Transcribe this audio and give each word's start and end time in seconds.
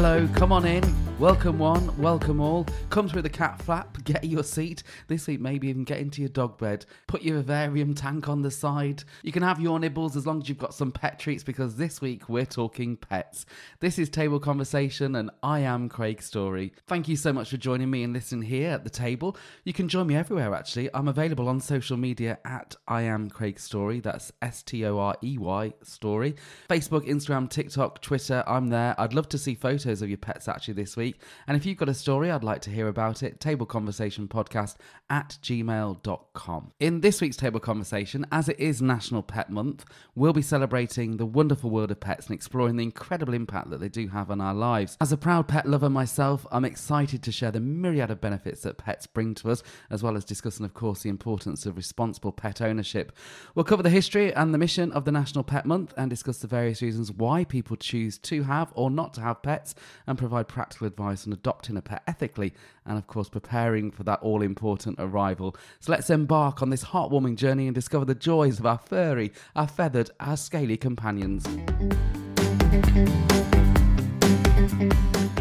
Hello, 0.00 0.28
come 0.32 0.52
on 0.52 0.64
in. 0.64 1.07
Welcome 1.18 1.58
one, 1.58 2.00
welcome 2.00 2.40
all. 2.40 2.64
Come 2.90 3.08
through 3.08 3.22
the 3.22 3.28
cat 3.28 3.60
flap, 3.62 3.98
get 4.04 4.22
your 4.22 4.44
seat. 4.44 4.84
This 5.08 5.26
week, 5.26 5.40
maybe 5.40 5.66
even 5.66 5.82
get 5.82 5.98
into 5.98 6.20
your 6.20 6.28
dog 6.28 6.58
bed. 6.58 6.86
Put 7.08 7.22
your 7.22 7.38
vivarium 7.38 7.92
tank 7.92 8.28
on 8.28 8.40
the 8.40 8.52
side. 8.52 9.02
You 9.24 9.32
can 9.32 9.42
have 9.42 9.58
your 9.58 9.80
nibbles 9.80 10.16
as 10.16 10.28
long 10.28 10.40
as 10.40 10.48
you've 10.48 10.58
got 10.58 10.74
some 10.74 10.92
pet 10.92 11.18
treats 11.18 11.42
because 11.42 11.74
this 11.74 12.00
week 12.00 12.28
we're 12.28 12.46
talking 12.46 12.96
pets. 12.96 13.46
This 13.80 13.98
is 13.98 14.08
Table 14.08 14.38
Conversation 14.38 15.16
and 15.16 15.32
I 15.42 15.58
am 15.58 15.88
Craig 15.88 16.22
Storey. 16.22 16.72
Thank 16.86 17.08
you 17.08 17.16
so 17.16 17.32
much 17.32 17.50
for 17.50 17.56
joining 17.56 17.90
me 17.90 18.04
and 18.04 18.12
listening 18.12 18.42
here 18.42 18.70
at 18.70 18.84
the 18.84 18.90
table. 18.90 19.36
You 19.64 19.72
can 19.72 19.88
join 19.88 20.06
me 20.06 20.14
everywhere 20.14 20.54
actually. 20.54 20.88
I'm 20.94 21.08
available 21.08 21.48
on 21.48 21.58
social 21.58 21.96
media 21.96 22.38
at 22.44 22.76
I 22.86 23.02
am 23.02 23.28
Craig 23.28 23.58
Storey. 23.58 23.98
That's 23.98 24.30
S 24.40 24.62
T 24.62 24.86
O 24.86 24.98
R 24.98 25.16
E 25.24 25.36
Y 25.36 25.72
Storey. 25.82 26.36
Facebook, 26.70 27.08
Instagram, 27.08 27.50
TikTok, 27.50 28.02
Twitter. 28.02 28.44
I'm 28.46 28.68
there. 28.68 28.94
I'd 28.98 29.14
love 29.14 29.28
to 29.30 29.38
see 29.38 29.56
photos 29.56 30.00
of 30.00 30.08
your 30.08 30.18
pets 30.18 30.46
actually 30.46 30.74
this 30.74 30.96
week. 30.96 31.07
And 31.46 31.56
if 31.56 31.66
you've 31.66 31.78
got 31.78 31.88
a 31.88 31.94
story, 31.94 32.30
I'd 32.30 32.44
like 32.44 32.62
to 32.62 32.70
hear 32.70 32.88
about 32.88 33.22
it. 33.22 33.40
Table 33.40 33.66
Conversation 33.66 34.28
Podcast 34.28 34.76
at 35.10 35.38
gmail.com. 35.42 36.72
In 36.80 37.00
this 37.00 37.20
week's 37.20 37.36
Table 37.36 37.60
Conversation, 37.60 38.26
as 38.30 38.48
it 38.48 38.58
is 38.58 38.82
National 38.82 39.22
Pet 39.22 39.50
Month, 39.50 39.84
we'll 40.14 40.32
be 40.32 40.42
celebrating 40.42 41.16
the 41.16 41.26
wonderful 41.26 41.70
world 41.70 41.90
of 41.90 42.00
pets 42.00 42.26
and 42.26 42.34
exploring 42.34 42.76
the 42.76 42.84
incredible 42.84 43.34
impact 43.34 43.70
that 43.70 43.80
they 43.80 43.88
do 43.88 44.08
have 44.08 44.30
on 44.30 44.40
our 44.40 44.54
lives. 44.54 44.96
As 45.00 45.12
a 45.12 45.16
proud 45.16 45.48
pet 45.48 45.66
lover 45.66 45.88
myself, 45.88 46.46
I'm 46.50 46.64
excited 46.64 47.22
to 47.22 47.32
share 47.32 47.50
the 47.50 47.60
myriad 47.60 48.10
of 48.10 48.20
benefits 48.20 48.62
that 48.62 48.78
pets 48.78 49.06
bring 49.06 49.34
to 49.36 49.50
us, 49.50 49.62
as 49.90 50.02
well 50.02 50.16
as 50.16 50.24
discussing, 50.24 50.64
of 50.64 50.74
course, 50.74 51.02
the 51.02 51.08
importance 51.08 51.66
of 51.66 51.76
responsible 51.76 52.32
pet 52.32 52.60
ownership. 52.60 53.12
We'll 53.54 53.64
cover 53.64 53.82
the 53.82 53.90
history 53.90 54.32
and 54.34 54.52
the 54.52 54.58
mission 54.58 54.92
of 54.92 55.04
the 55.04 55.12
National 55.12 55.44
Pet 55.44 55.66
Month 55.66 55.94
and 55.96 56.10
discuss 56.10 56.38
the 56.38 56.46
various 56.46 56.82
reasons 56.82 57.12
why 57.12 57.44
people 57.44 57.76
choose 57.76 58.18
to 58.18 58.42
have 58.44 58.72
or 58.74 58.90
not 58.90 59.14
to 59.14 59.20
have 59.20 59.42
pets 59.42 59.74
and 60.06 60.18
provide 60.18 60.48
practical 60.48 60.86
advice 60.86 60.97
on 61.00 61.32
adopting 61.32 61.76
a 61.76 61.82
pet 61.82 62.02
ethically 62.06 62.52
and, 62.84 62.98
of 62.98 63.06
course, 63.06 63.28
preparing 63.28 63.90
for 63.90 64.02
that 64.04 64.20
all 64.20 64.42
important 64.42 64.96
arrival. 64.98 65.56
So 65.80 65.92
let's 65.92 66.10
embark 66.10 66.62
on 66.62 66.70
this 66.70 66.84
heartwarming 66.84 67.36
journey 67.36 67.66
and 67.66 67.74
discover 67.74 68.04
the 68.04 68.14
joys 68.14 68.58
of 68.58 68.66
our 68.66 68.78
furry, 68.78 69.32
our 69.54 69.68
feathered, 69.68 70.10
our 70.20 70.36
scaly 70.36 70.76
companions. 70.76 71.46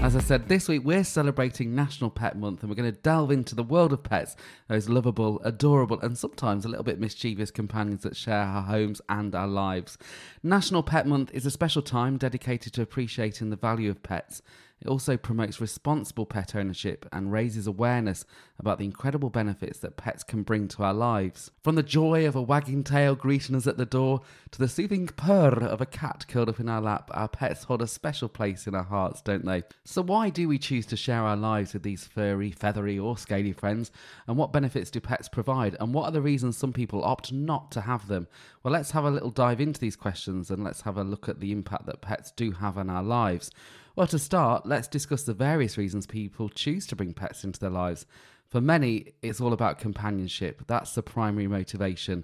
As 0.07 0.15
I 0.15 0.21
said, 0.21 0.47
this 0.47 0.69
week 0.69 0.85
we're 0.85 1.03
celebrating 1.03 1.75
National 1.75 2.09
Pet 2.09 2.37
Month 2.37 2.61
and 2.61 2.69
we're 2.69 2.77
going 2.77 2.89
to 2.89 2.97
delve 2.97 3.29
into 3.29 3.55
the 3.55 3.63
world 3.63 3.91
of 3.91 4.03
pets, 4.03 4.37
those 4.69 4.87
lovable, 4.87 5.41
adorable, 5.43 5.99
and 5.99 6.17
sometimes 6.17 6.63
a 6.63 6.69
little 6.69 6.85
bit 6.85 6.97
mischievous 6.97 7.51
companions 7.51 8.03
that 8.03 8.15
share 8.15 8.43
our 8.43 8.61
homes 8.61 9.01
and 9.09 9.35
our 9.35 9.47
lives. 9.47 9.97
National 10.41 10.81
Pet 10.81 11.07
Month 11.07 11.31
is 11.33 11.45
a 11.45 11.51
special 11.51 11.81
time 11.81 12.17
dedicated 12.17 12.71
to 12.71 12.81
appreciating 12.81 13.49
the 13.49 13.57
value 13.57 13.89
of 13.89 14.01
pets 14.01 14.41
it 14.79 14.87
also 14.87 15.17
promotes 15.17 15.59
responsible 15.59 16.25
pet 16.25 16.55
ownership 16.55 17.07
and 17.11 17.31
raises 17.31 17.65
awareness 17.65 18.25
about 18.59 18.77
the 18.77 18.85
incredible 18.85 19.29
benefits 19.29 19.79
that 19.79 19.97
pets 19.97 20.23
can 20.23 20.43
bring 20.43 20.67
to 20.67 20.83
our 20.83 20.93
lives. 20.93 21.51
From 21.63 21.75
the 21.75 21.83
joy 21.83 22.27
of 22.27 22.35
a 22.35 22.41
wagging 22.41 22.83
tail 22.83 23.15
greeting 23.15 23.55
us 23.55 23.65
at 23.65 23.77
the 23.77 23.85
door 23.85 24.21
to 24.51 24.59
the 24.59 24.67
soothing 24.67 25.07
purr 25.07 25.49
of 25.49 25.81
a 25.81 25.85
cat 25.85 26.25
curled 26.27 26.49
up 26.49 26.59
in 26.59 26.69
our 26.69 26.81
lap, 26.81 27.09
our 27.13 27.27
pets 27.27 27.63
hold 27.63 27.81
a 27.81 27.87
special 27.87 28.29
place 28.29 28.67
in 28.67 28.75
our 28.75 28.83
hearts, 28.83 29.21
don't 29.21 29.45
they? 29.45 29.63
So, 29.83 30.03
why 30.03 30.29
do 30.29 30.47
we 30.47 30.59
choose 30.59 30.85
to 30.87 30.97
share 30.97 31.23
our 31.23 31.37
lives 31.37 31.73
with 31.73 31.83
these 31.83 32.05
furry, 32.05 32.51
feathery, 32.51 32.99
or 32.99 33.17
scaly 33.17 33.53
friends? 33.53 33.91
And 34.27 34.37
what 34.37 34.53
benefits 34.53 34.91
do 34.91 34.99
pets 34.99 35.27
provide? 35.27 35.75
And 35.79 35.93
what 35.93 36.05
are 36.05 36.11
the 36.11 36.21
reasons 36.21 36.57
some 36.57 36.73
people 36.73 37.03
opt 37.03 37.31
not 37.31 37.71
to 37.71 37.81
have 37.81 38.07
them? 38.07 38.27
Well, 38.63 38.73
let's 38.73 38.91
have 38.91 39.05
a 39.05 39.11
little 39.11 39.31
dive 39.31 39.59
into 39.59 39.79
these 39.79 39.95
questions 39.95 40.51
and 40.51 40.63
let's 40.63 40.81
have 40.81 40.97
a 40.97 41.03
look 41.03 41.27
at 41.27 41.39
the 41.39 41.51
impact 41.51 41.87
that 41.87 42.01
pets 42.01 42.31
do 42.31 42.51
have 42.51 42.77
on 42.77 42.89
our 42.89 43.03
lives. 43.03 43.51
Well, 43.97 44.05
to 44.05 44.19
start, 44.19 44.67
let's 44.67 44.87
discuss 44.87 45.23
the 45.23 45.33
various 45.33 45.75
reasons 45.75 46.05
people 46.05 46.49
choose 46.49 46.85
to 46.85 46.95
bring 46.95 47.15
pets 47.15 47.43
into 47.43 47.59
their 47.59 47.71
lives. 47.71 48.05
For 48.47 48.61
many, 48.61 49.13
it's 49.23 49.41
all 49.41 49.53
about 49.53 49.79
companionship. 49.79 50.61
That's 50.67 50.93
the 50.93 51.01
primary 51.01 51.47
motivation. 51.47 52.23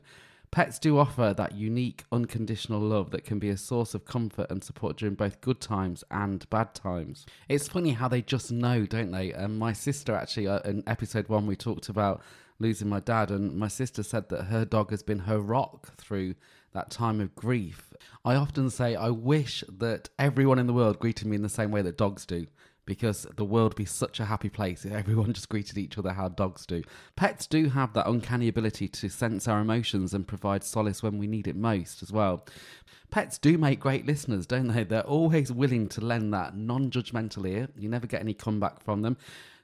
Pets 0.52 0.78
do 0.78 1.00
offer 1.00 1.34
that 1.36 1.56
unique, 1.56 2.04
unconditional 2.12 2.80
love 2.80 3.10
that 3.10 3.26
can 3.26 3.40
be 3.40 3.50
a 3.50 3.58
source 3.58 3.96
of 3.96 4.06
comfort 4.06 4.52
and 4.52 4.64
support 4.64 4.98
during 4.98 5.16
both 5.16 5.42
good 5.42 5.60
times 5.60 6.04
and 6.12 6.48
bad 6.52 6.76
times. 6.76 7.26
It's 7.50 7.68
funny 7.68 7.94
how 7.94 8.08
they 8.08 8.22
just 8.22 8.52
know, 8.52 8.86
don't 8.86 9.10
they? 9.10 9.34
And 9.34 9.58
my 9.58 9.74
sister, 9.74 10.14
actually, 10.14 10.48
uh, 10.48 10.60
in 10.60 10.84
episode 10.86 11.28
one, 11.28 11.48
we 11.48 11.56
talked 11.56 11.90
about 11.90 12.22
losing 12.64 12.90
my 12.90 13.00
dad, 13.00 13.30
and 13.30 13.56
my 13.56 13.68
sister 13.68 14.02
said 14.02 14.30
that 14.30 14.46
her 14.46 14.66
dog 14.66 14.90
has 14.90 15.04
been 15.04 15.20
her 15.20 15.40
rock 15.40 15.96
through 15.98 16.34
that 16.74 16.90
time 16.90 17.22
of 17.22 17.36
grief. 17.36 17.94
I 18.26 18.36
often 18.36 18.70
say, 18.70 18.96
I 18.96 19.10
wish 19.10 19.64
that 19.78 20.10
everyone 20.18 20.60
in 20.60 20.68
the 20.68 20.74
world 20.74 21.00
greeted 21.00 21.28
me 21.28 21.36
in 21.36 21.44
the 21.44 21.50
same 21.50 21.72
way 21.72 21.82
that 21.84 21.98
dogs 21.98 22.26
do. 22.26 22.48
Because 22.86 23.26
the 23.38 23.46
world 23.46 23.70
would 23.72 23.78
be 23.78 23.86
such 23.86 24.20
a 24.20 24.26
happy 24.26 24.50
place 24.50 24.84
if 24.84 24.92
everyone 24.92 25.32
just 25.32 25.48
greeted 25.48 25.78
each 25.78 25.98
other 25.98 26.12
how 26.12 26.28
dogs 26.28 26.66
do. 26.66 26.84
Pets 27.16 27.48
do 27.48 27.70
have 27.70 27.94
that 27.94 28.10
uncanny 28.10 28.50
ability 28.50 28.90
to 28.90 29.08
sense 29.08 29.48
our 29.48 29.62
emotions 29.62 30.14
and 30.14 30.28
provide 30.28 30.66
solace 30.66 31.02
when 31.02 31.18
we 31.18 31.26
need 31.26 31.48
it 31.48 31.56
most 31.56 32.04
as 32.04 32.12
well. 32.12 32.46
Pets 33.10 33.38
do 33.38 33.58
make 33.58 33.80
great 33.80 34.06
listeners, 34.06 34.46
don't 34.46 34.68
they? 34.68 34.84
They're 34.84 35.02
always 35.02 35.50
willing 35.50 35.88
to 35.90 36.02
lend 36.02 36.34
that 36.34 36.58
non 36.58 36.92
judgmental 36.92 37.48
ear. 37.48 37.70
You 37.78 37.88
never 37.88 38.08
get 38.08 38.20
any 38.20 38.34
comeback 38.34 38.84
from 38.84 39.02
them. 39.02 39.16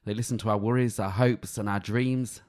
They 0.06 0.14
listen 0.14 0.38
to 0.40 0.50
our 0.50 0.58
worries, 0.58 0.98
our 0.98 1.10
hopes, 1.10 1.58
and 1.58 1.68
our 1.68 1.80
dreams. 1.80 2.42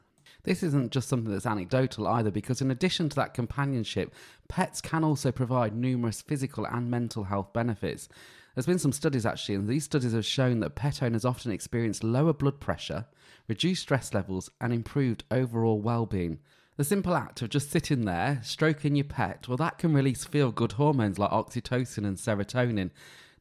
This 0.43 0.63
isn't 0.63 0.93
just 0.93 1.09
something 1.09 1.33
that's 1.33 1.47
anecdotal 1.47 2.07
either, 2.07 2.31
because 2.31 2.61
in 2.61 2.71
addition 2.71 3.09
to 3.11 3.17
that 3.17 3.35
companionship, 3.35 4.15
pets 4.49 4.81
can 4.81 5.05
also 5.05 5.31
provide 5.31 5.75
numerous 5.75 6.23
physical 6.23 6.67
and 6.67 6.91
mental 6.91 7.25
health 7.25 7.53
benefits. 7.53 8.09
There's 8.55 8.67
been 8.67 8.79
some 8.79 8.93
studies 8.93 9.27
actually, 9.27 9.55
and 9.57 9.69
these 9.69 9.85
studies 9.85 10.13
have 10.13 10.25
shown 10.25 10.61
that 10.61 10.75
pet 10.75 11.03
owners 11.03 11.25
often 11.25 11.53
experience 11.53 12.03
lower 12.03 12.33
blood 12.33 12.59
pressure, 12.59 13.07
reduced 13.49 13.83
stress 13.83 14.13
levels, 14.13 14.51
and 14.61 14.73
improved 14.73 15.25
overall 15.31 15.81
well 15.81 16.07
being. 16.07 16.41
The 16.77 16.85
simple 16.85 17.15
act 17.15 17.43
of 17.43 17.51
just 17.51 17.71
sitting 17.71 18.07
there, 18.07 18.41
stroking 18.43 18.97
your 18.97 19.05
pet, 19.05 19.47
well, 19.47 19.59
that 19.59 19.79
can 19.79 19.93
release 19.93 20.25
feel 20.25 20.51
good 20.51 20.73
hormones 20.73 21.19
like 21.19 21.31
oxytocin 21.31 22.07
and 22.07 22.17
serotonin. 22.17 22.91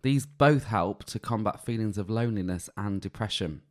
These 0.02 0.26
both 0.26 0.66
help 0.66 1.06
to 1.06 1.20
combat 1.20 1.64
feelings 1.64 1.98
of 1.98 2.10
loneliness 2.10 2.70
and 2.76 3.00
depression. 3.02 3.62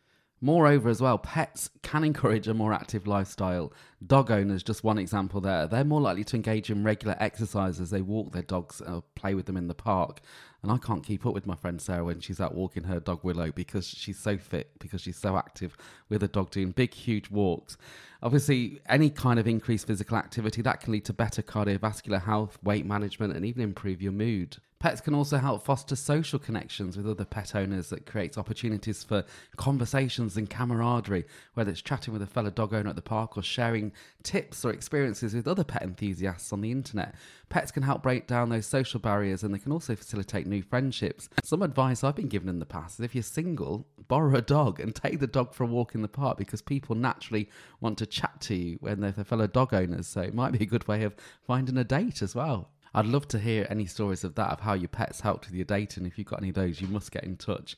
Moreover, 0.41 0.88
as 0.88 1.00
well, 1.00 1.19
pets 1.19 1.71
can 1.82 2.04
encourage 2.04 2.47
a 2.47 2.54
more 2.54 2.72
active 2.72 3.06
lifestyle. 3.09 3.72
Dog 4.06 4.31
owners, 4.31 4.62
just 4.62 4.84
one 4.84 4.99
example 4.99 5.41
there, 5.41 5.66
they're 5.66 5.84
more 5.84 6.00
likely 6.00 6.22
to 6.25 6.37
engage 6.37 6.71
in 6.71 6.84
regular 6.84 7.16
exercise 7.19 7.81
as 7.81 7.91
they 7.91 8.03
walk 8.03 8.32
their 8.32 8.43
dogs 8.43 8.81
or 8.81 9.03
play 9.16 9.34
with 9.34 9.47
them 9.47 9.56
in 9.56 9.66
the 9.66 9.75
park. 9.75 10.21
And 10.63 10.73
I 10.73 10.79
can't 10.79 11.05
keep 11.05 11.25
up 11.25 11.35
with 11.35 11.47
my 11.47 11.55
friend 11.55 11.81
Sarah 11.81 12.05
when 12.05 12.21
she's 12.21 12.41
out 12.41 12.55
walking 12.55 12.85
her 12.85 12.99
dog 12.99 13.21
Willow 13.23 13.53
because 13.53 13.87
she's 13.87 14.19
so 14.19 14.37
fit, 14.37 14.71
because 14.81 15.01
she's 15.01 15.17
so 15.17 15.37
active 15.37 15.77
with 16.09 16.23
a 16.23 16.29
dog 16.29 16.51
doing 16.51 16.73
big, 16.73 16.95
huge 16.95 17.31
walks. 17.31 17.77
Obviously, 18.23 18.81
any 18.89 19.11
kind 19.11 19.39
of 19.39 19.47
increased 19.47 19.87
physical 19.87 20.17
activity 20.17 20.61
that 20.63 20.81
can 20.81 20.93
lead 20.93 21.05
to 21.05 21.13
better 21.13 21.43
cardiovascular 21.43 22.21
health, 22.21 22.59
weight 22.63 22.85
management, 22.85 23.37
and 23.37 23.45
even 23.45 23.63
improve 23.63 24.03
your 24.03 24.13
mood. 24.13 24.57
Pets 24.81 25.01
can 25.01 25.13
also 25.13 25.39
help 25.39 25.65
foster 25.65 25.97
social 25.97 26.39
connections 26.39 26.97
with 26.97 27.09
other 27.09 27.25
pet 27.25 27.57
owners 27.57 27.91
that 27.91 28.07
creates 28.07 28.39
opportunities 28.39 29.03
for 29.03 29.25
conversations 29.57 30.37
and 30.37 30.49
camaraderie, 30.49 31.25
whether 31.55 31.71
it's 31.71 31.83
chatting 31.83 32.13
with 32.13 32.23
a 32.23 32.27
fellow 32.27 32.51
dog 32.51 32.73
owner 32.73 32.91
at 32.91 32.95
the 32.95 33.03
park 33.03 33.37
or 33.37 33.43
sharing 33.43 33.91
tips 34.23 34.65
or 34.65 34.71
experiences 34.71 35.35
with 35.35 35.49
other 35.49 35.65
pet 35.65 35.83
enthusiasts 35.83 36.53
on 36.53 36.61
the 36.61 36.71
internet. 36.71 37.17
Pets 37.49 37.73
can 37.73 37.83
help 37.83 38.05
break 38.05 38.29
down 38.29 38.51
those 38.51 38.67
social 38.67 39.01
barriers 39.01 39.43
and 39.43 39.53
they 39.53 39.59
can 39.59 39.73
also 39.73 39.97
facilitate 39.97 40.47
new 40.48 40.62
friendships. 40.62 41.28
Some 41.42 41.62
advice 41.62 42.03
I've 42.03 42.16
been 42.16 42.28
given 42.28 42.48
in 42.48 42.59
the 42.59 42.66
past 42.66 42.98
is 42.98 43.04
if 43.04 43.14
you're 43.14 43.22
single, 43.22 43.86
borrow 44.09 44.36
a 44.36 44.42
dog 44.42 44.81
and 44.81 44.94
take 44.94 45.20
the 45.20 45.26
dog 45.26 45.54
for 45.54 45.64
a 45.64 45.66
walk 45.66 45.94
in 45.94 46.03
the 46.03 46.09
park 46.09 46.38
because 46.38 46.62
people 46.62 46.94
naturally 46.94 47.48
want 47.81 47.98
to 47.98 48.06
chat 48.06 48.41
to 48.42 48.54
you 48.54 48.78
when 48.81 49.00
they're 49.00 49.12
fellow 49.12 49.47
dog 49.47 49.74
owners. 49.74 50.06
So 50.06 50.21
it 50.22 50.34
might 50.34 50.53
be 50.53 50.65
a 50.65 50.66
good 50.66 50.89
way 50.89 51.04
of 51.04 51.15
finding 51.47 51.77
a 51.77 51.84
date 51.84 52.22
as 52.22 52.34
well. 52.34 52.71
I'd 52.95 53.06
love 53.06 53.28
to 53.28 53.39
hear 53.39 53.66
any 53.68 53.86
stories 53.86 54.24
of 54.24 54.34
that, 54.36 54.50
of 54.50 54.60
how 54.60 54.72
your 54.72 54.89
pets 54.89 55.21
helped 55.21 55.47
with 55.47 55.54
your 55.54 55.65
dating. 55.65 56.06
If 56.06 56.18
you've 56.18 56.27
got 56.27 56.41
any 56.41 56.48
of 56.48 56.54
those, 56.54 56.80
you 56.80 56.89
must 56.89 57.12
get 57.12 57.24
in 57.24 57.36
touch. 57.36 57.77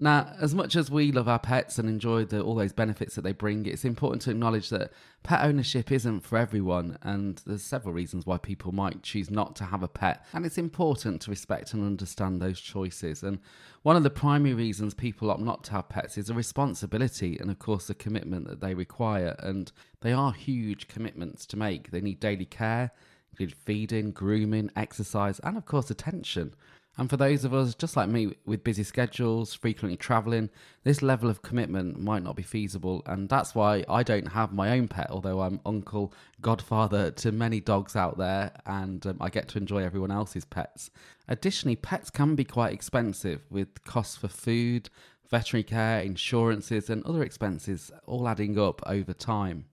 Now, 0.00 0.32
as 0.40 0.54
much 0.54 0.76
as 0.76 0.90
we 0.90 1.10
love 1.10 1.28
our 1.28 1.38
pets 1.38 1.78
and 1.78 1.88
enjoy 1.88 2.24
the, 2.24 2.40
all 2.40 2.54
those 2.54 2.72
benefits 2.72 3.16
that 3.16 3.22
they 3.22 3.32
bring, 3.32 3.66
it's 3.66 3.84
important 3.84 4.22
to 4.22 4.30
acknowledge 4.30 4.70
that 4.70 4.92
pet 5.24 5.44
ownership 5.44 5.90
isn't 5.90 6.20
for 6.20 6.38
everyone, 6.38 6.98
and 7.02 7.42
there's 7.46 7.64
several 7.64 7.92
reasons 7.92 8.24
why 8.24 8.38
people 8.38 8.70
might 8.70 9.02
choose 9.02 9.30
not 9.30 9.56
to 9.56 9.64
have 9.64 9.82
a 9.82 9.88
pet. 9.88 10.24
And 10.32 10.46
it's 10.46 10.58
important 10.58 11.22
to 11.22 11.30
respect 11.30 11.74
and 11.74 11.84
understand 11.84 12.40
those 12.40 12.60
choices. 12.60 13.24
And 13.24 13.40
one 13.82 13.96
of 13.96 14.04
the 14.04 14.10
primary 14.10 14.54
reasons 14.54 14.94
people 14.94 15.30
opt 15.30 15.40
not 15.40 15.64
to 15.64 15.72
have 15.72 15.88
pets 15.88 16.16
is 16.16 16.30
a 16.30 16.34
responsibility 16.34 17.36
and, 17.38 17.50
of 17.50 17.58
course, 17.58 17.88
the 17.88 17.94
commitment 17.94 18.46
that 18.46 18.60
they 18.60 18.74
require. 18.74 19.34
And 19.40 19.72
they 20.00 20.12
are 20.12 20.32
huge 20.32 20.86
commitments 20.86 21.44
to 21.46 21.56
make. 21.56 21.90
They 21.90 22.00
need 22.00 22.20
daily 22.20 22.44
care, 22.44 22.92
include 23.32 23.54
feeding, 23.54 24.12
grooming, 24.12 24.70
exercise, 24.76 25.40
and 25.40 25.56
of 25.56 25.66
course 25.66 25.90
attention. 25.90 26.54
And 26.98 27.08
for 27.08 27.16
those 27.16 27.44
of 27.44 27.54
us, 27.54 27.76
just 27.76 27.96
like 27.96 28.08
me, 28.08 28.34
with 28.44 28.64
busy 28.64 28.82
schedules, 28.82 29.54
frequently 29.54 29.96
traveling, 29.96 30.50
this 30.82 31.00
level 31.00 31.30
of 31.30 31.42
commitment 31.42 32.00
might 32.00 32.24
not 32.24 32.34
be 32.34 32.42
feasible. 32.42 33.04
And 33.06 33.28
that's 33.28 33.54
why 33.54 33.84
I 33.88 34.02
don't 34.02 34.32
have 34.32 34.52
my 34.52 34.70
own 34.70 34.88
pet, 34.88 35.06
although 35.08 35.40
I'm 35.40 35.60
uncle, 35.64 36.12
godfather 36.40 37.12
to 37.12 37.30
many 37.30 37.60
dogs 37.60 37.94
out 37.94 38.18
there, 38.18 38.50
and 38.66 39.06
um, 39.06 39.18
I 39.20 39.28
get 39.28 39.46
to 39.50 39.58
enjoy 39.58 39.84
everyone 39.84 40.10
else's 40.10 40.44
pets. 40.44 40.90
Additionally, 41.28 41.76
pets 41.76 42.10
can 42.10 42.34
be 42.34 42.44
quite 42.44 42.72
expensive 42.72 43.42
with 43.48 43.84
costs 43.84 44.16
for 44.16 44.26
food, 44.26 44.90
veterinary 45.30 45.62
care, 45.62 46.00
insurances, 46.00 46.90
and 46.90 47.04
other 47.04 47.22
expenses 47.22 47.92
all 48.06 48.26
adding 48.26 48.58
up 48.58 48.82
over 48.86 49.12
time. 49.12 49.66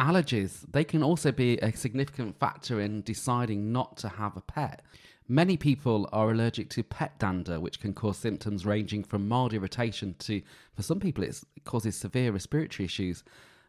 Allergies, 0.00 0.64
they 0.68 0.82
can 0.82 1.02
also 1.02 1.30
be 1.30 1.58
a 1.58 1.76
significant 1.76 2.40
factor 2.40 2.80
in 2.80 3.02
deciding 3.02 3.70
not 3.70 3.98
to 3.98 4.08
have 4.08 4.36
a 4.36 4.40
pet. 4.40 4.82
Many 5.30 5.56
people 5.56 6.08
are 6.12 6.32
allergic 6.32 6.70
to 6.70 6.82
pet 6.82 7.16
dander, 7.20 7.60
which 7.60 7.78
can 7.78 7.94
cause 7.94 8.18
symptoms 8.18 8.66
ranging 8.66 9.04
from 9.04 9.28
mild 9.28 9.54
irritation 9.54 10.16
to, 10.18 10.42
for 10.74 10.82
some 10.82 10.98
people, 10.98 11.22
it 11.22 11.40
causes 11.62 11.94
severe 11.94 12.32
respiratory 12.32 12.84
issues. 12.84 13.22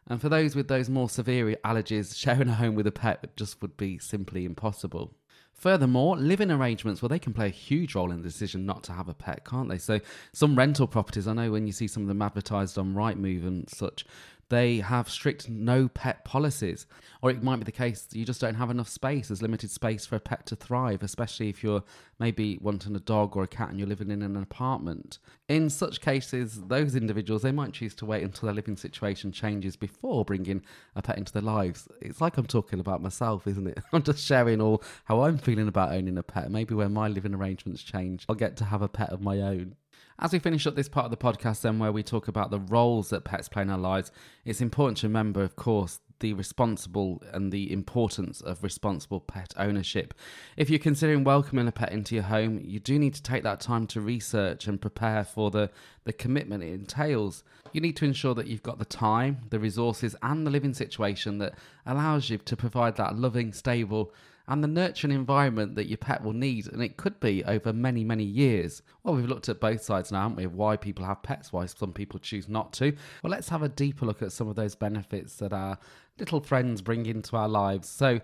And 0.07 0.19
for 0.19 0.27
those 0.27 0.55
with 0.55 0.69
those 0.69 0.89
more 0.89 1.07
severe 1.07 1.55
allergies, 1.63 2.17
sharing 2.17 2.49
a 2.49 2.55
home 2.55 2.73
with 2.73 2.87
a 2.87 2.91
pet 2.91 3.37
just 3.37 3.61
would 3.61 3.77
be 3.77 3.99
simply 3.99 4.43
impossible. 4.43 5.13
Furthermore, 5.53 6.17
living 6.17 6.49
arrangements, 6.49 7.03
well, 7.03 7.09
they 7.09 7.19
can 7.19 7.31
play 7.31 7.45
a 7.45 7.49
huge 7.49 7.93
role 7.93 8.09
in 8.09 8.23
the 8.23 8.27
decision 8.27 8.65
not 8.65 8.81
to 8.85 8.93
have 8.93 9.07
a 9.07 9.13
pet, 9.13 9.45
can't 9.45 9.69
they? 9.69 9.77
So, 9.77 9.99
some 10.33 10.55
rental 10.55 10.87
properties, 10.87 11.27
I 11.27 11.33
know 11.33 11.51
when 11.51 11.67
you 11.67 11.73
see 11.73 11.87
some 11.87 12.01
of 12.01 12.09
them 12.09 12.23
advertised 12.23 12.79
on 12.79 12.95
Rightmove 12.95 13.45
and 13.45 13.69
such, 13.69 14.03
they 14.51 14.79
have 14.79 15.09
strict 15.09 15.49
no 15.49 15.87
pet 15.87 16.25
policies. 16.25 16.85
Or 17.21 17.31
it 17.31 17.41
might 17.41 17.55
be 17.55 17.63
the 17.63 17.71
case 17.71 18.01
that 18.01 18.17
you 18.17 18.25
just 18.25 18.41
don't 18.41 18.55
have 18.55 18.69
enough 18.69 18.89
space. 18.89 19.29
There's 19.29 19.41
limited 19.41 19.71
space 19.71 20.05
for 20.05 20.17
a 20.17 20.19
pet 20.19 20.45
to 20.47 20.57
thrive, 20.57 21.03
especially 21.03 21.47
if 21.47 21.63
you're 21.63 21.83
maybe 22.19 22.59
wanting 22.61 22.93
a 22.95 22.99
dog 22.99 23.37
or 23.37 23.43
a 23.43 23.47
cat 23.47 23.69
and 23.69 23.79
you're 23.79 23.87
living 23.87 24.11
in 24.11 24.21
an 24.21 24.35
apartment. 24.35 25.19
In 25.47 25.69
such 25.69 26.01
cases, 26.01 26.61
those 26.67 26.95
individuals, 26.95 27.43
they 27.43 27.53
might 27.53 27.71
choose 27.71 27.95
to 27.95 28.05
wait 28.05 28.23
until 28.23 28.47
their 28.47 28.55
living 28.55 28.75
situation 28.75 29.31
changes 29.31 29.77
before 29.77 30.25
bringing 30.25 30.63
a 30.97 31.01
pet 31.01 31.17
into 31.17 31.31
their 31.31 31.41
lives. 31.41 31.87
It's 32.01 32.19
like 32.19 32.37
I'm 32.37 32.45
talking 32.45 32.81
about 32.81 33.01
myself, 33.01 33.47
isn't 33.47 33.67
it? 33.67 33.79
I'm 33.93 34.03
just 34.03 34.25
sharing 34.25 34.59
all 34.59 34.83
how 35.05 35.23
I'm 35.23 35.37
feeling 35.37 35.69
about 35.69 35.93
owning 35.93 36.17
a 36.17 36.23
pet. 36.23 36.51
Maybe 36.51 36.75
when 36.75 36.91
my 36.91 37.07
living 37.07 37.33
arrangements 37.33 37.83
change, 37.83 38.25
I'll 38.27 38.35
get 38.35 38.57
to 38.57 38.65
have 38.65 38.81
a 38.81 38.89
pet 38.89 39.11
of 39.11 39.21
my 39.21 39.39
own. 39.39 39.77
As 40.23 40.33
we 40.33 40.37
finish 40.37 40.67
up 40.67 40.75
this 40.75 40.87
part 40.87 41.05
of 41.05 41.09
the 41.09 41.17
podcast, 41.17 41.61
then, 41.61 41.79
where 41.79 41.91
we 41.91 42.03
talk 42.03 42.27
about 42.27 42.51
the 42.51 42.59
roles 42.59 43.09
that 43.09 43.23
pets 43.23 43.49
play 43.49 43.63
in 43.63 43.71
our 43.71 43.77
lives, 43.79 44.11
it's 44.45 44.61
important 44.61 44.97
to 44.99 45.07
remember, 45.07 45.41
of 45.41 45.55
course, 45.55 45.99
the 46.19 46.33
responsible 46.33 47.23
and 47.33 47.51
the 47.51 47.73
importance 47.73 48.39
of 48.39 48.63
responsible 48.63 49.19
pet 49.19 49.51
ownership. 49.57 50.13
If 50.57 50.69
you're 50.69 50.77
considering 50.77 51.23
welcoming 51.23 51.67
a 51.67 51.71
pet 51.71 51.91
into 51.91 52.13
your 52.13 52.25
home, 52.25 52.61
you 52.63 52.79
do 52.79 52.99
need 52.99 53.15
to 53.15 53.23
take 53.23 53.41
that 53.41 53.61
time 53.61 53.87
to 53.87 53.99
research 53.99 54.67
and 54.67 54.79
prepare 54.79 55.23
for 55.23 55.49
the, 55.49 55.71
the 56.03 56.13
commitment 56.13 56.63
it 56.63 56.71
entails. 56.71 57.43
You 57.73 57.81
need 57.81 57.97
to 57.97 58.05
ensure 58.05 58.35
that 58.35 58.45
you've 58.45 58.61
got 58.61 58.77
the 58.77 58.85
time, 58.85 59.39
the 59.49 59.57
resources, 59.57 60.15
and 60.21 60.45
the 60.45 60.51
living 60.51 60.75
situation 60.75 61.39
that 61.39 61.55
allows 61.87 62.29
you 62.29 62.37
to 62.37 62.55
provide 62.55 62.95
that 62.97 63.17
loving, 63.17 63.53
stable, 63.53 64.13
and 64.47 64.63
the 64.63 64.67
nurturing 64.67 65.13
environment 65.13 65.75
that 65.75 65.87
your 65.87 65.97
pet 65.97 66.23
will 66.23 66.33
need. 66.33 66.67
And 66.67 66.81
it 66.81 66.97
could 66.97 67.19
be 67.19 67.43
over 67.45 67.71
many, 67.73 68.03
many 68.03 68.23
years. 68.23 68.81
Well, 69.03 69.15
we've 69.15 69.29
looked 69.29 69.49
at 69.49 69.59
both 69.59 69.81
sides 69.81 70.11
now, 70.11 70.23
haven't 70.23 70.37
we? 70.37 70.47
Why 70.47 70.77
people 70.77 71.05
have 71.05 71.23
pets, 71.23 71.53
why 71.53 71.65
some 71.65 71.93
people 71.93 72.19
choose 72.19 72.47
not 72.47 72.73
to. 72.73 72.95
Well, 73.23 73.31
let's 73.31 73.49
have 73.49 73.63
a 73.63 73.69
deeper 73.69 74.05
look 74.05 74.21
at 74.21 74.31
some 74.31 74.47
of 74.47 74.55
those 74.55 74.75
benefits 74.75 75.35
that 75.37 75.53
our 75.53 75.77
little 76.19 76.39
friends 76.39 76.81
bring 76.81 77.05
into 77.05 77.35
our 77.35 77.49
lives. 77.49 77.89
So, 77.89 78.19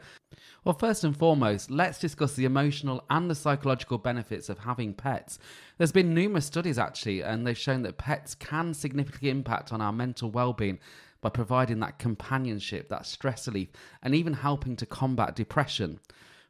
well, 0.64 0.78
first 0.78 1.04
and 1.04 1.18
foremost, 1.18 1.72
let's 1.72 2.00
discuss 2.00 2.34
the 2.34 2.46
emotional 2.46 3.04
and 3.10 3.30
the 3.30 3.36
psychological 3.36 3.98
benefits 3.98 4.50
of 4.50 4.60
having 4.60 4.94
pets. 4.94 5.40
There's 5.78 5.92
been 5.92 6.14
numerous 6.14 6.46
studies 6.46 6.78
actually, 6.78 7.22
and 7.22 7.46
they've 7.46 7.58
shown 7.58 7.82
that 7.84 7.98
pets 7.98 8.36
can 8.36 8.74
significantly 8.74 9.30
impact 9.30 9.74
on 9.74 9.82
our 9.82 9.94
mental 9.94 10.30
well-being 10.30 10.80
by 11.22 11.30
providing 11.30 11.80
that 11.80 12.00
companionship, 12.00 12.90
that 12.90 13.06
stress 13.06 13.48
relief, 13.48 13.70
and 14.02 14.14
even 14.14 14.34
helping 14.34 14.76
to 14.76 14.86
combat 14.86 15.36
depression. 15.36 16.00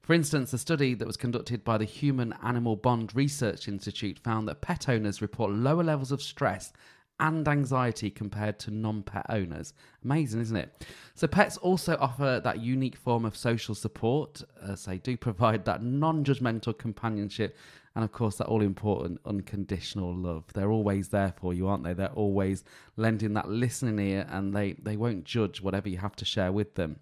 For 0.01 0.13
instance, 0.13 0.53
a 0.53 0.57
study 0.57 0.93
that 0.93 1.07
was 1.07 1.17
conducted 1.17 1.63
by 1.63 1.77
the 1.77 1.85
Human 1.85 2.33
Animal 2.41 2.77
Bond 2.77 3.13
Research 3.13 3.67
Institute 3.67 4.19
found 4.19 4.47
that 4.47 4.61
pet 4.61 4.87
owners 4.87 5.21
report 5.21 5.51
lower 5.51 5.83
levels 5.83 6.11
of 6.11 6.21
stress 6.21 6.71
and 7.19 7.47
anxiety 7.47 8.09
compared 8.09 8.59
to 8.59 8.71
non 8.71 9.03
pet 9.03 9.25
owners. 9.29 9.73
Amazing, 10.03 10.41
isn't 10.41 10.55
it? 10.55 10.85
So, 11.15 11.27
pets 11.27 11.57
also 11.57 11.97
offer 11.99 12.41
that 12.43 12.61
unique 12.61 12.95
form 12.95 13.25
of 13.25 13.35
social 13.35 13.75
support, 13.75 14.43
uh, 14.61 14.73
as 14.73 14.85
they 14.85 14.97
do 14.97 15.17
provide 15.27 15.65
that 15.65 15.83
non 15.83 16.23
judgmental 16.23 16.77
companionship 16.77 17.57
and, 17.95 18.03
of 18.03 18.11
course, 18.11 18.35
that 18.35 18.45
all 18.45 18.61
important 18.61 19.19
unconditional 19.25 20.13
love. 20.13 20.43
They're 20.53 20.69
always 20.69 21.07
there 21.07 21.33
for 21.35 21.51
you, 21.51 21.67
aren't 21.67 21.83
they? 21.83 21.93
They're 21.93 22.09
always 22.09 22.63
lending 22.95 23.33
that 23.33 23.49
listening 23.49 23.97
ear 23.97 24.27
and 24.29 24.55
they, 24.55 24.73
they 24.73 24.95
won't 24.95 25.23
judge 25.23 25.61
whatever 25.61 25.89
you 25.89 25.97
have 25.97 26.15
to 26.17 26.25
share 26.25 26.51
with 26.51 26.75
them. 26.75 26.99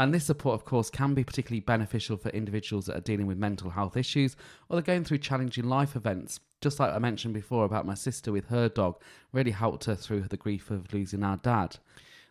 And 0.00 0.12
this 0.12 0.24
support, 0.24 0.54
of 0.54 0.64
course, 0.64 0.90
can 0.90 1.14
be 1.14 1.22
particularly 1.22 1.60
beneficial 1.60 2.16
for 2.16 2.30
individuals 2.30 2.86
that 2.86 2.96
are 2.96 3.02
dealing 3.02 3.26
with 3.26 3.38
mental 3.38 3.70
health 3.70 3.96
issues 3.96 4.34
or 4.68 4.76
they're 4.76 4.82
going 4.82 5.04
through 5.04 5.18
challenging 5.18 5.64
life 5.64 5.94
events 5.94 6.40
just 6.60 6.78
like 6.78 6.92
I 6.92 6.98
mentioned 6.98 7.34
before 7.34 7.64
about 7.64 7.86
my 7.86 7.94
sister 7.94 8.32
with 8.32 8.46
her 8.48 8.68
dog, 8.68 9.00
really 9.32 9.50
helped 9.50 9.84
her 9.84 9.94
through 9.94 10.22
the 10.22 10.36
grief 10.36 10.70
of 10.70 10.92
losing 10.92 11.22
our 11.22 11.38
dad. 11.38 11.78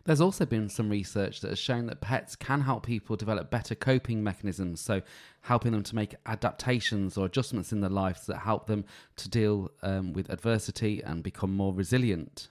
There's 0.04 0.20
also 0.20 0.46
been 0.46 0.68
some 0.68 0.88
research 0.88 1.40
that 1.40 1.50
has 1.50 1.58
shown 1.58 1.86
that 1.86 2.00
pets 2.00 2.34
can 2.34 2.62
help 2.62 2.86
people 2.86 3.16
develop 3.16 3.50
better 3.50 3.74
coping 3.74 4.22
mechanisms, 4.22 4.80
so 4.80 5.02
helping 5.42 5.72
them 5.72 5.82
to 5.82 5.94
make 5.94 6.14
adaptations 6.26 7.18
or 7.18 7.26
adjustments 7.26 7.72
in 7.72 7.80
their 7.80 7.90
lives 7.90 8.26
that 8.26 8.38
help 8.38 8.66
them 8.66 8.84
to 9.16 9.28
deal 9.28 9.70
um, 9.82 10.12
with 10.12 10.30
adversity 10.30 11.02
and 11.02 11.22
become 11.22 11.54
more 11.54 11.74
resilient. 11.74 12.48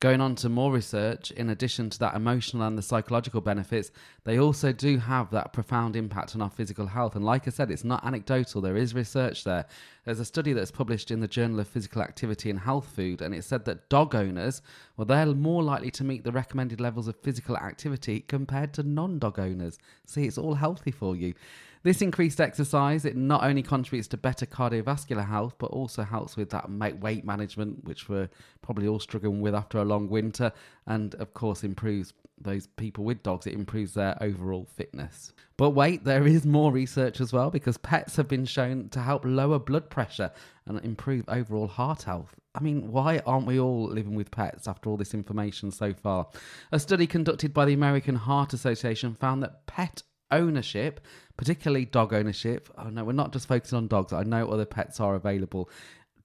Going 0.00 0.20
on 0.20 0.36
to 0.36 0.48
more 0.48 0.70
research, 0.70 1.32
in 1.32 1.50
addition 1.50 1.90
to 1.90 1.98
that 1.98 2.14
emotional 2.14 2.62
and 2.62 2.78
the 2.78 2.82
psychological 2.82 3.40
benefits, 3.40 3.90
they 4.22 4.38
also 4.38 4.70
do 4.70 4.96
have 4.96 5.28
that 5.32 5.52
profound 5.52 5.96
impact 5.96 6.36
on 6.36 6.42
our 6.42 6.50
physical 6.50 6.86
health. 6.86 7.16
And 7.16 7.24
like 7.24 7.48
I 7.48 7.50
said, 7.50 7.68
it's 7.68 7.82
not 7.82 8.06
anecdotal, 8.06 8.60
there 8.60 8.76
is 8.76 8.94
research 8.94 9.42
there. 9.42 9.66
There's 10.04 10.20
a 10.20 10.24
study 10.24 10.52
that's 10.52 10.70
published 10.70 11.10
in 11.10 11.18
the 11.18 11.26
Journal 11.26 11.58
of 11.58 11.66
Physical 11.66 12.00
Activity 12.00 12.48
and 12.48 12.60
Health 12.60 12.86
Food, 12.94 13.22
and 13.22 13.34
it 13.34 13.42
said 13.42 13.64
that 13.64 13.88
dog 13.88 14.14
owners, 14.14 14.62
well, 14.96 15.04
they're 15.04 15.26
more 15.26 15.64
likely 15.64 15.90
to 15.90 16.04
meet 16.04 16.22
the 16.22 16.30
recommended 16.30 16.80
levels 16.80 17.08
of 17.08 17.16
physical 17.16 17.56
activity 17.56 18.20
compared 18.20 18.72
to 18.74 18.84
non 18.84 19.18
dog 19.18 19.40
owners. 19.40 19.80
See, 20.06 20.26
it's 20.26 20.38
all 20.38 20.54
healthy 20.54 20.92
for 20.92 21.16
you. 21.16 21.34
This 21.82 22.02
increased 22.02 22.40
exercise, 22.40 23.04
it 23.04 23.16
not 23.16 23.44
only 23.44 23.62
contributes 23.62 24.08
to 24.08 24.16
better 24.16 24.46
cardiovascular 24.46 25.26
health, 25.26 25.54
but 25.58 25.66
also 25.66 26.02
helps 26.02 26.36
with 26.36 26.50
that 26.50 26.68
weight 27.00 27.24
management, 27.24 27.84
which 27.84 28.08
we're 28.08 28.28
probably 28.62 28.88
all 28.88 29.00
struggling 29.00 29.40
with 29.40 29.54
after 29.54 29.78
a 29.78 29.84
long 29.84 30.08
winter, 30.08 30.52
and 30.86 31.14
of 31.16 31.34
course 31.34 31.64
improves 31.64 32.12
those 32.40 32.66
people 32.66 33.04
with 33.04 33.22
dogs, 33.22 33.46
it 33.46 33.54
improves 33.54 33.94
their 33.94 34.16
overall 34.20 34.66
fitness. 34.76 35.32
But 35.56 35.70
wait, 35.70 36.04
there 36.04 36.26
is 36.26 36.46
more 36.46 36.70
research 36.70 37.20
as 37.20 37.32
well 37.32 37.50
because 37.50 37.78
pets 37.78 38.16
have 38.16 38.28
been 38.28 38.44
shown 38.44 38.88
to 38.90 39.00
help 39.00 39.24
lower 39.24 39.58
blood 39.58 39.90
pressure 39.90 40.30
and 40.66 40.78
improve 40.84 41.24
overall 41.28 41.66
heart 41.66 42.02
health. 42.04 42.34
I 42.54 42.60
mean, 42.60 42.92
why 42.92 43.20
aren't 43.26 43.46
we 43.46 43.58
all 43.58 43.88
living 43.88 44.14
with 44.14 44.30
pets 44.30 44.68
after 44.68 44.88
all 44.88 44.96
this 44.96 45.14
information 45.14 45.70
so 45.70 45.92
far? 45.92 46.28
A 46.72 46.78
study 46.78 47.06
conducted 47.06 47.52
by 47.52 47.64
the 47.64 47.72
American 47.72 48.14
Heart 48.14 48.52
Association 48.52 49.14
found 49.14 49.42
that 49.42 49.66
pet 49.66 50.02
ownership, 50.30 51.00
particularly 51.36 51.84
dog 51.84 52.12
ownership. 52.12 52.68
Oh 52.76 52.88
no, 52.88 53.04
we're 53.04 53.12
not 53.12 53.32
just 53.32 53.48
focusing 53.48 53.78
on 53.78 53.88
dogs. 53.88 54.12
I 54.12 54.22
know 54.22 54.48
other 54.48 54.66
pets 54.66 55.00
are 55.00 55.14
available. 55.14 55.70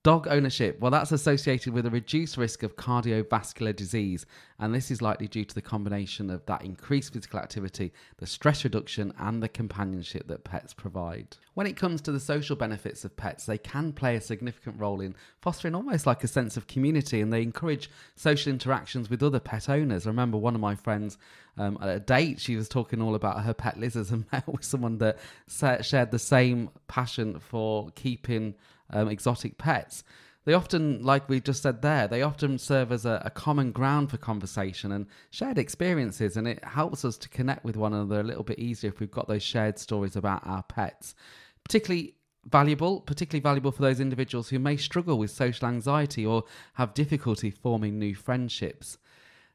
Dog 0.04 0.28
ownership, 0.28 0.82
well, 0.82 0.92
that's 0.92 1.14
associated 1.14 1.72
with 1.72 1.86
a 1.86 1.90
reduced 1.90 2.36
risk 2.36 2.62
of 2.62 2.76
cardiovascular 2.76 3.74
disease, 3.74 4.26
and 4.60 4.76
this 4.76 4.92
is 4.92 5.02
likely 5.02 5.30
due 5.30 5.46
to 5.46 5.56
the 5.56 5.62
combination 5.62 6.30
of 6.30 6.46
that 6.46 6.62
increased 6.62 7.14
physical 7.14 7.40
activity, 7.40 7.94
the 8.18 8.28
stress 8.28 8.66
reduction, 8.66 9.14
and 9.18 9.42
the 9.42 9.48
companionship 9.48 10.28
that 10.28 10.44
pets 10.44 10.74
provide. 10.74 11.38
When 11.54 11.68
it 11.68 11.78
comes 11.78 12.02
to 12.02 12.12
the 12.12 12.20
social 12.20 12.58
benefits 12.58 13.06
of 13.06 13.16
pets, 13.16 13.46
they 13.46 13.58
can 13.58 13.94
play 13.94 14.18
a 14.18 14.22
significant 14.22 14.78
role 14.78 15.00
in 15.00 15.16
fostering 15.40 15.74
almost 15.74 16.06
like 16.06 16.22
a 16.26 16.28
sense 16.28 16.58
of 16.58 16.68
community, 16.68 17.22
and 17.22 17.32
they 17.32 17.42
encourage 17.42 17.90
social 18.18 18.52
interactions 18.52 19.10
with 19.10 19.24
other 19.24 19.40
pet 19.40 19.70
owners. 19.70 20.06
I 20.06 20.10
remember 20.10 20.38
one 20.38 20.54
of 20.54 20.60
my 20.60 20.76
friends 20.76 21.18
um, 21.58 21.78
at 21.82 21.88
a 21.88 22.02
date, 22.02 22.42
she 22.42 22.58
was 22.58 22.68
talking 22.68 23.02
all 23.02 23.16
about 23.16 23.46
her 23.46 23.54
pet 23.54 23.80
lizards 23.80 24.12
and 24.12 24.26
met 24.34 24.46
with 24.50 24.66
someone 24.66 24.98
that 24.98 25.20
shared 25.48 26.12
the 26.12 26.20
same 26.20 26.72
passion 26.90 27.40
for 27.40 27.90
keeping 27.96 28.56
um, 28.90 29.08
exotic 29.08 29.58
pets. 29.58 30.04
They 30.46 30.54
often, 30.54 31.02
like 31.04 31.30
we 31.30 31.40
just 31.40 31.64
said 31.64 31.82
there, 31.82 32.08
they 32.08 32.22
often 32.22 32.58
serve 32.58 32.92
as 32.92 33.06
a, 33.06 33.22
a, 33.24 33.30
common 33.30 33.72
ground 33.72 34.10
for 34.12 34.18
conversation 34.18 34.92
and 34.92 35.08
shared 35.30 35.58
experiences, 35.58 36.36
and 36.36 36.48
it 36.48 36.64
helps 36.64 37.06
us 37.06 37.18
to 37.20 37.30
connect 37.30 37.64
with 37.64 37.78
one 37.78 37.94
another 37.94 38.20
a 38.20 38.24
little 38.24 38.44
bit 38.44 38.60
easier 38.60 38.90
if 38.90 39.00
we've 39.00 39.10
got 39.10 39.30
those 39.30 39.44
shared 39.44 39.80
stories 39.80 40.18
about 40.18 40.46
our 40.46 40.64
pets. 40.64 41.16
Particularly 41.64 42.16
valuable, 42.46 43.00
particularly 43.00 43.42
valuable 43.42 43.72
for 43.72 43.84
those 43.84 44.02
individuals 44.02 44.50
who 44.50 44.60
may 44.60 44.76
struggle 44.76 45.18
with 45.18 45.32
social 45.32 45.68
anxiety 45.70 46.26
or 46.26 46.44
have 46.74 46.94
difficulty 46.94 47.50
forming 47.50 47.98
new 47.98 48.14
friendships. 48.14 48.98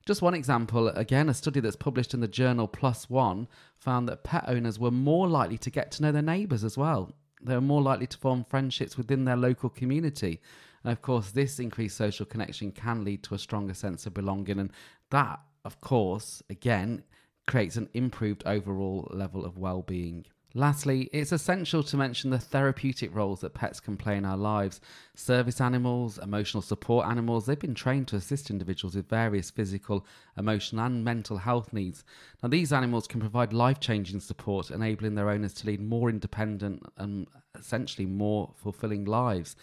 Just 0.06 0.22
one 0.22 0.32
example, 0.32 0.88
again, 0.88 1.28
a 1.28 1.34
study 1.34 1.60
that's 1.60 1.76
published 1.76 2.14
in 2.14 2.20
the 2.20 2.28
journal 2.28 2.72
ONE 3.10 3.46
found 3.76 4.08
that 4.08 4.24
pet 4.24 4.44
owners 4.48 4.78
were 4.78 4.90
more 4.90 5.28
likely 5.28 5.58
to 5.58 5.70
get 5.70 5.90
to 5.92 6.02
know 6.02 6.12
their 6.12 6.22
neighbours 6.22 6.64
as 6.64 6.78
well 6.78 7.12
They 7.42 7.54
are 7.54 7.60
more 7.60 7.82
likely 7.82 8.06
to 8.08 8.18
form 8.18 8.44
friendships 8.44 8.96
within 8.96 9.24
their 9.24 9.36
local 9.36 9.68
community. 9.70 10.40
And 10.82 10.92
of 10.92 11.02
course, 11.02 11.30
this 11.30 11.58
increased 11.58 11.96
social 11.96 12.26
connection 12.26 12.72
can 12.72 13.04
lead 13.04 13.22
to 13.24 13.34
a 13.34 13.38
stronger 13.38 13.74
sense 13.74 14.06
of 14.06 14.14
belonging. 14.14 14.58
And 14.58 14.72
that, 15.10 15.40
of 15.64 15.80
course, 15.80 16.42
again, 16.50 17.04
creates 17.46 17.76
an 17.76 17.88
improved 17.94 18.42
overall 18.46 19.08
level 19.10 19.44
of 19.44 19.58
well 19.58 19.82
being. 19.82 20.26
Lastly, 20.54 21.10
it's 21.12 21.30
essential 21.30 21.82
to 21.82 21.96
mention 21.98 22.30
the 22.30 22.38
therapeutic 22.38 23.14
roles 23.14 23.40
that 23.40 23.52
pets 23.52 23.80
can 23.80 23.98
play 23.98 24.16
in 24.16 24.24
our 24.24 24.36
lives. 24.36 24.80
Service 25.14 25.60
animals, 25.60 26.16
emotional 26.18 26.62
support 26.62 27.06
animals, 27.06 27.44
they've 27.44 27.58
been 27.58 27.74
trained 27.74 28.08
to 28.08 28.16
assist 28.16 28.48
individuals 28.48 28.96
with 28.96 29.10
various 29.10 29.50
physical, 29.50 30.06
emotional, 30.38 30.86
and 30.86 31.04
mental 31.04 31.36
health 31.36 31.74
needs. 31.74 32.02
Now, 32.42 32.48
these 32.48 32.72
animals 32.72 33.06
can 33.06 33.20
provide 33.20 33.52
life 33.52 33.78
changing 33.78 34.20
support, 34.20 34.70
enabling 34.70 35.16
their 35.16 35.28
owners 35.28 35.52
to 35.54 35.66
lead 35.66 35.82
more 35.82 36.08
independent 36.08 36.82
and 36.96 37.28
essentially 37.54 38.06
more 38.06 38.54
fulfilling 38.56 39.04
lives. 39.04 39.54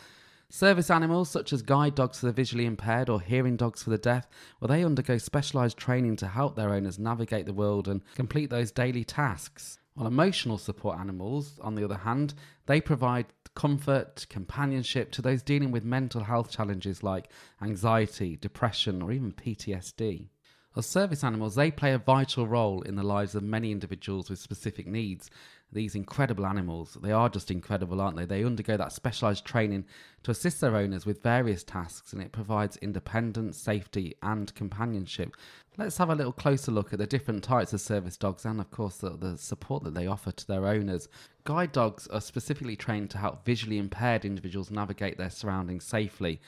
Service 0.50 0.92
animals 0.92 1.30
such 1.30 1.52
as 1.52 1.64
guide 1.64 1.96
dogs 1.96 2.20
for 2.20 2.28
the 2.28 2.32
visually 2.32 2.68
impaired 2.68 3.10
or 3.10 3.20
hearing 3.20 3.58
dogs 3.58 3.82
for 3.82 3.90
the 3.90 3.98
deaf, 3.98 4.28
well, 4.60 4.68
they 4.68 4.86
undergo 4.86 5.18
specialised 5.18 5.78
training 5.78 6.16
to 6.18 6.28
help 6.28 6.56
their 6.56 6.70
owners 6.70 7.00
navigate 7.00 7.48
the 7.48 7.54
world 7.54 7.88
and 7.88 8.04
complete 8.14 8.52
those 8.52 8.72
daily 8.72 9.04
tasks. 9.04 9.80
While 9.96 10.08
emotional 10.08 10.58
support 10.58 11.00
animals, 11.00 11.58
on 11.62 11.76
the 11.76 11.86
other 11.86 11.98
hand, 11.98 12.34
they 12.66 12.82
provide 12.82 13.28
comfort, 13.56 14.28
companionship 14.30 15.12
to 15.14 15.22
those 15.22 15.42
dealing 15.42 15.72
with 15.72 15.86
mental 15.86 16.26
health 16.26 16.52
challenges 16.52 17.02
like 17.02 17.32
anxiety, 17.62 18.36
depression, 18.36 19.02
or 19.02 19.14
even 19.14 19.32
PTSD. 19.32 20.28
As 20.76 20.86
service 20.86 21.24
animals, 21.24 21.56
they 21.56 21.72
play 21.72 21.94
a 21.94 21.98
vital 21.98 22.46
role 22.46 22.82
in 22.82 22.98
the 22.98 23.04
lives 23.04 23.36
of 23.36 23.44
many 23.44 23.72
individuals 23.72 24.30
with 24.30 24.40
specific 24.40 24.86
needs, 24.86 25.30
these 25.76 25.94
incredible 25.94 26.46
animals. 26.48 26.98
They 27.02 27.12
are 27.12 27.30
just 27.30 27.52
incredible, 27.52 28.02
aren't 28.02 28.18
they? 28.18 28.26
They 28.26 28.44
undergo 28.44 28.78
that 28.78 28.94
specialized 28.94 29.46
training 29.46 29.86
to 30.24 30.32
assist 30.32 30.62
their 30.62 30.76
owners 30.76 31.06
with 31.06 31.22
various 31.22 31.64
tasks, 31.64 32.14
and 32.14 32.22
it 32.22 32.32
provides 32.32 32.78
independence, 32.78 33.58
safety, 33.58 34.16
and 34.24 34.56
companionship. 34.56 35.36
Let's 35.78 35.98
have 35.98 36.10
a 36.10 36.16
little 36.16 36.32
closer 36.32 36.72
look 36.72 36.94
at 36.94 37.00
the 37.00 37.06
different 37.06 37.44
types 37.44 37.74
of 37.74 37.82
service 37.82 38.18
dogs 38.18 38.46
and, 38.46 38.60
of 38.60 38.72
course, 38.72 38.98
the, 38.98 39.12
the 39.12 39.38
support 39.38 39.84
that 39.84 39.94
they 39.94 40.08
offer 40.08 40.32
to 40.32 40.48
their 40.48 40.66
owners. 40.66 41.10
Guide 41.44 41.74
dogs 41.74 42.08
are 42.08 42.22
specifically 42.22 42.78
trained 42.78 43.10
to 43.12 43.18
help 43.18 43.46
visually 43.46 43.78
impaired 43.78 44.26
individuals 44.26 44.72
navigate 44.72 45.18
their 45.18 45.30
surroundings 45.30 45.84
safely. 45.84 46.40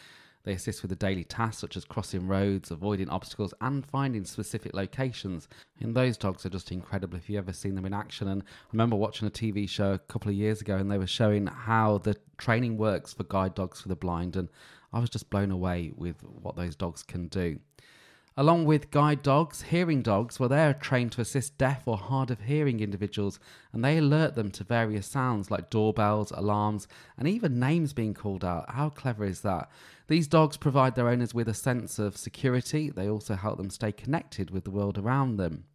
They 0.48 0.54
assist 0.54 0.82
with 0.82 0.88
the 0.88 0.96
daily 0.96 1.26
tasks 1.26 1.60
such 1.60 1.76
as 1.76 1.84
crossing 1.84 2.26
roads, 2.26 2.72
avoiding 2.72 3.10
obstacles, 3.10 3.54
and 3.60 3.86
finding 3.86 4.24
specific 4.24 4.74
locations. 4.74 5.50
And 5.82 5.94
those 5.94 6.16
dogs 6.16 6.46
are 6.46 6.50
just 6.50 6.72
incredible 6.72 7.18
if 7.18 7.30
you've 7.30 7.40
ever 7.40 7.52
seen 7.52 7.76
them 7.76 7.86
in 7.86 7.94
action. 7.94 8.30
And 8.30 8.44
I 8.44 8.46
remember 8.72 8.96
watching 8.96 9.28
a 9.28 9.32
TV 9.32 9.68
show 9.68 9.92
a 9.92 10.00
couple 10.00 10.30
of 10.30 10.38
years 10.38 10.62
ago 10.62 10.78
and 10.78 10.90
they 10.90 10.98
were 10.98 11.06
showing 11.06 11.48
how 11.48 11.98
the 11.98 12.16
training 12.38 12.78
works 12.78 13.12
for 13.12 13.26
guide 13.26 13.56
dogs 13.56 13.82
for 13.82 13.90
the 13.90 13.98
blind. 13.98 14.38
And 14.38 14.48
I 14.94 15.00
was 15.00 15.10
just 15.10 15.30
blown 15.30 15.52
away 15.52 15.92
with 15.98 16.24
what 16.24 16.56
those 16.56 16.78
dogs 16.78 17.04
can 17.04 17.28
do. 17.28 17.60
Along 18.40 18.64
with 18.64 18.90
guide 18.90 19.24
dogs, 19.24 19.64
hearing 19.64 20.02
dogs, 20.02 20.40
well, 20.40 20.48
they're 20.48 20.74
trained 20.74 21.12
to 21.14 21.22
assist 21.22 21.58
deaf 21.58 21.82
or 21.86 21.98
hard 21.98 22.32
of 22.32 22.40
hearing 22.40 22.80
individuals 22.80 23.38
and 23.74 23.84
they 23.84 23.98
alert 23.98 24.36
them 24.36 24.52
to 24.52 24.64
various 24.64 25.08
sounds 25.08 25.52
like 25.52 25.70
doorbells, 25.70 26.32
alarms, 26.32 26.88
and 27.18 27.28
even 27.28 27.60
names 27.60 27.92
being 27.92 28.14
called 28.14 28.46
out. 28.46 28.70
How 28.70 28.90
clever 28.90 29.26
is 29.26 29.42
that? 29.42 29.70
These 30.08 30.28
dogs 30.28 30.56
provide 30.56 30.96
their 30.96 31.10
owners 31.10 31.34
with 31.34 31.50
a 31.50 31.54
sense 31.54 32.00
of 32.00 32.16
security, 32.16 32.90
they 32.90 33.10
also 33.10 33.36
help 33.36 33.58
them 33.58 33.70
stay 33.70 33.92
connected 33.92 34.52
with 34.52 34.64
the 34.64 34.72
world 34.72 34.98
around 34.98 35.38
them. 35.38 35.66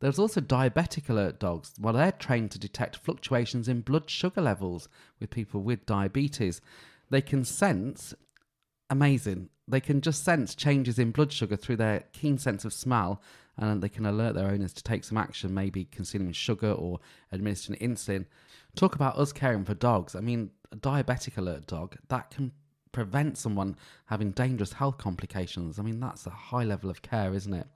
There's 0.00 0.18
also 0.18 0.42
diabetic 0.42 1.08
alert 1.08 1.38
dogs. 1.38 1.72
Well, 1.80 1.94
they're 1.94 2.12
trained 2.12 2.50
to 2.50 2.58
detect 2.58 2.96
fluctuations 2.96 3.66
in 3.66 3.80
blood 3.80 4.10
sugar 4.10 4.42
levels 4.42 4.88
with 5.18 5.30
people 5.30 5.62
with 5.62 5.86
diabetes. 5.86 6.60
They 7.08 7.22
can 7.22 7.44
sense 7.44 8.14
amazing. 8.90 9.48
They 9.66 9.80
can 9.80 10.02
just 10.02 10.22
sense 10.22 10.54
changes 10.54 10.98
in 10.98 11.10
blood 11.12 11.32
sugar 11.32 11.56
through 11.56 11.76
their 11.76 12.04
keen 12.12 12.36
sense 12.36 12.64
of 12.64 12.74
smell, 12.74 13.22
and 13.56 13.82
they 13.82 13.88
can 13.88 14.04
alert 14.04 14.34
their 14.34 14.48
owners 14.48 14.74
to 14.74 14.82
take 14.82 15.02
some 15.02 15.16
action, 15.16 15.54
maybe 15.54 15.86
consuming 15.86 16.32
sugar 16.32 16.72
or 16.72 17.00
administering 17.32 17.78
insulin. 17.80 18.26
Talk 18.74 18.94
about 18.94 19.16
us 19.16 19.32
caring 19.32 19.64
for 19.64 19.74
dogs. 19.74 20.14
I 20.14 20.20
mean, 20.20 20.50
a 20.70 20.76
diabetic 20.76 21.38
alert 21.38 21.66
dog 21.66 21.96
that 22.08 22.30
can 22.30 22.52
prevent 22.96 23.36
someone 23.36 23.76
having 24.06 24.30
dangerous 24.30 24.72
health 24.72 24.96
complications. 24.96 25.78
I 25.78 25.82
mean, 25.82 26.00
that's 26.00 26.26
a 26.26 26.30
high 26.30 26.64
level 26.64 26.88
of 26.88 27.02
care, 27.02 27.34
isn't 27.34 27.52
it? 27.52 27.66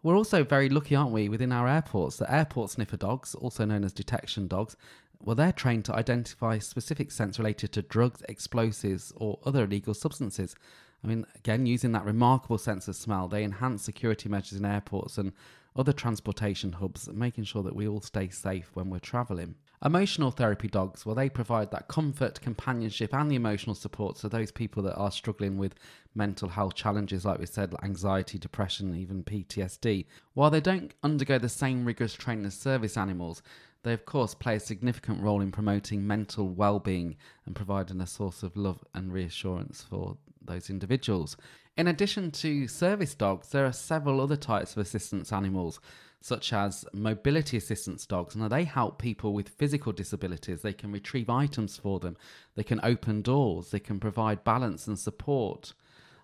We're 0.00 0.16
also 0.16 0.44
very 0.44 0.68
lucky, 0.68 0.94
aren't 0.94 1.10
we, 1.10 1.28
within 1.28 1.50
our 1.50 1.66
airports? 1.66 2.18
The 2.18 2.32
airport 2.32 2.70
sniffer 2.70 2.96
dogs, 2.96 3.34
also 3.34 3.64
known 3.64 3.82
as 3.82 3.92
detection 3.92 4.46
dogs, 4.46 4.76
well, 5.20 5.34
they're 5.34 5.50
trained 5.50 5.86
to 5.86 5.96
identify 5.96 6.58
specific 6.58 7.10
scents 7.10 7.40
related 7.40 7.72
to 7.72 7.82
drugs, 7.82 8.22
explosives, 8.28 9.12
or 9.16 9.40
other 9.44 9.64
illegal 9.64 9.92
substances. 9.92 10.54
I 11.02 11.08
mean, 11.08 11.26
again, 11.34 11.66
using 11.66 11.90
that 11.90 12.04
remarkable 12.04 12.58
sense 12.58 12.86
of 12.86 12.94
smell, 12.94 13.26
they 13.26 13.42
enhance 13.42 13.82
security 13.82 14.28
measures 14.28 14.60
in 14.60 14.64
airports 14.64 15.18
and 15.18 15.32
other 15.74 15.92
transportation 15.92 16.74
hubs, 16.74 17.08
making 17.08 17.42
sure 17.42 17.64
that 17.64 17.74
we 17.74 17.88
all 17.88 18.00
stay 18.00 18.28
safe 18.28 18.70
when 18.74 18.88
we're 18.88 19.00
travelling. 19.00 19.56
Emotional 19.84 20.32
therapy 20.32 20.66
dogs, 20.66 21.06
well, 21.06 21.14
they 21.14 21.28
provide 21.28 21.70
that 21.70 21.86
comfort, 21.86 22.40
companionship, 22.40 23.14
and 23.14 23.30
the 23.30 23.36
emotional 23.36 23.76
support 23.76 24.16
to 24.16 24.28
those 24.28 24.50
people 24.50 24.82
that 24.82 24.96
are 24.96 25.12
struggling 25.12 25.56
with 25.56 25.76
mental 26.16 26.48
health 26.48 26.74
challenges, 26.74 27.24
like 27.24 27.38
we 27.38 27.46
said, 27.46 27.72
like 27.72 27.84
anxiety, 27.84 28.38
depression, 28.38 28.96
even 28.96 29.22
PTSD. 29.22 30.06
While 30.34 30.50
they 30.50 30.60
don't 30.60 30.92
undergo 31.04 31.38
the 31.38 31.48
same 31.48 31.84
rigorous 31.84 32.14
training 32.14 32.46
as 32.46 32.54
service 32.54 32.96
animals, 32.96 33.40
they, 33.84 33.92
of 33.92 34.04
course, 34.04 34.34
play 34.34 34.56
a 34.56 34.60
significant 34.60 35.22
role 35.22 35.40
in 35.40 35.52
promoting 35.52 36.04
mental 36.04 36.48
well 36.48 36.80
being 36.80 37.16
and 37.46 37.54
providing 37.54 38.00
a 38.00 38.06
source 38.06 38.42
of 38.42 38.56
love 38.56 38.82
and 38.94 39.12
reassurance 39.12 39.82
for 39.82 40.16
those 40.44 40.70
individuals. 40.70 41.36
In 41.76 41.86
addition 41.86 42.32
to 42.32 42.66
service 42.66 43.14
dogs, 43.14 43.50
there 43.50 43.64
are 43.64 43.72
several 43.72 44.20
other 44.20 44.36
types 44.36 44.72
of 44.72 44.78
assistance 44.78 45.32
animals, 45.32 45.78
such 46.20 46.52
as 46.52 46.84
mobility 46.92 47.56
assistance 47.56 48.06
dogs. 48.06 48.34
Now, 48.34 48.48
they 48.48 48.64
help 48.64 48.98
people 48.98 49.32
with 49.32 49.48
physical 49.48 49.92
disabilities. 49.92 50.62
They 50.62 50.72
can 50.72 50.92
retrieve 50.92 51.30
items 51.30 51.76
for 51.76 52.00
them, 52.00 52.16
they 52.56 52.64
can 52.64 52.80
open 52.82 53.22
doors, 53.22 53.70
they 53.70 53.80
can 53.80 54.00
provide 54.00 54.44
balance 54.44 54.86
and 54.86 54.98
support. 54.98 55.74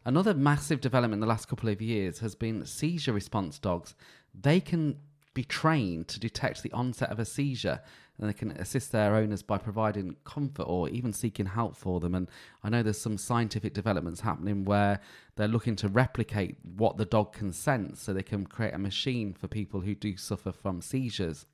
Another 0.04 0.34
massive 0.34 0.80
development 0.80 1.14
in 1.14 1.20
the 1.20 1.26
last 1.26 1.48
couple 1.48 1.70
of 1.70 1.80
years 1.80 2.18
has 2.18 2.34
been 2.34 2.66
seizure 2.66 3.12
response 3.12 3.58
dogs. 3.58 3.94
They 4.38 4.60
can 4.60 4.98
be 5.32 5.44
trained 5.44 6.08
to 6.08 6.20
detect 6.20 6.62
the 6.62 6.72
onset 6.72 7.10
of 7.10 7.18
a 7.18 7.24
seizure 7.24 7.80
and 8.18 8.28
they 8.28 8.33
can 8.33 8.52
assist 8.52 8.92
their 8.92 9.16
owners 9.16 9.42
by 9.42 9.59
providing 9.59 10.16
comfort 10.25 10.64
or 10.64 10.88
even 10.88 11.12
seeking 11.12 11.47
help 11.47 11.76
for 11.76 11.99
them. 12.00 12.14
And 12.14 12.28
I 12.62 12.68
know 12.68 12.83
there's 12.83 13.00
some 13.00 13.18
scientific 13.18 13.75
developments 13.75 14.21
happening 14.21 14.64
where 14.64 15.00
they're 15.37 15.49
looking 15.49 15.76
to 15.76 15.88
replicate 15.88 16.56
what 16.76 16.97
the 16.97 17.04
dog 17.04 17.33
can 17.33 17.52
sense 17.52 18.00
so 18.02 18.12
they 18.12 18.23
can 18.23 18.47
create 18.47 18.75
a 18.75 18.78
machine 18.78 19.35
for 19.35 19.49
people 19.49 19.80
who 19.80 19.94
do 19.94 20.16
suffer 20.16 20.52
from 20.52 20.80
seizures. 20.80 21.47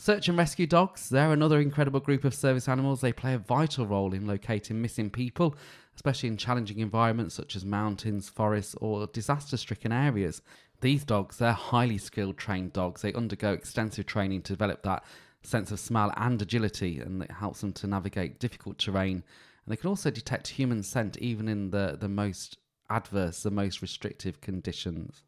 Search 0.00 0.28
and 0.28 0.38
rescue 0.38 0.66
dogs, 0.66 1.08
they're 1.08 1.32
another 1.32 1.60
incredible 1.60 1.98
group 1.98 2.24
of 2.24 2.32
service 2.32 2.68
animals. 2.68 3.00
They 3.00 3.12
play 3.12 3.34
a 3.34 3.38
vital 3.38 3.84
role 3.84 4.14
in 4.14 4.28
locating 4.28 4.80
missing 4.80 5.10
people, 5.10 5.56
especially 5.96 6.28
in 6.28 6.36
challenging 6.36 6.78
environments 6.78 7.34
such 7.34 7.56
as 7.56 7.64
mountains, 7.64 8.28
forests, 8.28 8.76
or 8.80 9.08
disaster 9.08 9.56
stricken 9.56 9.90
areas. 9.90 10.40
These 10.82 11.02
dogs, 11.02 11.38
they're 11.38 11.52
highly 11.52 11.98
skilled 11.98 12.38
trained 12.38 12.72
dogs. 12.72 13.02
They 13.02 13.12
undergo 13.12 13.52
extensive 13.52 14.06
training 14.06 14.42
to 14.42 14.52
develop 14.52 14.84
that 14.84 15.02
sense 15.42 15.70
of 15.70 15.80
smell 15.80 16.12
and 16.16 16.40
agility, 16.40 17.00
and 17.00 17.22
it 17.22 17.30
helps 17.30 17.60
them 17.60 17.72
to 17.74 17.86
navigate 17.86 18.40
difficult 18.40 18.78
terrain. 18.78 19.22
And 19.64 19.72
they 19.72 19.76
can 19.76 19.88
also 19.88 20.10
detect 20.10 20.48
human 20.48 20.82
scent 20.82 21.16
even 21.18 21.48
in 21.48 21.70
the, 21.70 21.96
the 21.98 22.08
most 22.08 22.58
adverse, 22.90 23.42
the 23.42 23.50
most 23.50 23.82
restrictive 23.82 24.40
conditions. 24.40 25.22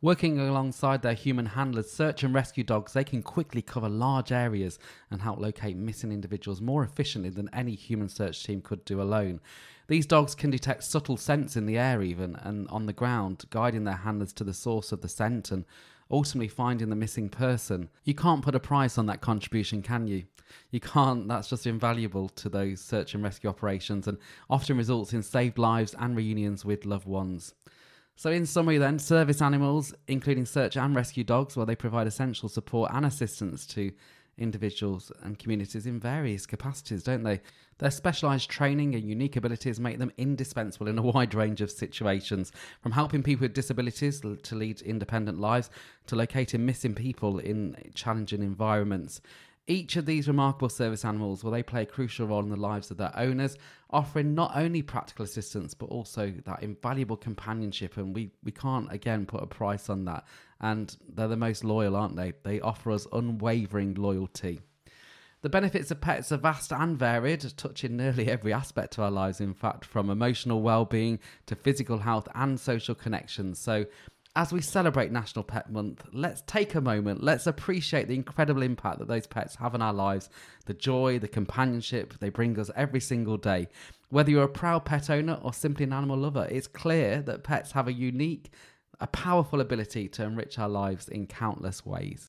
Working 0.00 0.40
alongside 0.40 1.02
their 1.02 1.14
human 1.14 1.46
handlers, 1.46 1.92
search 1.92 2.24
and 2.24 2.34
rescue 2.34 2.64
dogs, 2.64 2.92
they 2.92 3.04
can 3.04 3.22
quickly 3.22 3.62
cover 3.62 3.88
large 3.88 4.32
areas 4.32 4.80
and 5.12 5.22
help 5.22 5.38
locate 5.38 5.76
missing 5.76 6.10
individuals 6.10 6.60
more 6.60 6.82
efficiently 6.82 7.30
than 7.30 7.48
any 7.52 7.76
human 7.76 8.08
search 8.08 8.42
team 8.42 8.62
could 8.62 8.84
do 8.84 9.00
alone. 9.00 9.40
These 9.86 10.06
dogs 10.06 10.34
can 10.34 10.50
detect 10.50 10.82
subtle 10.82 11.16
scents 11.16 11.56
in 11.56 11.66
the 11.66 11.78
air, 11.78 12.02
even 12.02 12.34
and 12.36 12.66
on 12.68 12.86
the 12.86 12.92
ground, 12.92 13.44
guiding 13.50 13.84
their 13.84 13.94
handlers 13.94 14.32
to 14.34 14.44
the 14.44 14.54
source 14.54 14.90
of 14.90 15.02
the 15.02 15.08
scent 15.08 15.52
and 15.52 15.64
ultimately 16.12 16.48
finding 16.48 16.90
the 16.90 16.96
missing 16.96 17.28
person. 17.28 17.88
You 18.04 18.14
can't 18.14 18.42
put 18.42 18.54
a 18.54 18.60
price 18.60 18.98
on 18.98 19.06
that 19.06 19.22
contribution, 19.22 19.82
can 19.82 20.06
you? 20.06 20.24
You 20.70 20.80
can't, 20.80 21.26
that's 21.28 21.48
just 21.48 21.66
invaluable 21.66 22.28
to 22.28 22.48
those 22.50 22.80
search 22.80 23.14
and 23.14 23.24
rescue 23.24 23.48
operations 23.48 24.06
and 24.06 24.18
often 24.50 24.76
results 24.76 25.14
in 25.14 25.22
saved 25.22 25.56
lives 25.56 25.94
and 25.98 26.14
reunions 26.14 26.64
with 26.64 26.84
loved 26.84 27.06
ones. 27.06 27.54
So, 28.16 28.30
in 28.30 28.44
summary, 28.44 28.76
then, 28.76 28.98
service 28.98 29.40
animals, 29.40 29.94
including 30.06 30.44
search 30.44 30.76
and 30.76 30.94
rescue 30.94 31.24
dogs, 31.24 31.56
well, 31.56 31.64
they 31.64 31.74
provide 31.74 32.06
essential 32.06 32.50
support 32.50 32.90
and 32.92 33.06
assistance 33.06 33.66
to 33.68 33.90
individuals 34.38 35.12
and 35.22 35.38
communities 35.38 35.86
in 35.86 36.00
various 36.00 36.46
capacities, 36.46 37.02
don't 37.02 37.22
they? 37.22 37.40
Their 37.78 37.90
specialised 37.90 38.48
training 38.48 38.94
and 38.94 39.08
unique 39.08 39.36
abilities 39.36 39.80
make 39.80 39.98
them 39.98 40.12
indispensable 40.16 40.88
in 40.88 40.98
a 40.98 41.02
wide 41.02 41.34
range 41.34 41.60
of 41.60 41.70
situations, 41.70 42.52
from 42.80 42.92
helping 42.92 43.22
people 43.22 43.44
with 43.44 43.54
disabilities 43.54 44.20
to 44.20 44.54
lead 44.54 44.80
independent 44.82 45.40
lives 45.40 45.70
to 46.06 46.16
locating 46.16 46.64
missing 46.64 46.94
people 46.94 47.38
in 47.38 47.76
challenging 47.94 48.42
environments. 48.42 49.20
Each 49.68 49.94
of 49.94 50.06
these 50.06 50.26
remarkable 50.26 50.68
service 50.68 51.04
animals, 51.04 51.44
well, 51.44 51.52
they 51.52 51.62
play 51.62 51.82
a 51.82 51.86
crucial 51.86 52.26
role 52.26 52.42
in 52.42 52.50
the 52.50 52.56
lives 52.56 52.90
of 52.90 52.96
their 52.96 53.16
owners, 53.16 53.56
offering 53.90 54.34
not 54.34 54.50
only 54.56 54.82
practical 54.82 55.24
assistance 55.24 55.72
but 55.72 55.86
also 55.86 56.32
that 56.46 56.64
invaluable 56.64 57.16
companionship. 57.16 57.96
And 57.96 58.12
we, 58.12 58.32
we 58.42 58.50
can't 58.50 58.90
again 58.90 59.24
put 59.24 59.42
a 59.42 59.46
price 59.46 59.88
on 59.88 60.04
that. 60.06 60.24
And 60.62 60.96
they're 61.12 61.28
the 61.28 61.36
most 61.36 61.64
loyal, 61.64 61.96
aren't 61.96 62.16
they? 62.16 62.32
They 62.44 62.60
offer 62.60 62.92
us 62.92 63.06
unwavering 63.12 63.94
loyalty. 63.94 64.60
The 65.42 65.48
benefits 65.48 65.90
of 65.90 66.00
pets 66.00 66.30
are 66.30 66.36
vast 66.36 66.72
and 66.72 66.96
varied, 66.96 67.44
touching 67.56 67.96
nearly 67.96 68.30
every 68.30 68.52
aspect 68.52 68.96
of 68.96 69.02
our 69.02 69.10
lives, 69.10 69.40
in 69.40 69.54
fact, 69.54 69.84
from 69.84 70.08
emotional 70.08 70.62
well 70.62 70.84
being 70.84 71.18
to 71.46 71.56
physical 71.56 71.98
health 71.98 72.28
and 72.36 72.60
social 72.60 72.94
connections. 72.94 73.58
So, 73.58 73.86
as 74.34 74.52
we 74.52 74.62
celebrate 74.62 75.12
National 75.12 75.42
Pet 75.42 75.70
Month, 75.70 76.06
let's 76.12 76.42
take 76.46 76.74
a 76.74 76.80
moment, 76.80 77.22
let's 77.22 77.46
appreciate 77.46 78.08
the 78.08 78.14
incredible 78.14 78.62
impact 78.62 79.00
that 79.00 79.08
those 79.08 79.26
pets 79.26 79.56
have 79.56 79.74
on 79.74 79.82
our 79.82 79.92
lives, 79.92 80.30
the 80.64 80.72
joy, 80.72 81.18
the 81.18 81.28
companionship 81.28 82.14
they 82.20 82.30
bring 82.30 82.58
us 82.58 82.70
every 82.74 83.00
single 83.00 83.36
day. 83.36 83.68
Whether 84.08 84.30
you're 84.30 84.44
a 84.44 84.48
proud 84.48 84.84
pet 84.86 85.10
owner 85.10 85.38
or 85.42 85.52
simply 85.52 85.84
an 85.84 85.92
animal 85.92 86.16
lover, 86.16 86.46
it's 86.50 86.66
clear 86.66 87.20
that 87.22 87.44
pets 87.44 87.72
have 87.72 87.88
a 87.88 87.92
unique, 87.92 88.50
a 89.02 89.06
powerful 89.08 89.60
ability 89.60 90.06
to 90.06 90.22
enrich 90.22 90.60
our 90.60 90.68
lives 90.68 91.08
in 91.08 91.26
countless 91.26 91.84
ways. 91.84 92.28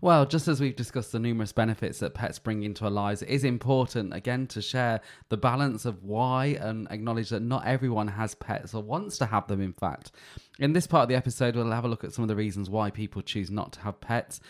Well, 0.00 0.26
just 0.26 0.46
as 0.46 0.60
we've 0.60 0.76
discussed 0.76 1.12
the 1.12 1.18
numerous 1.18 1.52
benefits 1.52 2.00
that 2.00 2.14
pets 2.14 2.38
bring 2.38 2.62
into 2.62 2.84
our 2.84 2.90
lives, 2.90 3.22
it 3.22 3.28
is 3.28 3.44
important 3.44 4.12
again 4.14 4.46
to 4.48 4.60
share 4.60 5.00
the 5.30 5.36
balance 5.36 5.84
of 5.84 6.02
why 6.02 6.58
and 6.60 6.86
acknowledge 6.90 7.30
that 7.30 7.40
not 7.40 7.66
everyone 7.66 8.08
has 8.08 8.34
pets 8.34 8.74
or 8.74 8.82
wants 8.82 9.18
to 9.18 9.26
have 9.26 9.46
them, 9.46 9.60
in 9.60 9.72
fact. 9.72 10.12
In 10.58 10.72
this 10.72 10.86
part 10.86 11.02
of 11.02 11.08
the 11.10 11.14
episode, 11.14 11.54
we'll 11.54 11.70
have 11.70 11.84
a 11.84 11.88
look 11.88 12.02
at 12.02 12.14
some 12.14 12.22
of 12.22 12.28
the 12.28 12.36
reasons 12.36 12.70
why 12.70 12.90
people 12.90 13.20
choose 13.20 13.50
not 13.50 13.72
to 13.74 13.80
have 13.80 14.00
pets, 14.00 14.40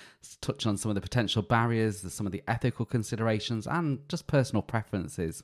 touch 0.40 0.64
on 0.64 0.76
some 0.76 0.88
of 0.88 0.94
the 0.94 1.00
potential 1.00 1.42
barriers, 1.42 2.00
some 2.12 2.26
of 2.26 2.32
the 2.32 2.44
ethical 2.46 2.84
considerations, 2.84 3.66
and 3.66 4.08
just 4.08 4.28
personal 4.28 4.62
preferences. 4.62 5.42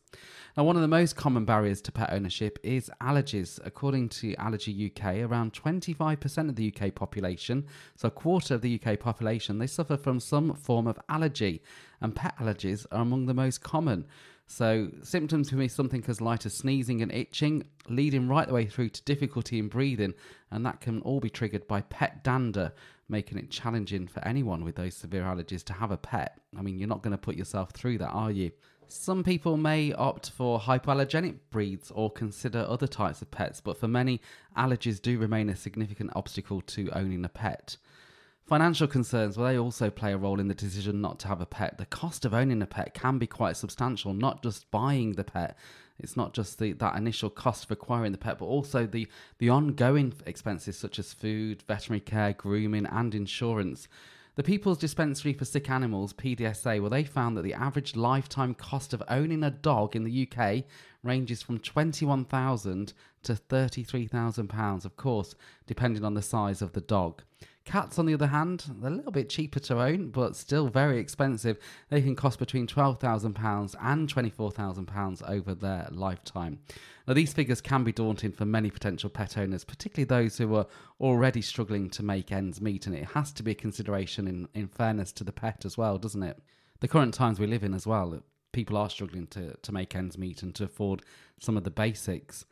Now, 0.57 0.63
one 0.63 0.77
of 0.77 0.83
the 0.83 0.89
most 0.89 1.17
common 1.17 1.45
barriers 1.45 1.81
to 1.83 1.93
pet 1.93 2.13
ownership 2.13 2.61
is 2.63 2.91
allergies. 3.01 3.59
According 3.65 4.11
to 4.11 4.37
Allergy 4.37 4.93
UK, 4.95 5.17
around 5.17 5.53
25% 5.53 6.49
of 6.49 6.55
the 6.55 6.73
UK 6.73 6.95
population, 6.95 7.67
so 7.97 8.07
a 8.07 8.13
quarter 8.13 8.55
of 8.55 8.61
the 8.61 8.81
UK 8.81 9.01
population, 9.01 9.59
they 9.59 9.67
suffer 9.67 9.92
from 9.97 10.21
some 10.21 10.55
form 10.55 10.87
of 10.87 10.99
allergy, 11.09 11.63
and 12.01 12.15
pet 12.15 12.37
allergies 12.39 12.87
are 12.93 13.03
among 13.03 13.27
the 13.27 13.35
most 13.35 13.63
common. 13.63 14.07
So, 14.47 14.91
symptoms 15.03 15.49
can 15.49 15.59
be 15.59 15.69
something 15.69 16.05
as 16.09 16.21
light 16.21 16.45
as 16.45 16.55
sneezing 16.55 17.01
and 17.01 17.11
itching, 17.11 17.65
leading 17.89 18.29
right 18.29 18.47
the 18.47 18.53
way 18.53 18.67
through 18.67 18.91
to 18.91 19.03
difficulty 19.05 19.59
in 19.59 19.69
breathing, 19.69 20.15
and 20.51 20.67
that 20.67 20.81
can 20.81 21.01
all 21.03 21.21
be 21.21 21.31
triggered 21.31 21.67
by 21.67 21.81
pet 21.83 22.23
dander, 22.23 22.73
making 23.09 23.39
it 23.39 23.51
challenging 23.51 24.07
for 24.07 24.23
anyone 24.27 24.65
with 24.65 24.77
those 24.77 24.95
severe 24.95 25.23
allergies 25.23 25.65
to 25.65 25.73
have 25.73 25.91
a 25.91 25.97
pet. 25.97 26.39
I 26.57 26.63
mean, 26.63 26.79
you're 26.79 26.89
not 26.89 27.03
going 27.03 27.13
to 27.13 27.19
put 27.19 27.37
yourself 27.37 27.71
through 27.71 27.99
that, 27.99 28.11
are 28.11 28.31
you? 28.31 28.51
Some 28.89 29.25
people 29.25 29.57
may 29.57 29.95
opt 29.95 30.31
for 30.31 30.61
hypoallergenic 30.61 31.37
breeds 31.51 31.91
or 31.91 32.11
consider 32.11 32.67
other 32.69 32.87
types 32.87 33.23
of 33.23 33.31
pets, 33.31 33.59
but 33.59 33.79
for 33.79 33.89
many, 33.89 34.21
allergies 34.55 35.01
do 35.01 35.19
remain 35.19 35.49
a 35.49 35.57
significant 35.57 36.11
obstacle 36.15 36.61
to 36.61 36.91
owning 36.91 37.25
a 37.25 37.31
pet. 37.31 37.79
Financial 38.53 38.87
concerns, 38.87 39.39
well, 39.39 39.49
they 39.49 39.57
also 39.57 39.89
play 39.89 40.13
a 40.13 40.19
role 40.19 40.39
in 40.39 40.47
the 40.47 40.53
decision 40.53 41.01
not 41.01 41.19
to 41.21 41.29
have 41.29 41.41
a 41.41 41.47
pet. 41.47 41.79
The 41.79 41.87
cost 41.87 42.27
of 42.27 42.35
owning 42.35 42.61
a 42.61 42.67
pet 42.67 42.93
can 42.93 43.17
be 43.17 43.27
quite 43.27 43.57
substantial, 43.57 44.13
not 44.13 44.43
just 44.43 44.71
buying 44.71 45.13
the 45.13 45.25
pet. 45.25 45.57
It's 45.99 46.19
not 46.19 46.35
just 46.35 46.59
the, 46.59 46.73
that 46.75 46.97
initial 46.97 47.31
cost 47.31 47.65
of 47.65 47.71
acquiring 47.71 48.13
the 48.13 48.19
pet, 48.19 48.39
but 48.39 48.45
also 48.45 48.87
the, 48.87 49.09
the 49.39 49.49
ongoing 49.49 50.13
expenses 50.27 50.77
such 50.77 50.99
as 50.99 51.15
food, 51.15 51.63
veterinary 51.67 52.01
care, 52.01 52.35
grooming, 52.35 52.85
and 52.85 53.15
insurance. 53.15 53.89
The 54.35 54.43
People's 54.43 54.77
Dispensary 54.77 55.33
for 55.33 55.47
Sick 55.47 55.71
Animals, 55.71 56.13
PDSA, 56.13 56.79
well, 56.79 56.91
they 56.91 57.05
found 57.05 57.39
that 57.39 57.45
the 57.45 57.55
average 57.55 57.97
lifetime 57.97 58.53
cost 58.53 58.93
of 58.93 59.03
owning 59.09 59.43
a 59.43 59.51
dog 59.51 59.97
in 59.97 60.05
the 60.05 60.29
UK 60.31 60.65
ranges 61.03 61.41
from 61.41 61.59
£21,000 61.59 62.93
to 63.23 63.33
£33,000, 63.33 64.85
of 64.85 64.97
course, 64.99 65.35
depending 65.67 66.05
on 66.05 66.13
the 66.13 66.21
size 66.21 66.61
of 66.61 66.75
the 66.75 66.83
dog. 66.83 67.23
Cats, 67.65 67.99
on 67.99 68.07
the 68.07 68.15
other 68.15 68.27
hand, 68.27 68.65
a 68.83 68.91
little 68.91 69.13
bit 69.13 69.29
cheaper 69.29 69.61
to 69.61 69.81
own, 69.81 70.11
but 70.11 70.35
still 70.35 70.69
very 70.69 70.99
expensive. 70.99 71.59
They 71.91 72.03
can 72.03 72.17
cost 72.17 72.39
between 72.39 72.67
£12,000 72.67 73.75
and 73.81 74.13
£24,000 74.13 75.31
over 75.31 75.55
their 75.55 75.89
lifetime. 75.93 76.59
Now, 77.07 77.15
these 77.15 77.33
figures 77.33 77.61
can 77.61 77.85
be 77.85 77.93
daunting 77.93 78.33
for 78.33 78.45
many 78.45 78.71
potential 78.71 79.11
pet 79.11 79.39
owners, 79.39 79.65
particularly 79.65 80.07
those 80.07 80.39
who 80.39 80.55
are 80.57 80.67
already 81.01 81.41
struggling 81.41 81.89
to 81.91 82.03
make 82.03 82.33
ends 82.33 82.61
meet, 82.61 82.87
and 82.87 82.97
it 82.97 83.05
has 83.05 83.33
to 83.33 83.43
be 83.43 83.53
a 83.53 83.57
consideration 83.57 84.27
in, 84.27 84.49
in 84.55 84.67
fairness 84.67 85.13
to 85.13 85.25
the 85.25 85.33
pet 85.33 85.65
as 85.65 85.79
well, 85.79 85.99
doesn't 85.99 86.23
it? 86.23 86.41
The 86.81 86.89
current 86.89 87.15
times 87.15 87.39
we 87.39 87.47
live 87.47 87.63
in 87.63 87.75
as 87.75 87.87
well, 87.87 88.23
people 88.53 88.77
are 88.77 88.91
struggling 88.91 89.27
to, 89.29 89.57
to 89.57 89.73
make 89.73 89.95
ends 89.95 90.19
meet 90.19 90.43
and 90.43 90.55
to 90.57 90.65
afford 90.65 91.03
some 91.41 91.57
of 91.57 91.65
the 91.65 91.71
basics. 91.71 92.45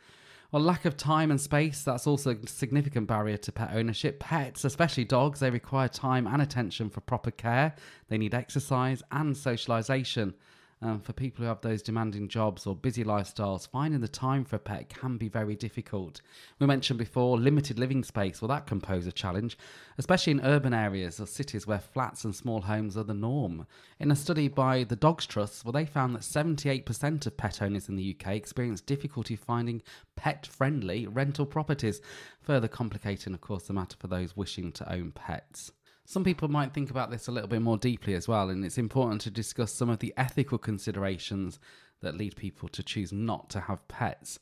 Well, 0.53 0.63
lack 0.63 0.85
of 0.85 0.97
time 0.97 1.31
and 1.31 1.41
space, 1.41 1.85
that's 1.85 2.09
also 2.09 2.33
a 2.33 2.47
significant 2.49 3.07
barrier 3.07 3.37
to 3.37 3.53
pet 3.53 3.71
ownership. 3.73 4.19
Pets, 4.19 4.65
especially 4.65 5.05
dogs, 5.05 5.39
they 5.39 5.51
require 5.51 5.87
time 5.87 6.27
and 6.27 6.43
attention 6.43 6.91
for 6.91 7.01
proper 7.01 7.31
care. 7.31 7.77
They 8.09 8.19
need 8.19 8.35
exercise 8.35 9.01
and 9.13 9.37
socialization. 9.37 10.35
Um, 10.83 10.99
for 11.01 11.13
people 11.13 11.43
who 11.45 11.49
have 11.49 11.61
those 11.61 11.83
demanding 11.83 12.27
jobs 12.27 12.67
or 12.67 12.75
busy 12.75 13.05
lifestyles, 13.05 13.69
finding 13.69 14.01
the 14.01 14.09
time 14.09 14.47
for 14.47 14.57
a 14.57 14.59
pet 14.59 14.89
can 14.89 15.19
be 15.19 15.29
very 15.29 15.55
difficult. 15.55 16.23
We 16.59 16.67
mentioned 16.67 16.99
before 16.99 17.39
limited 17.39 17.79
living 17.79 18.03
space. 18.03 18.41
Well, 18.41 18.49
that 18.49 18.67
can 18.67 18.81
pose 18.81 19.07
a 19.07 19.13
challenge, 19.13 19.59
especially 19.99 20.31
in 20.31 20.41
urban 20.41 20.73
areas 20.73 21.21
or 21.21 21.27
cities 21.27 21.67
where 21.67 21.81
flats 21.81 22.25
and 22.25 22.35
small 22.35 22.63
homes 22.63 22.97
are 22.97 23.05
the 23.05 23.13
norm. 23.13 23.67
In 23.99 24.11
a 24.11 24.17
study 24.17 24.49
by 24.49 24.85
the 24.85 24.97
Dogs 24.97 25.27
Trust, 25.27 25.67
well, 25.67 25.73
they 25.73 25.85
found 25.85 26.15
that 26.15 26.23
78% 26.23 27.27
of 27.27 27.37
pet 27.37 27.61
owners 27.61 27.91
in 27.91 27.97
the 27.97 28.17
UK 28.19 28.29
experience 28.29 28.81
difficulty 28.81 29.37
finding 29.37 29.83
pet 30.17 30.47
friendly 30.47 31.07
rental 31.07 31.45
properties, 31.45 32.01
further 32.41 32.69
complicating, 32.69 33.35
of 33.35 33.43
course, 33.43 33.65
the 33.65 33.75
matter 33.75 33.99
for 33.99 34.07
those 34.07 34.35
wishing 34.35 34.73
to 34.73 34.91
own 34.91 35.13
pets. 35.13 35.73
Some 36.11 36.25
people 36.25 36.49
might 36.49 36.75
think 36.75 36.91
about 36.91 37.13
this 37.13 37.29
a 37.29 37.31
little 37.31 37.49
bit 37.49 37.63
more 37.63 37.79
deeply 37.79 38.15
as 38.15 38.27
well, 38.27 38.51
and 38.51 38.65
it's 38.65 38.79
important 38.79 39.21
to 39.21 39.31
discuss 39.31 39.73
some 39.73 39.89
of 39.89 40.01
the 40.01 40.13
ethical 40.17 40.59
considerations 40.59 41.61
that 42.01 42.17
lead 42.17 42.35
people 42.35 42.69
to 42.71 42.83
choose 42.83 43.13
not 43.13 43.49
to 43.51 43.61
have 43.61 43.87
pets. 43.87 44.41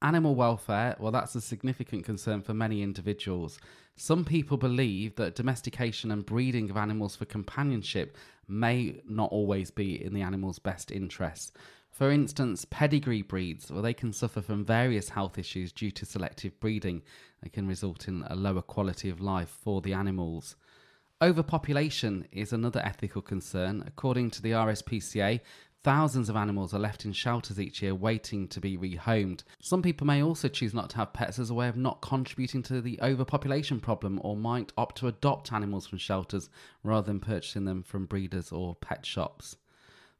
Animal 0.00 0.34
welfare, 0.34 0.96
well, 0.98 1.12
that's 1.12 1.34
a 1.34 1.42
significant 1.42 2.06
concern 2.06 2.40
for 2.40 2.54
many 2.54 2.80
individuals. 2.80 3.58
Some 3.96 4.24
people 4.24 4.56
believe 4.56 5.16
that 5.16 5.34
domestication 5.34 6.10
and 6.10 6.24
breeding 6.24 6.70
of 6.70 6.78
animals 6.78 7.16
for 7.16 7.26
companionship 7.26 8.16
may 8.48 9.02
not 9.06 9.30
always 9.30 9.70
be 9.70 10.02
in 10.02 10.14
the 10.14 10.22
animal's 10.22 10.58
best 10.58 10.90
interests. 10.90 11.52
For 11.90 12.10
instance, 12.10 12.64
pedigree 12.64 13.20
breeds, 13.20 13.70
well, 13.70 13.82
they 13.82 13.92
can 13.92 14.14
suffer 14.14 14.40
from 14.40 14.64
various 14.64 15.10
health 15.10 15.36
issues 15.36 15.70
due 15.70 15.90
to 15.90 16.06
selective 16.06 16.58
breeding. 16.60 17.02
They 17.42 17.50
can 17.50 17.68
result 17.68 18.08
in 18.08 18.24
a 18.28 18.34
lower 18.34 18.62
quality 18.62 19.10
of 19.10 19.20
life 19.20 19.50
for 19.50 19.82
the 19.82 19.92
animals. 19.92 20.56
Overpopulation 21.22 22.26
is 22.32 22.50
another 22.50 22.80
ethical 22.82 23.20
concern. 23.20 23.84
According 23.86 24.30
to 24.30 24.40
the 24.40 24.52
RSPCA, 24.52 25.40
thousands 25.84 26.30
of 26.30 26.36
animals 26.36 26.72
are 26.72 26.78
left 26.78 27.04
in 27.04 27.12
shelters 27.12 27.60
each 27.60 27.82
year 27.82 27.94
waiting 27.94 28.48
to 28.48 28.58
be 28.58 28.78
rehomed. 28.78 29.42
Some 29.60 29.82
people 29.82 30.06
may 30.06 30.22
also 30.22 30.48
choose 30.48 30.72
not 30.72 30.88
to 30.90 30.96
have 30.96 31.12
pets 31.12 31.38
as 31.38 31.50
a 31.50 31.54
way 31.54 31.68
of 31.68 31.76
not 31.76 32.00
contributing 32.00 32.62
to 32.62 32.80
the 32.80 32.98
overpopulation 33.02 33.80
problem 33.80 34.18
or 34.24 34.34
might 34.34 34.72
opt 34.78 34.96
to 34.98 35.08
adopt 35.08 35.52
animals 35.52 35.86
from 35.86 35.98
shelters 35.98 36.48
rather 36.82 37.08
than 37.08 37.20
purchasing 37.20 37.66
them 37.66 37.82
from 37.82 38.06
breeders 38.06 38.50
or 38.50 38.74
pet 38.76 39.04
shops. 39.04 39.56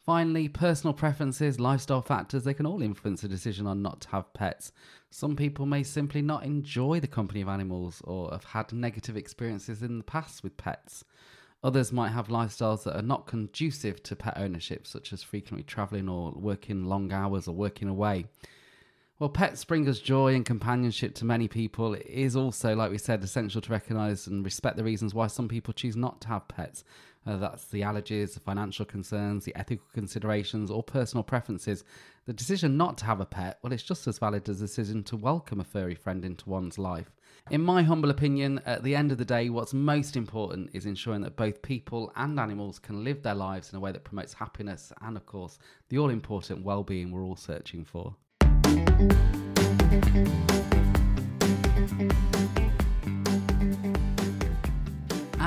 Finally, 0.04 0.48
personal 0.48 0.92
preferences, 0.92 1.58
lifestyle 1.58 2.02
factors, 2.02 2.44
they 2.44 2.52
can 2.52 2.66
all 2.66 2.82
influence 2.82 3.24
a 3.24 3.28
decision 3.28 3.66
on 3.66 3.80
not 3.80 4.02
to 4.02 4.08
have 4.10 4.34
pets. 4.34 4.70
Some 5.11 5.35
people 5.35 5.66
may 5.66 5.83
simply 5.83 6.23
not 6.23 6.44
enjoy 6.44 7.01
the 7.01 7.09
company 7.09 7.40
of 7.40 7.49
animals 7.49 8.01
or 8.05 8.31
have 8.31 8.44
had 8.44 8.73
negative 8.73 9.16
experiences 9.16 9.83
in 9.83 9.99
the 9.99 10.05
past 10.05 10.44
with 10.44 10.57
pets. 10.57 11.05
Others 11.62 11.92
might 11.92 12.11
have 12.11 12.29
lifestyles 12.29 12.85
that 12.85 12.96
are 12.96 13.03
not 13.03 13.27
conducive 13.27 14.03
to 14.05 14.16
pet 14.16 14.35
ownership, 14.37 14.87
such 14.87 15.12
as 15.12 15.23
frequently 15.23 15.64
travelling 15.64 16.09
or 16.09 16.33
working 16.33 16.85
long 16.85 17.12
hours 17.12 17.49
or 17.49 17.55
working 17.55 17.88
away. 17.88 18.27
Well, 19.18 19.29
pets 19.29 19.64
bring 19.66 19.87
us 19.87 19.99
joy 19.99 20.35
and 20.35 20.46
companionship 20.46 21.14
to 21.16 21.27
many 21.27 21.46
people. 21.46 21.92
It 21.92 22.07
is 22.07 22.37
also, 22.37 22.75
like 22.75 22.90
we 22.90 22.96
said, 22.96 23.23
essential 23.23 23.61
to 23.61 23.70
recognise 23.70 24.27
and 24.27 24.42
respect 24.42 24.79
the 24.79 24.85
reasons 24.85 25.12
why 25.12 25.27
some 25.27 25.49
people 25.49 25.75
choose 25.75 25.96
not 25.96 26.23
to 26.23 26.29
have 26.29 26.49
pets. 26.49 26.85
Uh, 27.26 27.37
that's 27.37 27.66
the 27.66 27.83
allergies, 27.83 28.35
the 28.35 28.40
financial 28.40 28.85
concerns, 28.85 29.44
the 29.44 29.54
ethical 29.54 29.87
considerations, 29.92 30.70
or 30.70 30.83
personal 30.83 31.22
preferences. 31.22 31.85
The 32.26 32.33
decision 32.33 32.76
not 32.76 32.96
to 32.98 33.04
have 33.04 33.20
a 33.20 33.26
pet, 33.26 33.59
well, 33.62 33.72
it's 33.72 33.83
just 33.83 34.06
as 34.06 34.18
valid 34.18 34.48
as 34.48 34.61
the 34.61 34.66
decision 34.66 35.02
to 35.04 35.16
welcome 35.16 35.61
a 35.61 35.64
furry 35.64 35.94
friend 35.94 36.24
into 36.24 36.48
one's 36.48 36.78
life. 36.78 37.11
In 37.50 37.62
my 37.62 37.83
humble 37.83 38.11
opinion, 38.11 38.61
at 38.64 38.83
the 38.83 38.94
end 38.94 39.12
of 39.12 39.18
the 39.18 39.24
day, 39.24 39.50
what's 39.50 39.74
most 39.74 40.16
important 40.16 40.70
is 40.72 40.87
ensuring 40.87 41.22
that 41.22 41.37
both 41.37 41.62
people 41.62 42.12
and 42.16 42.38
animals 42.38 42.78
can 42.78 43.04
live 43.04 43.22
their 43.22 43.35
lives 43.35 43.70
in 43.70 43.76
a 43.76 43.80
way 43.80 43.92
that 43.92 44.04
promotes 44.04 44.35
happiness 44.35 44.92
and, 45.02 45.16
of 45.16 45.26
course, 45.26 45.59
the 45.88 45.98
all 45.98 46.11
important 46.11 46.64
well 46.64 46.83
being 46.83 47.11
we're 47.11 47.24
all 47.24 47.37
searching 47.37 47.85
for. 47.85 48.14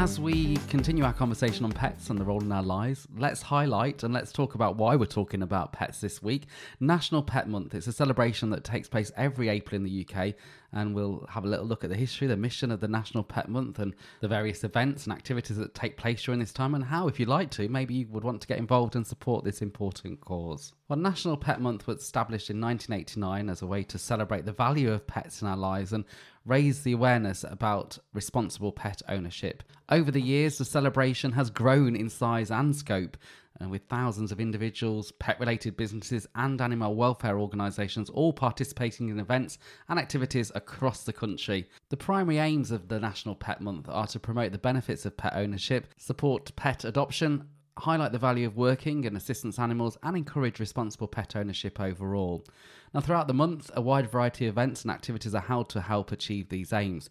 As 0.04 0.20
we 0.20 0.58
continue 0.68 1.06
our 1.06 1.14
conversation 1.14 1.64
on 1.64 1.72
pets 1.72 2.10
and 2.10 2.20
the 2.20 2.26
role 2.26 2.42
in 2.42 2.52
our 2.52 2.62
lives, 2.62 3.08
let's 3.16 3.42
highlight 3.42 4.04
and 4.04 4.14
let's 4.14 4.34
talk 4.34 4.54
about 4.54 4.76
why 4.76 4.98
we're 4.98 5.06
talking 5.06 5.42
about 5.42 5.72
pets 5.72 6.02
this 6.02 6.22
week. 6.22 6.48
National 6.82 7.24
Pet 7.24 7.48
Month. 7.48 7.74
It's 7.74 7.88
a 7.88 7.94
celebration 7.94 8.50
that 8.50 8.66
takes 8.66 8.90
place 8.90 9.14
every 9.16 9.48
April 9.48 9.78
in 9.78 9.86
the 9.86 10.06
UK, 10.06 10.34
and 10.74 10.94
we'll 10.94 11.26
have 11.30 11.46
a 11.46 11.48
little 11.48 11.66
look 11.66 11.86
at 11.86 11.90
the 11.90 11.96
history, 11.96 12.28
the 12.28 12.36
mission 12.36 12.70
of 12.70 12.82
the 12.82 12.88
National 12.90 13.24
Pet 13.24 13.48
Month, 13.48 13.80
and 13.80 13.96
the 14.20 14.28
various 14.28 14.66
events 14.66 15.06
and 15.06 15.14
activities 15.14 15.56
that 15.56 15.74
take 15.74 15.96
place 15.96 16.22
during 16.22 16.42
this 16.42 16.52
time, 16.52 16.76
and 16.76 16.84
how, 16.84 17.08
if 17.08 17.18
you'd 17.18 17.30
like 17.30 17.50
to, 17.52 17.70
maybe 17.70 17.94
you 17.94 18.08
would 18.10 18.26
want 18.26 18.42
to 18.42 18.48
get 18.48 18.58
involved 18.58 18.98
and 18.98 19.08
support 19.08 19.46
this 19.46 19.62
important 19.62 20.20
cause. 20.20 20.74
Well, 20.90 21.00
National 21.00 21.38
Pet 21.38 21.62
Month 21.62 21.88
was 21.88 22.02
established 22.02 22.50
in 22.50 22.60
1989 22.60 23.50
as 23.50 23.62
a 23.62 23.68
way 23.68 23.84
to 23.84 23.98
celebrate 23.98 24.46
the 24.46 24.52
value 24.52 24.92
of 24.92 25.08
pets 25.08 25.42
in 25.42 25.48
our 25.48 25.56
lives 25.56 25.94
and 25.94 26.04
raise 26.46 26.84
the 26.84 26.92
awareness 26.92 27.44
about 27.48 27.98
responsible 28.14 28.72
pet 28.72 29.02
ownership. 29.08 29.64
Over 29.90 30.12
the 30.12 30.22
years, 30.22 30.58
the 30.58 30.66
celebration 30.66 31.32
has 31.34 31.50
grown 31.50 31.96
in 31.96 32.10
size 32.10 32.52
and 32.52 32.76
scope, 32.76 33.18
and 33.60 33.70
with 33.70 33.84
thousands 33.84 34.32
of 34.32 34.42
individuals, 34.42 35.12
pet 35.14 35.40
related 35.40 35.78
businesses, 35.78 36.28
and 36.36 36.60
animal 36.60 36.96
welfare 36.96 37.38
organisations 37.38 38.10
all 38.10 38.34
participating 38.34 39.10
in 39.10 39.20
events 39.20 39.58
and 39.88 40.00
activities 40.00 40.52
across 40.56 41.04
the 41.04 41.14
country. 41.14 41.70
The 41.90 41.98
primary 41.98 42.40
aims 42.40 42.72
of 42.72 42.88
the 42.88 43.00
National 43.00 43.36
Pet 43.36 43.62
Month 43.62 43.88
are 43.90 44.08
to 44.08 44.20
promote 44.20 44.52
the 44.52 44.58
benefits 44.58 45.06
of 45.06 45.16
pet 45.16 45.34
ownership, 45.36 45.88
support 45.98 46.54
pet 46.56 46.84
adoption, 46.84 47.48
highlight 47.80 48.12
the 48.12 48.20
value 48.20 48.48
of 48.48 48.56
working 48.56 49.06
and 49.06 49.18
assistance 49.18 49.58
animals, 49.60 49.98
and 50.04 50.16
encourage 50.16 50.60
responsible 50.60 51.08
pet 51.08 51.36
ownership 51.36 51.80
overall. 51.80 52.46
Now, 52.94 53.02
throughout 53.02 53.28
the 53.28 53.34
month, 53.34 53.72
a 53.74 53.82
wide 53.82 54.10
variety 54.10 54.46
of 54.46 54.54
events 54.54 54.84
and 54.84 54.92
activities 54.92 55.34
are 55.34 55.42
held 55.42 55.70
to 55.70 55.82
help 55.82 56.12
achieve 56.12 56.50
these 56.50 56.74
aims. 56.74 57.10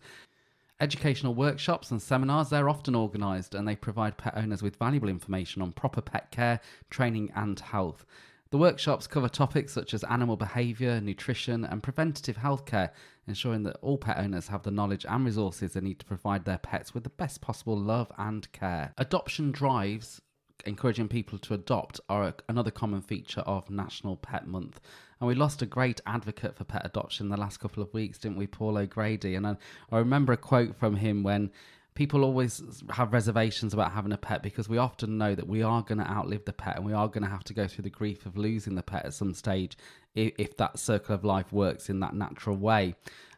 Educational 0.81 1.35
workshops 1.35 1.91
and 1.91 2.03
seminars, 2.03 2.51
they're 2.51 2.69
often 2.69 2.97
organised 2.97 3.55
and 3.55 3.69
they 3.69 3.77
provide 3.77 4.19
pet 4.19 4.37
owners 4.37 4.63
with 4.63 4.77
valuable 4.77 5.09
information 5.09 5.63
on 5.63 5.73
proper 5.73 6.01
pet 6.01 6.31
care, 6.31 6.61
training, 6.91 7.31
and 7.37 7.61
health. 7.61 8.05
The 8.51 8.59
workshops 8.59 9.07
cover 9.07 9.29
topics 9.29 9.73
such 9.73 9.95
as 9.95 10.05
animal 10.05 10.37
behaviour, 10.37 11.01
nutrition, 11.01 11.65
and 11.65 11.83
preventative 11.83 12.37
healthcare, 12.37 12.91
ensuring 13.27 13.63
that 13.63 13.79
all 13.81 13.97
pet 13.97 14.19
owners 14.19 14.49
have 14.49 14.63
the 14.63 14.71
knowledge 14.71 15.07
and 15.09 15.25
resources 15.25 15.73
they 15.73 15.81
need 15.81 16.01
to 16.01 16.05
provide 16.05 16.45
their 16.45 16.59
pets 16.59 16.93
with 16.93 17.05
the 17.05 17.11
best 17.11 17.41
possible 17.41 17.79
love 17.79 18.13
and 18.19 18.51
care. 18.53 18.93
Adoption 18.99 19.53
drives 19.53 20.21
encouraging 20.67 21.09
people 21.09 21.39
to 21.39 21.55
adopt 21.55 22.01
are 22.09 22.35
another 22.49 22.71
common 22.71 23.03
feature 23.03 23.41
of 23.43 23.71
National 23.71 24.17
Pet 24.17 24.47
Month. 24.47 24.81
And 25.21 25.29
we 25.29 25.35
lost 25.35 25.63
a 25.63 25.67
great 25.67 26.01
advocate 26.07 26.57
for 26.57 26.65
pet 26.65 26.83
adoption 26.85 27.29
the 27.29 27.37
last 27.37 27.61
couple 27.61 27.83
of 27.83 27.93
weeks, 27.95 28.19
didn't 28.19 28.39
we, 28.39 28.47
Paul 28.47 28.79
O'Grady? 28.79 29.35
And 29.35 29.47
I, 29.47 29.57
I 29.91 29.99
remember 29.99 30.33
a 30.33 30.37
quote 30.37 30.77
from 30.77 30.97
him 30.97 31.23
when 31.23 31.51
people 31.95 32.25
always 32.25 32.63
have 32.91 33.13
reservations 33.13 33.75
about 33.75 33.93
having 33.93 34.13
a 34.13 34.19
pet 34.19 34.43
because 34.43 34.69
we 34.69 34.79
often 34.79 35.19
know 35.19 35.35
that 35.35 35.47
we 35.47 35.63
are 35.63 35.83
going 35.83 35.99
to 35.99 36.11
outlive 36.11 36.45
the 36.45 36.53
pet 36.53 36.77
and 36.77 36.87
we 36.87 36.93
are 36.93 37.09
going 37.09 37.23
to 37.23 37.29
have 37.29 37.45
to 37.45 37.55
go 37.55 37.67
through 37.67 37.83
the 37.83 37.91
grief 37.91 38.25
of 38.25 38.37
losing 38.37 38.75
the 38.75 38.83
pet 38.83 39.05
at 39.05 39.15
some 39.15 39.35
stage 39.35 39.77
if, 40.15 40.33
if 40.39 40.57
that 40.57 40.79
circle 40.79 41.15
of 41.15 41.25
life 41.25 41.53
works 41.53 41.91
in 41.91 42.01
that 42.01 42.15
natural 42.15 42.57
way. 42.57 42.95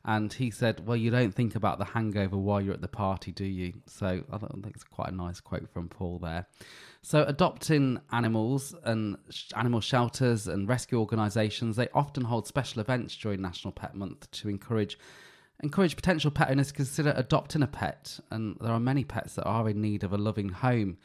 And 0.06 0.32
he 0.32 0.50
said, 0.50 0.86
Well, 0.86 0.96
you 0.96 1.10
don't 1.10 1.34
think 1.34 1.54
about 1.54 1.78
the 1.78 1.84
hangover 1.86 2.36
while 2.36 2.60
you're 2.60 2.74
at 2.74 2.82
the 2.82 2.88
party, 2.88 3.32
do 3.32 3.44
you? 3.44 3.72
So 3.86 4.22
I 4.30 4.38
think 4.38 4.74
it's 4.74 4.84
quite 4.84 5.10
a 5.10 5.14
nice 5.14 5.40
quote 5.40 5.68
from 5.72 5.88
Paul 5.88 6.18
there. 6.18 6.46
So, 7.00 7.22
adopting 7.22 8.00
animals 8.12 8.74
and 8.84 9.16
animal 9.56 9.80
shelters 9.80 10.46
and 10.46 10.68
rescue 10.68 10.98
organisations, 10.98 11.76
they 11.76 11.88
often 11.94 12.24
hold 12.24 12.46
special 12.46 12.80
events 12.80 13.16
during 13.16 13.40
National 13.40 13.72
Pet 13.72 13.94
Month 13.94 14.30
to 14.32 14.48
encourage 14.48 14.98
encourage 15.62 15.96
potential 15.96 16.30
pet 16.30 16.50
owners 16.50 16.68
to 16.68 16.74
consider 16.74 17.14
adopting 17.16 17.62
a 17.62 17.66
pet. 17.66 18.20
And 18.30 18.56
there 18.60 18.72
are 18.72 18.80
many 18.80 19.04
pets 19.04 19.34
that 19.36 19.44
are 19.44 19.68
in 19.68 19.80
need 19.80 20.04
of 20.04 20.12
a 20.12 20.18
loving 20.18 20.50
home. 20.50 20.98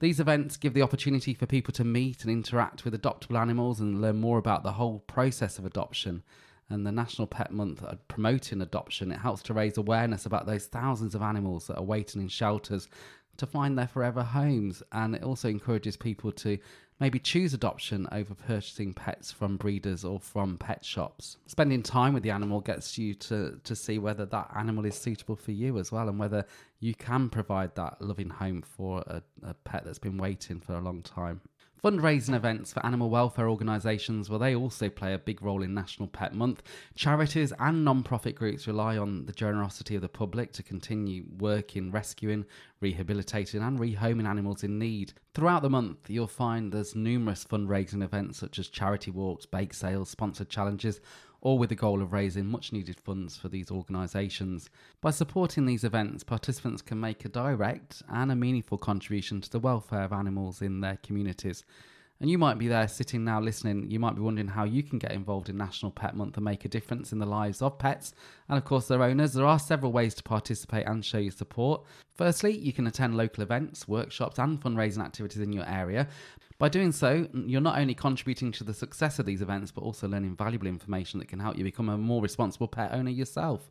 These 0.00 0.20
events 0.20 0.56
give 0.56 0.74
the 0.74 0.82
opportunity 0.82 1.32
for 1.32 1.46
people 1.46 1.72
to 1.74 1.84
meet 1.84 2.22
and 2.22 2.30
interact 2.30 2.84
with 2.84 3.00
adoptable 3.00 3.40
animals 3.40 3.80
and 3.80 4.00
learn 4.00 4.20
more 4.20 4.38
about 4.38 4.64
the 4.64 4.72
whole 4.72 4.98
process 5.00 5.58
of 5.58 5.64
adoption 5.64 6.22
and 6.72 6.86
the 6.86 6.92
National 6.92 7.26
Pet 7.26 7.52
Month 7.52 7.82
are 7.82 7.98
promoting 8.08 8.62
adoption. 8.62 9.12
It 9.12 9.18
helps 9.18 9.42
to 9.44 9.54
raise 9.54 9.76
awareness 9.76 10.26
about 10.26 10.46
those 10.46 10.66
thousands 10.66 11.14
of 11.14 11.22
animals 11.22 11.66
that 11.66 11.76
are 11.76 11.84
waiting 11.84 12.20
in 12.22 12.28
shelters 12.28 12.88
to 13.36 13.46
find 13.46 13.78
their 13.78 13.88
forever 13.88 14.22
homes. 14.22 14.82
And 14.92 15.14
it 15.14 15.22
also 15.22 15.48
encourages 15.48 15.96
people 15.96 16.32
to 16.32 16.58
maybe 17.00 17.18
choose 17.18 17.52
adoption 17.52 18.06
over 18.12 18.34
purchasing 18.34 18.94
pets 18.94 19.32
from 19.32 19.56
breeders 19.56 20.04
or 20.04 20.20
from 20.20 20.56
pet 20.56 20.84
shops. 20.84 21.36
Spending 21.46 21.82
time 21.82 22.14
with 22.14 22.22
the 22.22 22.30
animal 22.30 22.60
gets 22.60 22.96
you 22.96 23.14
to, 23.14 23.58
to 23.64 23.74
see 23.74 23.98
whether 23.98 24.24
that 24.26 24.50
animal 24.56 24.84
is 24.84 24.94
suitable 24.94 25.36
for 25.36 25.52
you 25.52 25.78
as 25.78 25.90
well 25.90 26.08
and 26.08 26.18
whether 26.18 26.46
you 26.80 26.94
can 26.94 27.28
provide 27.28 27.74
that 27.74 28.00
loving 28.00 28.30
home 28.30 28.62
for 28.62 29.02
a, 29.06 29.22
a 29.42 29.54
pet 29.54 29.84
that's 29.84 29.98
been 29.98 30.16
waiting 30.16 30.60
for 30.60 30.74
a 30.74 30.80
long 30.80 31.02
time. 31.02 31.40
Fundraising 31.82 32.36
events 32.36 32.72
for 32.72 32.86
animal 32.86 33.10
welfare 33.10 33.48
organisations, 33.48 34.30
well, 34.30 34.38
they 34.38 34.54
also 34.54 34.88
play 34.88 35.14
a 35.14 35.18
big 35.18 35.42
role 35.42 35.64
in 35.64 35.74
National 35.74 36.06
Pet 36.06 36.32
Month. 36.32 36.62
Charities 36.94 37.52
and 37.58 37.84
non-profit 37.84 38.36
groups 38.36 38.68
rely 38.68 38.96
on 38.96 39.26
the 39.26 39.32
generosity 39.32 39.96
of 39.96 40.02
the 40.02 40.08
public 40.08 40.52
to 40.52 40.62
continue 40.62 41.24
working, 41.38 41.90
rescuing, 41.90 42.46
rehabilitating, 42.80 43.62
and 43.62 43.80
rehoming 43.80 44.28
animals 44.28 44.62
in 44.62 44.78
need. 44.78 45.14
Throughout 45.34 45.62
the 45.62 45.70
month, 45.70 46.08
you'll 46.08 46.28
find 46.28 46.70
there's 46.70 46.94
numerous 46.94 47.44
fundraising 47.44 48.04
events 48.04 48.38
such 48.38 48.60
as 48.60 48.68
charity 48.68 49.10
walks, 49.10 49.44
bake 49.44 49.74
sales, 49.74 50.08
sponsored 50.08 50.50
challenges, 50.50 51.00
all 51.42 51.58
with 51.58 51.68
the 51.68 51.74
goal 51.74 52.00
of 52.00 52.12
raising 52.12 52.46
much 52.46 52.72
needed 52.72 52.98
funds 53.00 53.36
for 53.36 53.48
these 53.48 53.70
organisations. 53.70 54.70
By 55.00 55.10
supporting 55.10 55.66
these 55.66 55.84
events, 55.84 56.22
participants 56.22 56.80
can 56.80 57.00
make 57.00 57.24
a 57.24 57.28
direct 57.28 58.02
and 58.08 58.30
a 58.30 58.36
meaningful 58.36 58.78
contribution 58.78 59.40
to 59.40 59.50
the 59.50 59.58
welfare 59.58 60.04
of 60.04 60.12
animals 60.12 60.62
in 60.62 60.80
their 60.80 60.98
communities. 61.02 61.64
And 62.22 62.30
you 62.30 62.38
might 62.38 62.56
be 62.56 62.68
there 62.68 62.86
sitting 62.86 63.24
now 63.24 63.40
listening. 63.40 63.90
You 63.90 63.98
might 63.98 64.14
be 64.14 64.20
wondering 64.20 64.46
how 64.46 64.62
you 64.62 64.84
can 64.84 65.00
get 65.00 65.10
involved 65.10 65.48
in 65.48 65.56
National 65.56 65.90
Pet 65.90 66.14
Month 66.14 66.36
and 66.36 66.44
make 66.44 66.64
a 66.64 66.68
difference 66.68 67.10
in 67.10 67.18
the 67.18 67.26
lives 67.26 67.60
of 67.60 67.80
pets 67.80 68.14
and, 68.48 68.56
of 68.56 68.64
course, 68.64 68.86
their 68.86 69.02
owners. 69.02 69.32
There 69.32 69.44
are 69.44 69.58
several 69.58 69.90
ways 69.90 70.14
to 70.14 70.22
participate 70.22 70.86
and 70.86 71.04
show 71.04 71.18
your 71.18 71.32
support. 71.32 71.82
Firstly, 72.14 72.56
you 72.56 72.72
can 72.72 72.86
attend 72.86 73.16
local 73.16 73.42
events, 73.42 73.88
workshops, 73.88 74.38
and 74.38 74.62
fundraising 74.62 75.04
activities 75.04 75.42
in 75.42 75.52
your 75.52 75.68
area. 75.68 76.06
By 76.60 76.68
doing 76.68 76.92
so, 76.92 77.26
you're 77.34 77.60
not 77.60 77.76
only 77.76 77.94
contributing 77.94 78.52
to 78.52 78.62
the 78.62 78.72
success 78.72 79.18
of 79.18 79.26
these 79.26 79.42
events, 79.42 79.72
but 79.72 79.82
also 79.82 80.06
learning 80.06 80.36
valuable 80.36 80.68
information 80.68 81.18
that 81.18 81.26
can 81.26 81.40
help 81.40 81.58
you 81.58 81.64
become 81.64 81.88
a 81.88 81.98
more 81.98 82.22
responsible 82.22 82.68
pet 82.68 82.92
owner 82.92 83.10
yourself. 83.10 83.68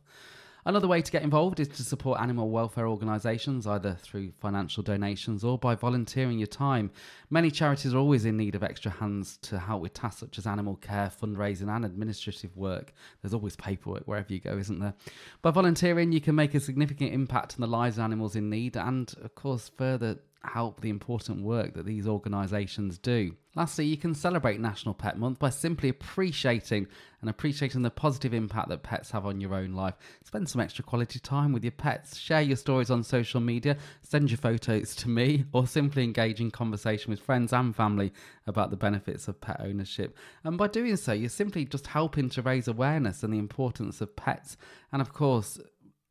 Another 0.64 0.86
way 0.86 1.02
to 1.02 1.10
get 1.10 1.24
involved 1.24 1.58
is 1.58 1.66
to 1.66 1.82
support 1.82 2.20
animal 2.20 2.48
welfare 2.48 2.86
organisations, 2.86 3.66
either 3.66 3.96
through 4.00 4.30
financial 4.40 4.84
donations 4.84 5.42
or 5.42 5.58
by 5.58 5.74
volunteering 5.74 6.38
your 6.38 6.46
time. 6.46 6.92
Many 7.30 7.50
charities 7.50 7.92
are 7.94 7.98
always 7.98 8.24
in 8.24 8.36
need 8.36 8.54
of 8.54 8.62
extra 8.62 8.92
hands 8.92 9.38
to 9.42 9.58
help 9.58 9.82
with 9.82 9.92
tasks 9.92 10.20
such 10.20 10.38
as 10.38 10.46
animal 10.46 10.76
care, 10.76 11.10
fundraising, 11.20 11.68
and 11.68 11.84
administrative 11.84 12.56
work. 12.56 12.92
There's 13.20 13.34
always 13.34 13.56
paperwork 13.56 14.04
wherever 14.04 14.32
you 14.32 14.38
go, 14.38 14.56
isn't 14.56 14.78
there? 14.78 14.94
By 15.42 15.50
volunteering, 15.50 16.12
you 16.12 16.20
can 16.20 16.36
make 16.36 16.54
a 16.54 16.60
significant 16.60 17.12
impact 17.12 17.54
on 17.54 17.60
the 17.60 17.66
lives 17.66 17.98
of 17.98 18.04
animals 18.04 18.36
in 18.36 18.48
need 18.48 18.76
and, 18.76 19.12
of 19.20 19.34
course, 19.34 19.68
further 19.76 20.18
help 20.44 20.80
the 20.80 20.90
important 20.90 21.42
work 21.42 21.74
that 21.74 21.86
these 21.86 22.06
organisations 22.06 22.98
do. 22.98 23.34
Lastly, 23.54 23.84
you 23.84 23.96
can 23.96 24.14
celebrate 24.14 24.60
National 24.60 24.94
Pet 24.94 25.18
Month 25.18 25.38
by 25.38 25.50
simply 25.50 25.90
appreciating 25.90 26.86
and 27.20 27.28
appreciating 27.28 27.82
the 27.82 27.90
positive 27.90 28.32
impact 28.32 28.68
that 28.70 28.82
pets 28.82 29.10
have 29.10 29.26
on 29.26 29.40
your 29.40 29.54
own 29.54 29.72
life. 29.72 29.94
Spend 30.24 30.48
some 30.48 30.60
extra 30.60 30.82
quality 30.82 31.18
time 31.18 31.52
with 31.52 31.62
your 31.62 31.72
pets, 31.72 32.16
share 32.16 32.40
your 32.40 32.56
stories 32.56 32.90
on 32.90 33.04
social 33.04 33.40
media, 33.40 33.76
send 34.00 34.30
your 34.30 34.38
photos 34.38 34.94
to 34.96 35.08
me, 35.08 35.44
or 35.52 35.66
simply 35.66 36.02
engage 36.02 36.40
in 36.40 36.50
conversation 36.50 37.10
with 37.10 37.20
friends 37.20 37.52
and 37.52 37.76
family 37.76 38.12
about 38.46 38.70
the 38.70 38.76
benefits 38.76 39.28
of 39.28 39.40
pet 39.40 39.60
ownership. 39.60 40.16
And 40.44 40.56
by 40.56 40.68
doing 40.68 40.96
so, 40.96 41.12
you're 41.12 41.28
simply 41.28 41.66
just 41.66 41.86
helping 41.86 42.30
to 42.30 42.42
raise 42.42 42.68
awareness 42.68 43.22
and 43.22 43.32
the 43.34 43.38
importance 43.38 44.00
of 44.00 44.16
pets 44.16 44.56
and, 44.92 45.02
of 45.02 45.12
course, 45.12 45.60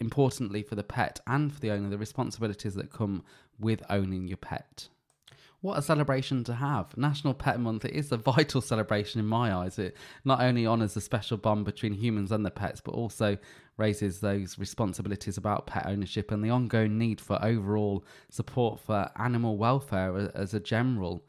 importantly 0.01 0.63
for 0.63 0.75
the 0.75 0.83
pet 0.83 1.19
and 1.27 1.53
for 1.53 1.59
the 1.59 1.71
owner, 1.71 1.89
the 1.89 1.97
responsibilities 1.97 2.73
that 2.73 2.91
come 2.91 3.23
with 3.61 3.83
owning 3.89 4.27
your 4.27 4.37
pet. 4.37 4.89
What 5.61 5.77
a 5.77 5.83
celebration 5.83 6.43
to 6.45 6.55
have. 6.55 6.97
National 6.97 7.35
Pet 7.35 7.59
Month 7.59 7.85
it 7.85 7.93
is 7.93 8.11
a 8.11 8.17
vital 8.33 8.61
celebration 8.61 9.19
in 9.19 9.27
my 9.27 9.53
eyes. 9.53 9.77
It 9.77 9.95
not 10.25 10.41
only 10.41 10.65
honours 10.65 10.95
the 10.95 11.01
special 11.01 11.37
bond 11.37 11.65
between 11.65 11.93
humans 11.93 12.31
and 12.31 12.43
the 12.43 12.49
pets, 12.49 12.81
but 12.81 12.95
also 12.95 13.37
raises 13.77 14.19
those 14.19 14.57
responsibilities 14.57 15.37
about 15.37 15.67
pet 15.67 15.85
ownership 15.85 16.31
and 16.31 16.43
the 16.43 16.49
ongoing 16.49 16.97
need 16.97 17.21
for 17.21 17.43
overall 17.43 18.03
support 18.29 18.79
for 18.79 19.11
animal 19.17 19.55
welfare 19.55 20.31
as 20.33 20.53
a 20.55 20.59
general. 20.59 21.23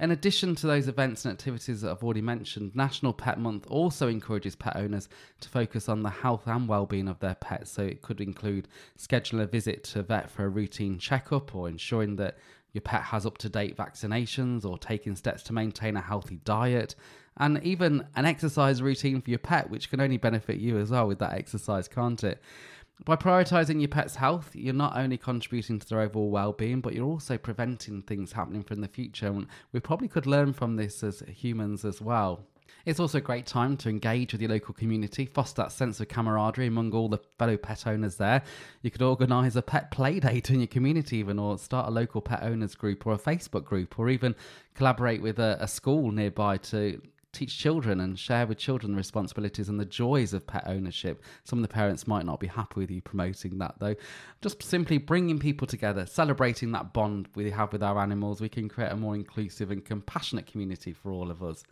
In 0.00 0.12
addition 0.12 0.54
to 0.54 0.68
those 0.68 0.86
events 0.86 1.24
and 1.24 1.32
activities 1.32 1.80
that 1.80 1.90
I've 1.90 2.04
already 2.04 2.20
mentioned, 2.20 2.76
National 2.76 3.12
Pet 3.12 3.40
Month 3.40 3.66
also 3.66 4.06
encourages 4.06 4.54
pet 4.54 4.76
owners 4.76 5.08
to 5.40 5.48
focus 5.48 5.88
on 5.88 6.04
the 6.04 6.10
health 6.10 6.46
and 6.46 6.68
well-being 6.68 7.08
of 7.08 7.18
their 7.18 7.34
pets. 7.34 7.72
So 7.72 7.82
it 7.82 8.00
could 8.00 8.20
include 8.20 8.68
scheduling 8.96 9.42
a 9.42 9.46
visit 9.46 9.82
to 9.84 10.00
a 10.00 10.02
vet 10.04 10.30
for 10.30 10.44
a 10.44 10.48
routine 10.48 10.98
checkup 10.98 11.52
or 11.52 11.68
ensuring 11.68 12.14
that 12.16 12.38
your 12.72 12.82
pet 12.82 13.02
has 13.02 13.26
up-to-date 13.26 13.76
vaccinations 13.76 14.64
or 14.64 14.78
taking 14.78 15.16
steps 15.16 15.42
to 15.44 15.52
maintain 15.52 15.96
a 15.96 16.00
healthy 16.00 16.38
diet 16.44 16.94
and 17.38 17.62
even 17.64 18.06
an 18.14 18.24
exercise 18.24 18.82
routine 18.82 19.20
for 19.20 19.30
your 19.30 19.38
pet 19.38 19.70
which 19.70 19.90
can 19.90 20.00
only 20.00 20.16
benefit 20.16 20.58
you 20.58 20.78
as 20.78 20.90
well 20.90 21.08
with 21.08 21.18
that 21.18 21.32
exercise, 21.32 21.88
can't 21.88 22.22
it? 22.22 22.40
By 23.04 23.16
prioritising 23.16 23.80
your 23.80 23.88
pet's 23.88 24.16
health, 24.16 24.50
you're 24.54 24.74
not 24.74 24.96
only 24.96 25.16
contributing 25.16 25.78
to 25.78 25.88
their 25.88 26.00
overall 26.00 26.30
well-being, 26.30 26.80
but 26.80 26.94
you're 26.94 27.06
also 27.06 27.38
preventing 27.38 28.02
things 28.02 28.32
happening 28.32 28.62
from 28.62 28.80
the 28.80 28.88
future. 28.88 29.28
And 29.28 29.46
we 29.72 29.80
probably 29.80 30.08
could 30.08 30.26
learn 30.26 30.52
from 30.52 30.76
this 30.76 31.02
as 31.02 31.22
humans 31.26 31.84
as 31.84 32.00
well. 32.00 32.44
It's 32.84 33.00
also 33.00 33.18
a 33.18 33.22
great 33.22 33.46
time 33.46 33.76
to 33.78 33.88
engage 33.88 34.32
with 34.32 34.40
your 34.40 34.50
local 34.50 34.74
community, 34.74 35.26
foster 35.26 35.62
that 35.62 35.72
sense 35.72 36.00
of 36.00 36.08
camaraderie 36.08 36.66
among 36.66 36.92
all 36.92 37.08
the 37.08 37.18
fellow 37.38 37.56
pet 37.56 37.86
owners 37.86 38.16
there. 38.16 38.42
You 38.82 38.90
could 38.90 39.02
organise 39.02 39.56
a 39.56 39.62
pet 39.62 39.90
play 39.90 40.20
date 40.20 40.50
in 40.50 40.60
your 40.60 40.68
community, 40.68 41.18
even, 41.18 41.38
or 41.38 41.58
start 41.58 41.88
a 41.88 41.90
local 41.90 42.20
pet 42.20 42.42
owners 42.42 42.74
group 42.74 43.06
or 43.06 43.12
a 43.12 43.18
Facebook 43.18 43.64
group, 43.64 43.98
or 43.98 44.08
even 44.08 44.34
collaborate 44.74 45.22
with 45.22 45.38
a, 45.38 45.56
a 45.60 45.68
school 45.68 46.10
nearby 46.10 46.56
to 46.58 47.00
teach 47.32 47.58
children 47.58 48.00
and 48.00 48.18
share 48.18 48.46
with 48.46 48.58
children 48.58 48.92
the 48.92 48.96
responsibilities 48.96 49.68
and 49.68 49.78
the 49.78 49.84
joys 49.84 50.32
of 50.32 50.46
pet 50.46 50.64
ownership. 50.66 51.22
Some 51.44 51.58
of 51.58 51.62
the 51.62 51.72
parents 51.72 52.06
might 52.06 52.24
not 52.24 52.40
be 52.40 52.46
happy 52.46 52.80
with 52.80 52.90
you 52.90 53.02
promoting 53.02 53.58
that 53.58 53.74
though. 53.78 53.94
Just 54.40 54.62
simply 54.62 54.98
bringing 54.98 55.38
people 55.38 55.66
together, 55.66 56.06
celebrating 56.06 56.72
that 56.72 56.92
bond 56.92 57.28
we 57.34 57.50
have 57.50 57.72
with 57.72 57.82
our 57.82 57.98
animals, 57.98 58.40
we 58.40 58.48
can 58.48 58.68
create 58.68 58.92
a 58.92 58.96
more 58.96 59.14
inclusive 59.14 59.70
and 59.70 59.84
compassionate 59.84 60.46
community 60.46 60.92
for 60.92 61.12
all 61.12 61.30
of 61.30 61.42
us. 61.42 61.64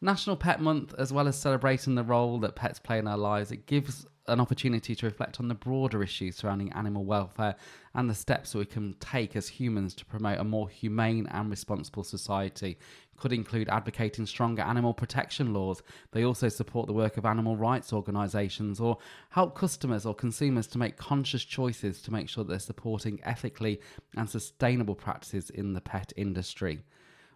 National 0.00 0.36
Pet 0.36 0.60
Month, 0.60 0.94
as 0.98 1.12
well 1.12 1.28
as 1.28 1.38
celebrating 1.38 1.94
the 1.94 2.02
role 2.02 2.38
that 2.40 2.56
pets 2.56 2.80
play 2.80 2.98
in 2.98 3.06
our 3.06 3.16
lives, 3.16 3.52
it 3.52 3.66
gives 3.66 4.04
an 4.28 4.40
opportunity 4.40 4.94
to 4.94 5.06
reflect 5.06 5.40
on 5.40 5.48
the 5.48 5.54
broader 5.54 6.02
issues 6.02 6.36
surrounding 6.36 6.72
animal 6.72 7.04
welfare 7.04 7.56
and 7.94 8.08
the 8.08 8.14
steps 8.14 8.52
that 8.52 8.58
we 8.58 8.64
can 8.64 8.94
take 9.00 9.34
as 9.34 9.48
humans 9.48 9.94
to 9.94 10.04
promote 10.04 10.38
a 10.38 10.44
more 10.44 10.68
humane 10.68 11.26
and 11.30 11.50
responsible 11.50 12.04
society. 12.04 12.78
Could 13.16 13.32
include 13.32 13.68
advocating 13.68 14.26
stronger 14.26 14.62
animal 14.62 14.94
protection 14.94 15.52
laws. 15.52 15.82
They 16.12 16.24
also 16.24 16.48
support 16.48 16.86
the 16.86 16.92
work 16.92 17.16
of 17.16 17.26
animal 17.26 17.56
rights 17.56 17.92
organisations 17.92 18.80
or 18.80 18.98
help 19.30 19.56
customers 19.56 20.06
or 20.06 20.14
consumers 20.14 20.66
to 20.68 20.78
make 20.78 20.96
conscious 20.96 21.44
choices 21.44 22.00
to 22.02 22.12
make 22.12 22.28
sure 22.28 22.44
they're 22.44 22.58
supporting 22.58 23.20
ethically 23.24 23.80
and 24.16 24.28
sustainable 24.28 24.94
practices 24.94 25.50
in 25.50 25.72
the 25.72 25.80
pet 25.80 26.12
industry 26.16 26.82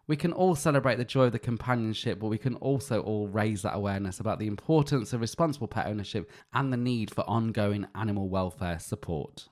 we 0.08 0.16
can 0.16 0.32
all 0.32 0.54
celebrate 0.54 0.96
the 0.96 1.04
joy 1.04 1.24
of 1.24 1.32
the 1.32 1.38
companionship, 1.38 2.20
but 2.20 2.28
we 2.28 2.38
can 2.38 2.54
also 2.56 3.00
all 3.00 3.26
raise 3.26 3.62
that 3.62 3.74
awareness 3.74 4.20
about 4.20 4.38
the 4.38 4.46
importance 4.46 5.12
of 5.12 5.20
responsible 5.20 5.66
pet 5.66 5.86
ownership 5.86 6.30
and 6.54 6.72
the 6.72 6.76
need 6.76 7.10
for 7.10 7.28
ongoing 7.28 7.86
animal 7.94 8.28
welfare 8.28 8.78
support. 8.78 9.48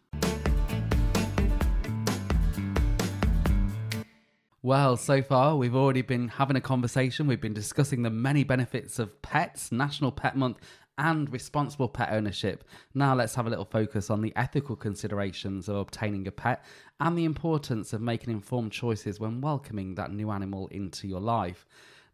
Well, 4.63 4.97
so 4.97 5.23
far 5.23 5.57
we've 5.57 5.75
already 5.75 6.03
been 6.03 6.29
having 6.29 6.57
a 6.57 6.61
conversation. 6.61 7.27
We've 7.27 7.41
been 7.41 7.53
discussing 7.53 8.03
the 8.03 8.11
many 8.11 8.45
benefits 8.45 8.99
of 8.99 9.21
pets, 9.21 9.71
National 9.71 10.11
Pet 10.11 10.37
Month, 10.37 10.59
and 10.97 11.31
responsible 11.33 11.89
pet 11.89 12.11
ownership. 12.13 12.65
Now 12.95 13.15
let's 13.15 13.35
have 13.35 13.47
a 13.47 13.51
little 13.51 13.65
focus 13.65 14.11
on 14.11 14.23
the 14.23 14.33
ethical 14.37 14.77
considerations 14.77 15.69
of 15.69 15.77
obtaining 15.77 16.27
a 16.29 16.31
pet 16.31 16.65
and 17.01 17.19
the 17.19 17.25
importance 17.25 17.93
of 17.93 18.01
making 18.01 18.33
informed 18.33 18.73
choices 18.73 19.21
when 19.21 19.41
welcoming 19.41 19.95
that 19.95 20.13
new 20.13 20.31
animal 20.31 20.69
into 20.69 21.09
your 21.09 21.21
life. 21.21 21.67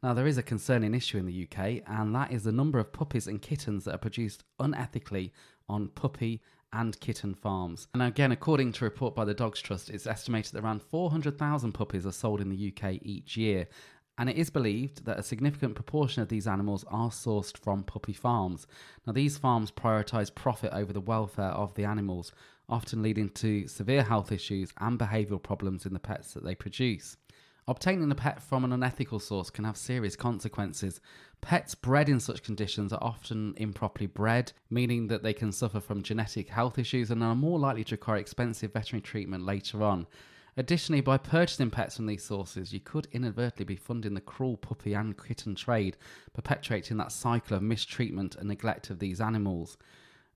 Now, 0.02 0.14
there 0.14 0.26
is 0.26 0.38
a 0.38 0.42
concerning 0.42 0.94
issue 0.94 1.18
in 1.18 1.26
the 1.26 1.46
UK, 1.46 1.82
and 1.86 2.14
that 2.14 2.32
is 2.32 2.44
the 2.44 2.52
number 2.52 2.78
of 2.78 2.92
puppies 2.92 3.26
and 3.26 3.42
kittens 3.42 3.84
that 3.84 3.94
are 3.94 3.98
produced 3.98 4.44
unethically 4.58 5.30
on 5.68 5.88
puppy 5.88 6.40
and 6.72 6.98
kitten 7.00 7.34
farms. 7.34 7.88
And 7.92 8.02
again, 8.02 8.32
according 8.32 8.72
to 8.72 8.84
a 8.84 8.88
report 8.88 9.14
by 9.14 9.24
the 9.24 9.34
Dogs 9.34 9.60
Trust, 9.60 9.90
it's 9.90 10.06
estimated 10.06 10.52
that 10.52 10.64
around 10.64 10.82
400,000 10.82 11.72
puppies 11.72 12.06
are 12.06 12.12
sold 12.12 12.40
in 12.40 12.48
the 12.48 12.72
UK 12.72 13.00
each 13.02 13.36
year, 13.36 13.68
and 14.16 14.30
it 14.30 14.36
is 14.36 14.50
believed 14.50 15.04
that 15.04 15.18
a 15.18 15.22
significant 15.22 15.74
proportion 15.74 16.22
of 16.22 16.28
these 16.28 16.46
animals 16.46 16.84
are 16.88 17.10
sourced 17.10 17.56
from 17.56 17.82
puppy 17.82 18.12
farms. 18.12 18.66
Now, 19.06 19.12
these 19.12 19.38
farms 19.38 19.70
prioritise 19.70 20.34
profit 20.34 20.72
over 20.72 20.92
the 20.92 21.00
welfare 21.00 21.52
of 21.52 21.74
the 21.74 21.84
animals, 21.84 22.32
often 22.70 23.02
leading 23.02 23.28
to 23.30 23.66
severe 23.66 24.02
health 24.02 24.32
issues 24.32 24.72
and 24.78 24.98
behavioural 24.98 25.42
problems 25.42 25.84
in 25.84 25.92
the 25.92 25.98
pets 25.98 26.32
that 26.34 26.44
they 26.44 26.54
produce. 26.54 27.16
Obtaining 27.68 28.10
a 28.10 28.14
pet 28.14 28.42
from 28.42 28.64
an 28.64 28.72
unethical 28.72 29.20
source 29.20 29.50
can 29.50 29.64
have 29.64 29.76
serious 29.76 30.16
consequences. 30.16 31.00
Pets 31.40 31.74
bred 31.74 32.08
in 32.08 32.18
such 32.18 32.42
conditions 32.42 32.92
are 32.92 33.02
often 33.02 33.54
improperly 33.58 34.06
bred, 34.06 34.52
meaning 34.70 35.06
that 35.08 35.22
they 35.22 35.34
can 35.34 35.52
suffer 35.52 35.78
from 35.78 36.02
genetic 36.02 36.48
health 36.48 36.78
issues 36.78 37.10
and 37.10 37.22
are 37.22 37.36
more 37.36 37.58
likely 37.58 37.84
to 37.84 37.94
require 37.94 38.16
expensive 38.16 38.72
veterinary 38.72 39.02
treatment 39.02 39.44
later 39.44 39.82
on. 39.82 40.06
Additionally, 40.56 41.00
by 41.00 41.16
purchasing 41.16 41.70
pets 41.70 41.96
from 41.96 42.06
these 42.06 42.24
sources, 42.24 42.72
you 42.72 42.80
could 42.80 43.06
inadvertently 43.12 43.64
be 43.64 43.76
funding 43.76 44.14
the 44.14 44.20
cruel 44.20 44.56
puppy 44.56 44.94
and 44.94 45.16
kitten 45.16 45.54
trade, 45.54 45.96
perpetuating 46.34 46.96
that 46.96 47.12
cycle 47.12 47.56
of 47.56 47.62
mistreatment 47.62 48.34
and 48.34 48.48
neglect 48.48 48.90
of 48.90 48.98
these 48.98 49.20
animals. 49.20 49.78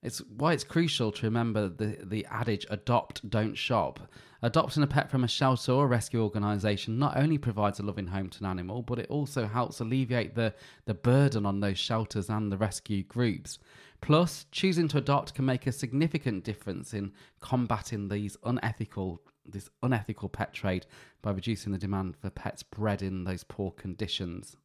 It's 0.05 0.19
why 0.37 0.53
it's 0.53 0.63
crucial 0.63 1.11
to 1.13 1.25
remember 1.25 1.67
the, 1.67 1.97
the 2.03 2.27
adage 2.29 2.67
adopt, 2.69 3.27
don't 3.27 3.55
shop. 3.55 3.99
Adopting 4.43 4.83
a 4.83 4.87
pet 4.87 5.09
from 5.09 5.23
a 5.23 5.27
shelter 5.27 5.71
or 5.71 5.85
a 5.85 5.87
rescue 5.87 6.21
organisation 6.21 6.99
not 6.99 7.17
only 7.17 7.39
provides 7.39 7.79
a 7.79 7.83
loving 7.83 8.05
home 8.05 8.29
to 8.29 8.39
an 8.41 8.45
animal, 8.45 8.83
but 8.83 8.99
it 8.99 9.09
also 9.09 9.47
helps 9.47 9.79
alleviate 9.79 10.35
the, 10.35 10.53
the 10.85 10.93
burden 10.93 11.43
on 11.43 11.59
those 11.59 11.79
shelters 11.79 12.29
and 12.29 12.51
the 12.51 12.57
rescue 12.57 13.01
groups. 13.01 13.57
Plus, 13.99 14.45
choosing 14.51 14.87
to 14.89 14.99
adopt 14.99 15.33
can 15.33 15.45
make 15.45 15.65
a 15.65 15.71
significant 15.71 16.43
difference 16.43 16.93
in 16.93 17.11
combating 17.41 18.07
these 18.07 18.37
unethical 18.43 19.21
this 19.47 19.69
unethical 19.83 20.27
pet 20.29 20.53
trade 20.53 20.87
by 21.21 21.31
reducing 21.31 21.71
the 21.71 21.77
demand 21.77 22.15
for 22.17 22.31
pets 22.31 22.63
bred 22.63 23.01
in 23.03 23.23
those 23.23 23.43
poor 23.43 23.71
conditions. 23.71 24.57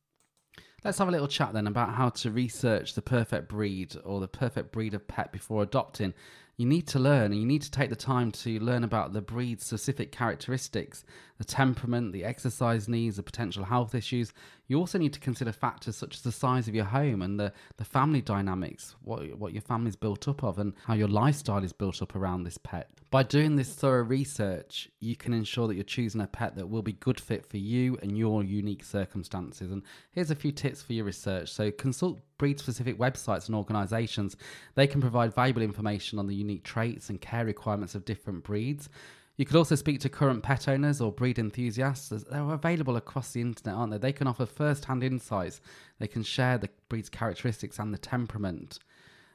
Let's 0.83 0.97
have 0.97 1.09
a 1.09 1.11
little 1.11 1.29
chat 1.29 1.53
then 1.53 1.67
about 1.67 1.93
how 1.93 2.09
to 2.09 2.31
research 2.31 2.95
the 2.95 3.03
perfect 3.03 3.49
breed 3.49 3.95
or 4.03 4.19
the 4.19 4.29
perfect 4.29 4.73
breed 4.73 4.95
of 4.95 5.07
pet 5.07 5.31
before 5.31 5.63
adopting. 5.63 6.15
You 6.57 6.65
need 6.65 6.87
to 6.89 6.99
learn 6.99 7.33
and 7.33 7.41
you 7.41 7.47
need 7.47 7.61
to 7.63 7.71
take 7.71 7.91
the 7.91 7.97
time 7.97 8.31
to 8.33 8.59
learn 8.61 8.83
about 8.83 9.13
the 9.13 9.21
breed's 9.21 9.67
specific 9.67 10.11
characteristics, 10.11 11.05
the 11.37 11.45
temperament, 11.45 12.13
the 12.13 12.25
exercise 12.25 12.89
needs, 12.89 13.17
the 13.17 13.23
potential 13.23 13.65
health 13.65 13.95
issues. 13.95 14.33
You 14.69 14.79
also 14.79 14.97
need 14.97 15.13
to 15.13 15.21
consider 15.21 15.53
factors 15.53 15.97
such 15.97 16.17
as 16.17 16.23
the 16.23 16.33
size 16.33 16.67
of 16.67 16.75
your 16.75 16.87
home 16.87 17.21
and 17.21 17.39
the, 17.39 17.53
the 17.77 17.85
family 17.85 18.23
dynamics, 18.23 18.97
what, 19.03 19.39
what 19.39 19.53
your 19.53 19.63
family's 19.63 19.97
built 19.97 20.29
up 20.29 20.43
of, 20.43 20.59
and 20.59 20.73
how 20.87 20.95
your 20.95 21.09
lifestyle 21.09 21.63
is 21.63 21.75
built 21.75 22.01
up 22.01 22.17
around 22.17 22.45
this 22.45 22.59
pet. 22.59 22.91
By 23.11 23.25
doing 23.25 23.57
this 23.57 23.75
thorough 23.75 24.05
research, 24.05 24.89
you 25.01 25.17
can 25.17 25.35
ensure 25.35 25.67
that 25.67 25.75
you're 25.75 25.83
choosing 25.83 26.21
a 26.21 26.29
pet 26.29 26.55
that 26.55 26.71
will 26.71 26.83
be 26.83 26.93
good 26.93 27.19
fit 27.19 27.45
for 27.45 27.57
you 27.57 27.99
and 28.03 28.17
your 28.17 28.45
unique 28.45 28.85
circumstances. 28.85 29.73
And 29.73 29.83
here's 30.13 30.31
a 30.31 30.37
few 30.37 30.53
tips 30.53 30.81
for 30.81 30.93
your 30.93 31.07
research. 31.07 31.49
So 31.49 31.73
consult 31.73 32.21
breed 32.39 32.61
specific 32.61 32.99
websites 32.99 33.49
and 33.49 33.57
organizations. 33.57 34.37
They 34.77 34.87
can 34.87 35.01
provide 35.01 35.35
valuable 35.35 35.63
information 35.63 36.21
on 36.21 36.29
the 36.29 36.37
unique 36.37 36.63
traits 36.63 37.11
and 37.11 37.21
care 37.21 37.45
requirements 37.45 37.97
of 37.97 38.05
different 38.05 38.45
breeds. 38.45 38.89
You 39.37 39.45
could 39.45 39.57
also 39.57 39.75
speak 39.75 39.99
to 40.01 40.09
current 40.09 40.45
pet 40.45 40.69
owners 40.69 41.01
or 41.01 41.11
breed 41.11 41.41
enthusiasts. 41.41 42.11
They're 42.11 42.53
available 42.53 42.97
across 42.97 43.33
the 43.33 43.41
internet, 43.41 43.75
aren't 43.75 43.91
they? 43.91 43.99
They 43.99 44.13
can 44.13 44.29
offer 44.29 44.47
first 44.47 44.85
hand 44.85 45.03
insights. 45.03 45.61
They 45.99 46.07
can 46.07 46.23
share 46.23 46.59
the 46.59 46.69
breed's 46.89 47.09
characteristics 47.09 47.81
and 47.81 47.93
the 47.93 47.99
temperament. 47.99 48.79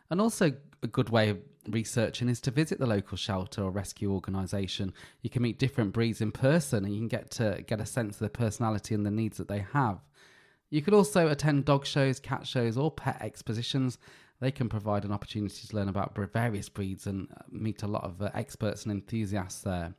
And 0.10 0.22
also, 0.22 0.54
a 0.84 0.88
good 0.88 1.10
way 1.10 1.30
of 1.30 1.40
researching 1.68 2.30
is 2.30 2.40
to 2.42 2.52
visit 2.52 2.80
the 2.80 2.86
local 2.86 3.18
shelter 3.18 3.64
or 3.64 3.72
rescue 3.72 4.12
organisation. 4.12 4.94
You 5.22 5.30
can 5.30 5.42
meet 5.42 5.60
different 5.60 5.94
breeds 5.94 6.22
in 6.22 6.32
person 6.32 6.86
and 6.86 6.94
you 6.94 7.00
can 7.00 7.08
get 7.08 7.32
to 7.32 7.64
get 7.68 7.82
a 7.82 7.86
sense 7.86 8.16
of 8.16 8.20
their 8.20 8.30
personality 8.30 8.94
and 8.96 9.06
the 9.06 9.12
needs 9.12 9.38
that 9.38 9.48
they 9.48 9.66
have. 9.74 10.00
You 10.70 10.82
could 10.82 10.94
also 10.94 11.28
attend 11.28 11.66
dog 11.66 11.86
shows, 11.86 12.20
cat 12.20 12.46
shows, 12.46 12.78
or 12.78 12.92
pet 12.92 13.18
expositions. 13.22 13.98
They 14.40 14.52
can 14.52 14.70
provide 14.70 15.06
an 15.06 15.12
opportunity 15.12 15.68
to 15.68 15.76
learn 15.76 15.90
about 15.90 16.16
various 16.34 16.70
breeds 16.70 17.08
and 17.08 17.28
uh, 17.32 17.44
meet 17.50 17.84
a 17.84 17.88
lot 17.88 18.04
of 18.04 18.22
uh, 18.22 18.30
experts 18.34 18.84
and 18.84 18.92
enthusiasts 18.92 19.62
there. 19.62 19.94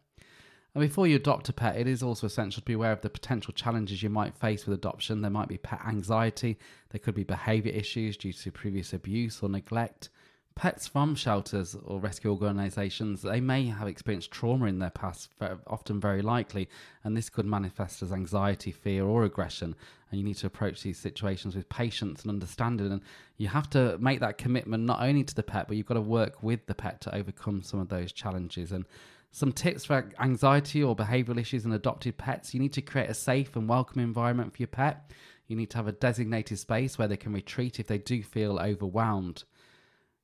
And 0.76 0.82
before 0.82 1.06
you 1.06 1.16
adopt 1.16 1.48
a 1.48 1.54
pet, 1.54 1.78
it 1.78 1.86
is 1.86 2.02
also 2.02 2.26
essential 2.26 2.60
to 2.60 2.66
be 2.66 2.74
aware 2.74 2.92
of 2.92 3.00
the 3.00 3.08
potential 3.08 3.54
challenges 3.54 4.02
you 4.02 4.10
might 4.10 4.36
face 4.36 4.66
with 4.66 4.78
adoption. 4.78 5.22
There 5.22 5.30
might 5.30 5.48
be 5.48 5.56
pet 5.56 5.80
anxiety, 5.88 6.58
there 6.90 6.98
could 6.98 7.14
be 7.14 7.24
behaviour 7.24 7.72
issues 7.72 8.18
due 8.18 8.34
to 8.34 8.52
previous 8.52 8.92
abuse 8.92 9.42
or 9.42 9.48
neglect. 9.48 10.10
Pets 10.54 10.86
from 10.86 11.14
shelters 11.14 11.76
or 11.82 11.98
rescue 11.98 12.30
organisations, 12.30 13.22
they 13.22 13.40
may 13.40 13.64
have 13.68 13.88
experienced 13.88 14.30
trauma 14.30 14.66
in 14.66 14.78
their 14.78 14.90
past, 14.90 15.30
often 15.66 15.98
very 15.98 16.20
likely, 16.20 16.68
and 17.04 17.16
this 17.16 17.30
could 17.30 17.46
manifest 17.46 18.02
as 18.02 18.12
anxiety, 18.12 18.70
fear, 18.70 19.06
or 19.06 19.24
aggression. 19.24 19.74
And 20.10 20.20
you 20.20 20.26
need 20.26 20.36
to 20.36 20.46
approach 20.46 20.82
these 20.82 20.98
situations 20.98 21.56
with 21.56 21.70
patience 21.70 22.20
and 22.20 22.28
understanding. 22.28 22.92
And 22.92 23.00
you 23.38 23.48
have 23.48 23.70
to 23.70 23.96
make 23.96 24.20
that 24.20 24.36
commitment 24.36 24.84
not 24.84 25.00
only 25.00 25.24
to 25.24 25.34
the 25.34 25.42
pet, 25.42 25.68
but 25.68 25.78
you've 25.78 25.86
got 25.86 25.94
to 25.94 26.02
work 26.02 26.42
with 26.42 26.66
the 26.66 26.74
pet 26.74 27.00
to 27.02 27.14
overcome 27.14 27.62
some 27.62 27.80
of 27.80 27.88
those 27.88 28.12
challenges. 28.12 28.72
And 28.72 28.84
some 29.36 29.52
tips 29.52 29.84
for 29.84 30.10
anxiety 30.18 30.82
or 30.82 30.96
behavioural 30.96 31.38
issues 31.38 31.66
in 31.66 31.72
adopted 31.72 32.16
pets 32.16 32.54
you 32.54 32.60
need 32.60 32.72
to 32.72 32.80
create 32.80 33.10
a 33.10 33.14
safe 33.14 33.54
and 33.54 33.68
welcoming 33.68 34.06
environment 34.06 34.50
for 34.50 34.62
your 34.62 34.66
pet. 34.66 35.10
You 35.46 35.56
need 35.56 35.68
to 35.72 35.76
have 35.76 35.86
a 35.86 35.92
designated 35.92 36.58
space 36.58 36.96
where 36.96 37.06
they 37.06 37.18
can 37.18 37.34
retreat 37.34 37.78
if 37.78 37.86
they 37.86 37.98
do 37.98 38.22
feel 38.22 38.58
overwhelmed. 38.58 39.44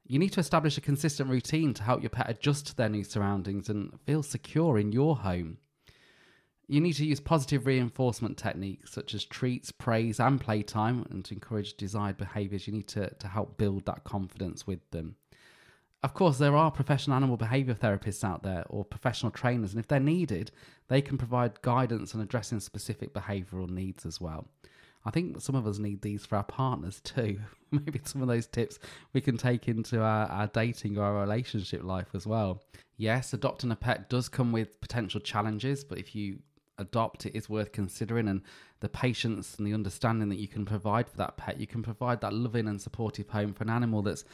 You 0.06 0.18
need 0.18 0.32
to 0.32 0.40
establish 0.40 0.78
a 0.78 0.80
consistent 0.80 1.28
routine 1.28 1.74
to 1.74 1.82
help 1.82 2.02
your 2.02 2.08
pet 2.08 2.30
adjust 2.30 2.68
to 2.68 2.74
their 2.74 2.88
new 2.88 3.04
surroundings 3.04 3.68
and 3.68 3.92
feel 4.06 4.22
secure 4.22 4.78
in 4.78 4.92
your 4.92 5.16
home. 5.16 5.58
You 6.66 6.80
need 6.80 6.94
to 6.94 7.04
use 7.04 7.20
positive 7.20 7.66
reinforcement 7.66 8.38
techniques 8.38 8.92
such 8.92 9.12
as 9.12 9.26
treats, 9.26 9.70
praise, 9.70 10.20
and 10.20 10.40
playtime, 10.40 11.06
and 11.10 11.22
to 11.26 11.34
encourage 11.34 11.76
desired 11.76 12.16
behaviours. 12.16 12.66
You 12.66 12.72
need 12.72 12.88
to, 12.88 13.12
to 13.12 13.28
help 13.28 13.58
build 13.58 13.84
that 13.84 14.04
confidence 14.04 14.66
with 14.66 14.90
them. 14.90 15.16
Of 16.02 16.14
course, 16.14 16.38
there 16.38 16.56
are 16.56 16.70
professional 16.70 17.16
animal 17.16 17.36
behaviour 17.36 17.74
therapists 17.74 18.24
out 18.24 18.42
there 18.42 18.64
or 18.68 18.84
professional 18.84 19.30
trainers, 19.30 19.70
and 19.70 19.78
if 19.78 19.86
they're 19.86 20.00
needed, 20.00 20.50
they 20.88 21.00
can 21.00 21.16
provide 21.16 21.62
guidance 21.62 22.14
on 22.14 22.20
addressing 22.20 22.58
specific 22.58 23.14
behavioural 23.14 23.70
needs 23.70 24.04
as 24.04 24.20
well. 24.20 24.48
I 25.04 25.10
think 25.10 25.40
some 25.40 25.54
of 25.54 25.66
us 25.66 25.78
need 25.78 26.02
these 26.02 26.26
for 26.26 26.36
our 26.36 26.44
partners 26.44 27.00
too. 27.00 27.40
Maybe 27.70 28.00
some 28.04 28.20
of 28.22 28.28
those 28.28 28.46
tips 28.46 28.78
we 29.12 29.20
can 29.20 29.36
take 29.36 29.68
into 29.68 30.00
our, 30.00 30.26
our 30.26 30.46
dating 30.48 30.98
or 30.98 31.04
our 31.04 31.20
relationship 31.20 31.84
life 31.84 32.08
as 32.14 32.26
well. 32.26 32.62
Yes, 32.96 33.32
adopting 33.32 33.70
a 33.70 33.76
pet 33.76 34.08
does 34.08 34.28
come 34.28 34.52
with 34.52 34.80
potential 34.80 35.20
challenges, 35.20 35.84
but 35.84 35.98
if 35.98 36.14
you 36.14 36.38
adopt, 36.78 37.26
it 37.26 37.36
is 37.36 37.48
worth 37.48 37.72
considering. 37.72 38.28
And 38.28 38.42
the 38.80 38.88
patience 38.88 39.56
and 39.56 39.66
the 39.66 39.74
understanding 39.74 40.28
that 40.28 40.38
you 40.38 40.48
can 40.48 40.64
provide 40.64 41.08
for 41.08 41.16
that 41.18 41.36
pet, 41.36 41.58
you 41.60 41.66
can 41.66 41.82
provide 41.82 42.20
that 42.20 42.32
loving 42.32 42.68
and 42.68 42.80
supportive 42.80 43.28
home 43.28 43.54
for 43.54 43.64
an 43.64 43.70
animal 43.70 44.02
that's 44.02 44.24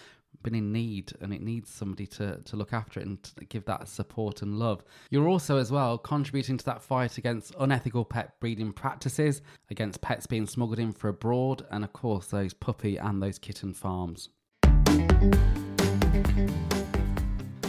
been 0.43 0.55
in 0.55 0.73
need 0.73 1.13
and 1.21 1.33
it 1.33 1.43
needs 1.43 1.71
somebody 1.71 2.07
to, 2.07 2.41
to 2.45 2.57
look 2.57 2.73
after 2.73 3.01
it 3.01 3.07
and 3.07 3.19
give 3.49 3.65
that 3.67 3.89
support 3.89 4.43
and 4.43 4.59
love. 4.59 4.85
You're 5.11 5.29
also, 5.29 5.59
as 5.59 5.71
well, 5.71 5.99
contributing 5.99 6.57
to 6.59 6.65
that 6.67 6.83
fight 6.83 7.19
against 7.19 7.55
unethical 7.59 8.05
pet 8.05 8.39
breeding 8.41 8.73
practices, 8.73 9.43
against 9.71 10.01
pets 10.01 10.27
being 10.27 10.47
smuggled 10.47 10.79
in 10.79 10.93
for 10.93 11.09
abroad, 11.09 11.67
and 11.71 11.85
of 11.85 11.93
course, 11.93 12.27
those 12.27 12.55
puppy 12.55 12.97
and 12.97 13.23
those 13.23 13.39
kitten 13.39 13.75
farms. 13.75 14.29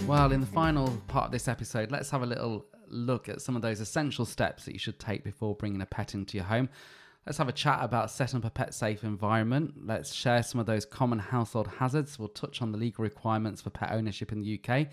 Well, 0.06 0.32
in 0.32 0.42
the 0.42 0.48
final 0.48 0.90
part 1.08 1.26
of 1.26 1.32
this 1.32 1.48
episode, 1.48 1.92
let's 1.92 2.10
have 2.10 2.24
a 2.24 2.26
little 2.26 2.66
look 2.88 3.30
at 3.30 3.42
some 3.42 3.56
of 3.56 3.62
those 3.62 3.80
essential 3.80 4.26
steps 4.26 4.66
that 4.66 4.74
you 4.74 4.80
should 4.80 5.00
take 5.00 5.24
before 5.24 5.56
bringing 5.56 5.82
a 5.82 5.86
pet 5.86 6.16
into 6.16 6.38
your 6.38 6.46
home. 6.46 6.70
Let's 7.30 7.38
have 7.38 7.48
a 7.48 7.52
chat 7.52 7.84
about 7.84 8.10
setting 8.10 8.38
up 8.38 8.46
a 8.46 8.50
pet 8.50 8.74
safe 8.74 9.04
environment. 9.04 9.86
Let's 9.86 10.16
share 10.16 10.42
some 10.42 10.60
of 10.60 10.66
those 10.66 10.84
common 10.84 11.20
household 11.20 11.68
hazards. 11.78 12.18
We'll 12.18 12.30
touch 12.30 12.60
on 12.60 12.72
the 12.72 12.78
legal 12.80 13.04
requirements 13.04 13.62
for 13.62 13.70
pet 13.70 13.92
ownership 13.92 14.32
in 14.32 14.42
the 14.42 14.60
UK. 14.60 14.88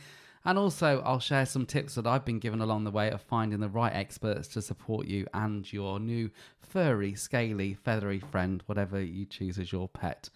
And 0.44 0.58
also, 0.58 1.00
I'll 1.06 1.18
share 1.18 1.46
some 1.46 1.64
tips 1.64 1.94
that 1.94 2.06
I've 2.06 2.26
been 2.26 2.38
given 2.38 2.60
along 2.60 2.84
the 2.84 2.90
way 2.90 3.10
of 3.10 3.22
finding 3.22 3.60
the 3.60 3.70
right 3.70 3.90
experts 3.90 4.48
to 4.48 4.60
support 4.60 5.06
you 5.06 5.26
and 5.32 5.72
your 5.72 5.98
new 5.98 6.30
furry, 6.60 7.14
scaly, 7.14 7.72
feathery 7.72 8.20
friend, 8.20 8.62
whatever 8.66 9.00
you 9.00 9.24
choose 9.24 9.58
as 9.58 9.72
your 9.72 9.88
pet. 9.88 10.28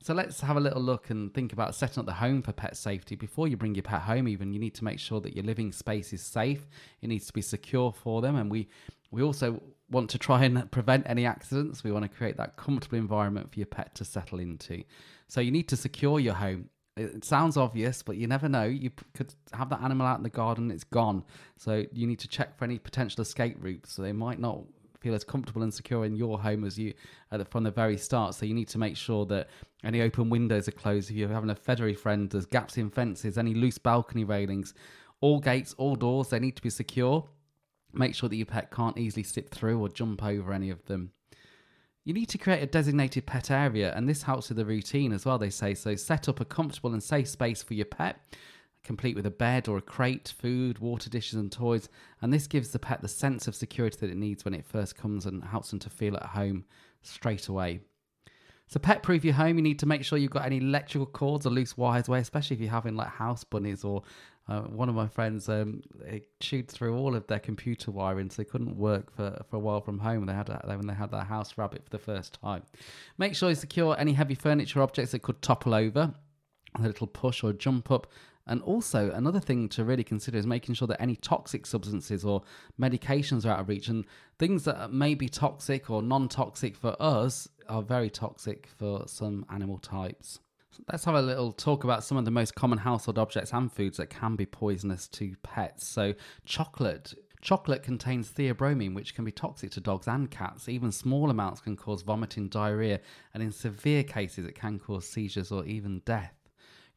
So 0.00 0.14
let's 0.14 0.40
have 0.40 0.56
a 0.56 0.60
little 0.60 0.80
look 0.80 1.10
and 1.10 1.32
think 1.34 1.52
about 1.52 1.74
setting 1.74 2.00
up 2.00 2.06
the 2.06 2.14
home 2.14 2.40
for 2.40 2.52
pet 2.52 2.74
safety. 2.74 3.16
Before 3.16 3.48
you 3.48 3.58
bring 3.58 3.74
your 3.74 3.82
pet 3.82 4.00
home, 4.00 4.28
even 4.28 4.54
you 4.54 4.58
need 4.58 4.76
to 4.76 4.84
make 4.84 4.98
sure 4.98 5.20
that 5.20 5.36
your 5.36 5.44
living 5.44 5.72
space 5.72 6.14
is 6.14 6.22
safe. 6.22 6.66
It 7.02 7.08
needs 7.08 7.26
to 7.26 7.34
be 7.34 7.42
secure 7.42 7.92
for 7.92 8.22
them, 8.22 8.36
and 8.36 8.50
we 8.50 8.68
we 9.10 9.22
also 9.22 9.60
want 9.90 10.10
to 10.10 10.18
try 10.18 10.44
and 10.44 10.70
prevent 10.70 11.04
any 11.06 11.26
accidents. 11.26 11.84
We 11.84 11.92
want 11.92 12.04
to 12.04 12.08
create 12.08 12.36
that 12.38 12.56
comfortable 12.56 12.98
environment 12.98 13.52
for 13.52 13.58
your 13.58 13.66
pet 13.66 13.94
to 13.96 14.04
settle 14.04 14.38
into. 14.40 14.82
So 15.28 15.40
you 15.40 15.50
need 15.50 15.68
to 15.68 15.76
secure 15.76 16.18
your 16.18 16.34
home. 16.34 16.70
It 16.96 17.24
sounds 17.24 17.56
obvious, 17.56 18.02
but 18.02 18.16
you 18.16 18.26
never 18.26 18.48
know. 18.48 18.64
You 18.64 18.90
could 19.14 19.34
have 19.52 19.68
that 19.70 19.82
animal 19.82 20.06
out 20.06 20.18
in 20.18 20.22
the 20.22 20.30
garden, 20.30 20.70
it's 20.70 20.84
gone. 20.84 21.24
So 21.56 21.84
you 21.92 22.06
need 22.06 22.20
to 22.20 22.28
check 22.28 22.56
for 22.56 22.64
any 22.64 22.78
potential 22.78 23.20
escape 23.20 23.56
routes. 23.58 23.92
So 23.92 24.02
they 24.02 24.12
might 24.12 24.38
not 24.38 24.60
feel 25.00 25.14
as 25.14 25.24
comfortable 25.24 25.62
and 25.62 25.74
secure 25.74 26.04
in 26.04 26.16
your 26.16 26.40
home 26.40 26.64
as 26.64 26.78
you 26.78 26.94
from 27.50 27.64
the 27.64 27.70
very 27.70 27.98
start. 27.98 28.34
So 28.34 28.46
you 28.46 28.54
need 28.54 28.68
to 28.68 28.78
make 28.78 28.96
sure 28.96 29.26
that 29.26 29.48
any 29.82 30.00
open 30.00 30.30
windows 30.30 30.66
are 30.68 30.72
closed. 30.72 31.10
If 31.10 31.16
you're 31.16 31.28
having 31.28 31.50
a 31.50 31.54
feathery 31.54 31.94
friend, 31.94 32.30
there's 32.30 32.46
gaps 32.46 32.78
in 32.78 32.90
fences, 32.90 33.36
any 33.36 33.54
loose 33.54 33.76
balcony 33.76 34.24
railings, 34.24 34.72
all 35.20 35.40
gates, 35.40 35.74
all 35.76 35.96
doors, 35.96 36.28
they 36.28 36.38
need 36.38 36.56
to 36.56 36.62
be 36.62 36.70
secure. 36.70 37.28
Make 37.96 38.14
sure 38.14 38.28
that 38.28 38.36
your 38.36 38.46
pet 38.46 38.70
can't 38.70 38.98
easily 38.98 39.22
slip 39.22 39.50
through 39.50 39.80
or 39.80 39.88
jump 39.88 40.22
over 40.22 40.52
any 40.52 40.70
of 40.70 40.84
them. 40.86 41.12
You 42.04 42.12
need 42.12 42.28
to 42.30 42.38
create 42.38 42.62
a 42.62 42.66
designated 42.66 43.26
pet 43.26 43.50
area, 43.50 43.94
and 43.96 44.08
this 44.08 44.22
helps 44.22 44.48
with 44.48 44.58
the 44.58 44.66
routine 44.66 45.12
as 45.12 45.24
well, 45.24 45.38
they 45.38 45.50
say. 45.50 45.74
So, 45.74 45.96
set 45.96 46.28
up 46.28 46.40
a 46.40 46.44
comfortable 46.44 46.92
and 46.92 47.02
safe 47.02 47.28
space 47.28 47.62
for 47.62 47.74
your 47.74 47.86
pet 47.86 48.20
complete 48.84 49.16
with 49.16 49.26
a 49.26 49.30
bed 49.30 49.66
or 49.66 49.78
a 49.78 49.82
crate, 49.82 50.32
food, 50.38 50.78
water 50.78 51.10
dishes, 51.10 51.34
and 51.34 51.50
toys. 51.50 51.88
And 52.22 52.32
this 52.32 52.46
gives 52.46 52.70
the 52.70 52.78
pet 52.78 53.00
the 53.00 53.08
sense 53.08 53.48
of 53.48 53.54
security 53.54 53.96
that 54.00 54.10
it 54.10 54.16
needs 54.16 54.44
when 54.44 54.54
it 54.54 54.66
first 54.66 54.96
comes 54.96 55.26
and 55.26 55.42
helps 55.42 55.70
them 55.70 55.80
to 55.80 55.90
feel 55.90 56.16
at 56.16 56.26
home 56.26 56.64
straight 57.02 57.48
away. 57.48 57.80
So, 58.66 58.78
pet 58.78 59.02
proof 59.02 59.24
your 59.24 59.34
home, 59.34 59.56
you 59.56 59.62
need 59.62 59.78
to 59.80 59.86
make 59.86 60.04
sure 60.04 60.18
you've 60.18 60.30
got 60.30 60.46
any 60.46 60.58
electrical 60.58 61.06
cords 61.06 61.44
or 61.44 61.50
loose 61.50 61.76
wires 61.76 62.08
away, 62.08 62.20
especially 62.20 62.54
if 62.54 62.60
you're 62.60 62.70
having 62.70 62.96
like 62.96 63.08
house 63.08 63.44
bunnies 63.44 63.84
or 63.84 64.02
uh, 64.48 64.60
one 64.62 64.88
of 64.88 64.94
my 64.94 65.06
friends 65.06 65.48
um, 65.48 65.82
chewed 66.40 66.68
through 66.68 66.96
all 66.96 67.14
of 67.14 67.26
their 67.26 67.38
computer 67.38 67.90
wiring, 67.90 68.30
so 68.30 68.42
they 68.42 68.48
couldn't 68.48 68.76
work 68.76 69.14
for, 69.14 69.42
for 69.48 69.56
a 69.56 69.60
while 69.60 69.80
from 69.80 69.98
home. 69.98 70.26
They 70.26 70.34
had 70.34 70.48
a, 70.48 70.62
when 70.66 70.86
they 70.86 70.94
had 70.94 71.10
their 71.10 71.24
house 71.24 71.56
rabbit 71.56 71.84
for 71.84 71.90
the 71.90 71.98
first 71.98 72.38
time. 72.42 72.62
Make 73.16 73.34
sure 73.34 73.48
you 73.48 73.54
secure 73.54 73.96
any 73.98 74.12
heavy 74.12 74.34
furniture 74.34 74.82
objects 74.82 75.12
that 75.12 75.22
could 75.22 75.40
topple 75.40 75.74
over. 75.74 76.14
A 76.76 76.82
little 76.82 77.06
push 77.06 77.44
or 77.44 77.52
jump 77.52 77.90
up 77.90 78.08
and 78.46 78.60
also, 78.62 79.10
another 79.10 79.40
thing 79.40 79.68
to 79.70 79.84
really 79.84 80.04
consider 80.04 80.36
is 80.36 80.46
making 80.46 80.74
sure 80.74 80.86
that 80.88 81.00
any 81.00 81.16
toxic 81.16 81.64
substances 81.64 82.24
or 82.24 82.42
medications 82.78 83.46
are 83.46 83.50
out 83.50 83.60
of 83.60 83.68
reach. 83.68 83.88
And 83.88 84.04
things 84.38 84.64
that 84.64 84.92
may 84.92 85.14
be 85.14 85.28
toxic 85.28 85.88
or 85.88 86.02
non 86.02 86.28
toxic 86.28 86.76
for 86.76 86.94
us 87.00 87.48
are 87.68 87.82
very 87.82 88.10
toxic 88.10 88.68
for 88.78 89.08
some 89.08 89.46
animal 89.50 89.78
types. 89.78 90.40
Let's 90.90 91.04
have 91.04 91.14
a 91.14 91.22
little 91.22 91.52
talk 91.52 91.84
about 91.84 92.04
some 92.04 92.18
of 92.18 92.24
the 92.24 92.30
most 92.30 92.54
common 92.54 92.78
household 92.78 93.18
objects 93.18 93.52
and 93.52 93.72
foods 93.72 93.96
that 93.98 94.10
can 94.10 94.36
be 94.36 94.46
poisonous 94.46 95.08
to 95.08 95.34
pets. 95.42 95.86
So, 95.86 96.14
chocolate. 96.44 97.14
Chocolate 97.40 97.82
contains 97.82 98.30
theobromine, 98.30 98.94
which 98.94 99.14
can 99.14 99.24
be 99.24 99.30
toxic 99.30 99.70
to 99.72 99.80
dogs 99.80 100.08
and 100.08 100.30
cats. 100.30 100.66
Even 100.66 100.90
small 100.90 101.28
amounts 101.28 101.60
can 101.60 101.76
cause 101.76 102.00
vomiting, 102.00 102.48
diarrhea, 102.48 103.00
and 103.34 103.42
in 103.42 103.52
severe 103.52 104.02
cases, 104.02 104.46
it 104.46 104.54
can 104.54 104.78
cause 104.78 105.06
seizures 105.06 105.52
or 105.52 105.64
even 105.66 106.00
death. 106.06 106.32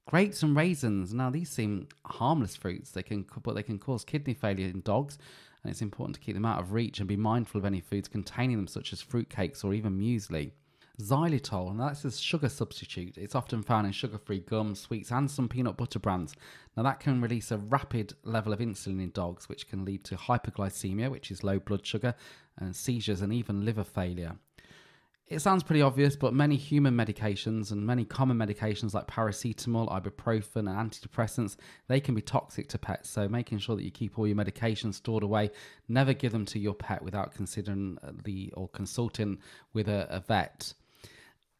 Grapes 0.06 0.44
and 0.44 0.56
raisins. 0.56 1.14
Now 1.14 1.30
these 1.30 1.50
seem 1.50 1.90
harmless 2.06 2.56
fruits. 2.56 2.92
They 2.92 3.04
can, 3.04 3.26
but 3.44 3.56
they 3.56 3.64
can 3.64 3.78
cause 3.78 4.06
kidney 4.06 4.34
failure 4.34 4.68
in 4.68 4.80
dogs, 4.82 5.18
and 5.62 5.70
it's 5.70 5.82
important 5.82 6.16
to 6.16 6.22
keep 6.22 6.34
them 6.34 6.46
out 6.46 6.62
of 6.62 6.72
reach 6.72 7.00
and 7.00 7.10
be 7.10 7.18
mindful 7.18 7.60
of 7.60 7.66
any 7.66 7.82
foods 7.82 8.08
containing 8.08 8.56
them, 8.56 8.68
such 8.68 8.94
as 8.94 9.04
fruitcakes 9.04 9.66
or 9.66 9.74
even 9.74 10.00
muesli. 10.00 10.52
Xylitol, 11.00 11.70
and 11.70 11.80
that's 11.80 12.06
a 12.06 12.12
sugar 12.12 12.50
substitute. 12.50 13.18
It's 13.18 13.36
often 13.36 13.62
found 13.62 13.86
in 13.86 13.94
sugar-free 13.94 14.40
gums, 14.42 14.80
sweets, 14.80 15.12
and 15.12 15.30
some 15.30 15.48
peanut 15.48 15.78
butter 15.78 16.00
brands. 16.00 16.34
Now 16.76 16.84
that 16.84 17.00
can 17.00 17.22
release 17.22 17.52
a 17.52 17.58
rapid 17.58 18.14
level 18.24 18.52
of 18.52 18.60
insulin 18.60 19.02
in 19.02 19.12
dogs, 19.12 19.48
which 19.48 19.70
can 19.70 19.86
lead 19.86 20.04
to 20.06 20.16
hypoglycemia, 20.16 21.12
which 21.12 21.30
is 21.30 21.44
low 21.44 21.60
blood 21.60 21.86
sugar, 21.86 22.16
and 22.58 22.76
seizures, 22.76 23.22
and 23.22 23.32
even 23.32 23.64
liver 23.64 23.84
failure. 23.84 24.38
It 25.28 25.40
sounds 25.40 25.62
pretty 25.62 25.82
obvious, 25.82 26.16
but 26.16 26.34
many 26.34 26.56
human 26.56 26.96
medications 26.96 27.72
and 27.72 27.86
many 27.86 28.06
common 28.06 28.38
medications 28.38 28.94
like 28.94 29.08
paracetamol, 29.08 29.92
ibuprofen, 29.92 30.70
and 30.70 30.92
antidepressants, 30.92 31.58
they 31.90 32.00
can 32.00 32.16
be 32.16 32.22
toxic 32.22 32.70
to 32.70 32.78
pets. 32.78 33.10
So 33.10 33.28
making 33.28 33.60
sure 33.60 33.76
that 33.76 33.84
you 33.84 33.92
keep 33.92 34.18
all 34.18 34.26
your 34.26 34.38
medications 34.38 34.94
stored 34.94 35.24
away, 35.24 35.52
never 35.90 36.14
give 36.14 36.32
them 36.32 36.46
to 36.46 36.60
your 36.60 36.76
pet 36.76 37.04
without 37.04 37.36
considering 37.36 37.98
the 38.24 38.54
or 38.56 38.70
consulting 38.70 39.40
with 39.74 39.90
a, 39.90 40.08
a 40.10 40.22
vet. 40.22 40.74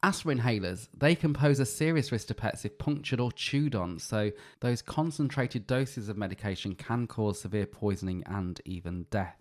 Asthma 0.08 0.36
inhalers, 0.36 0.88
they 0.98 1.16
can 1.16 1.34
pose 1.34 1.60
a 1.60 1.66
serious 1.66 2.14
risk 2.14 2.28
to 2.28 2.34
pets 2.34 2.64
if 2.64 2.78
punctured 2.78 3.20
or 3.20 3.30
chewed 3.30 3.76
on. 3.76 4.00
So 4.00 4.32
those 4.62 4.82
concentrated 4.82 5.68
doses 5.68 6.08
of 6.08 6.16
medication 6.16 6.76
can 6.76 7.08
cause 7.08 7.42
severe 7.42 7.66
poisoning 7.66 8.24
and 8.26 8.62
even 8.64 9.08
death. 9.12 9.36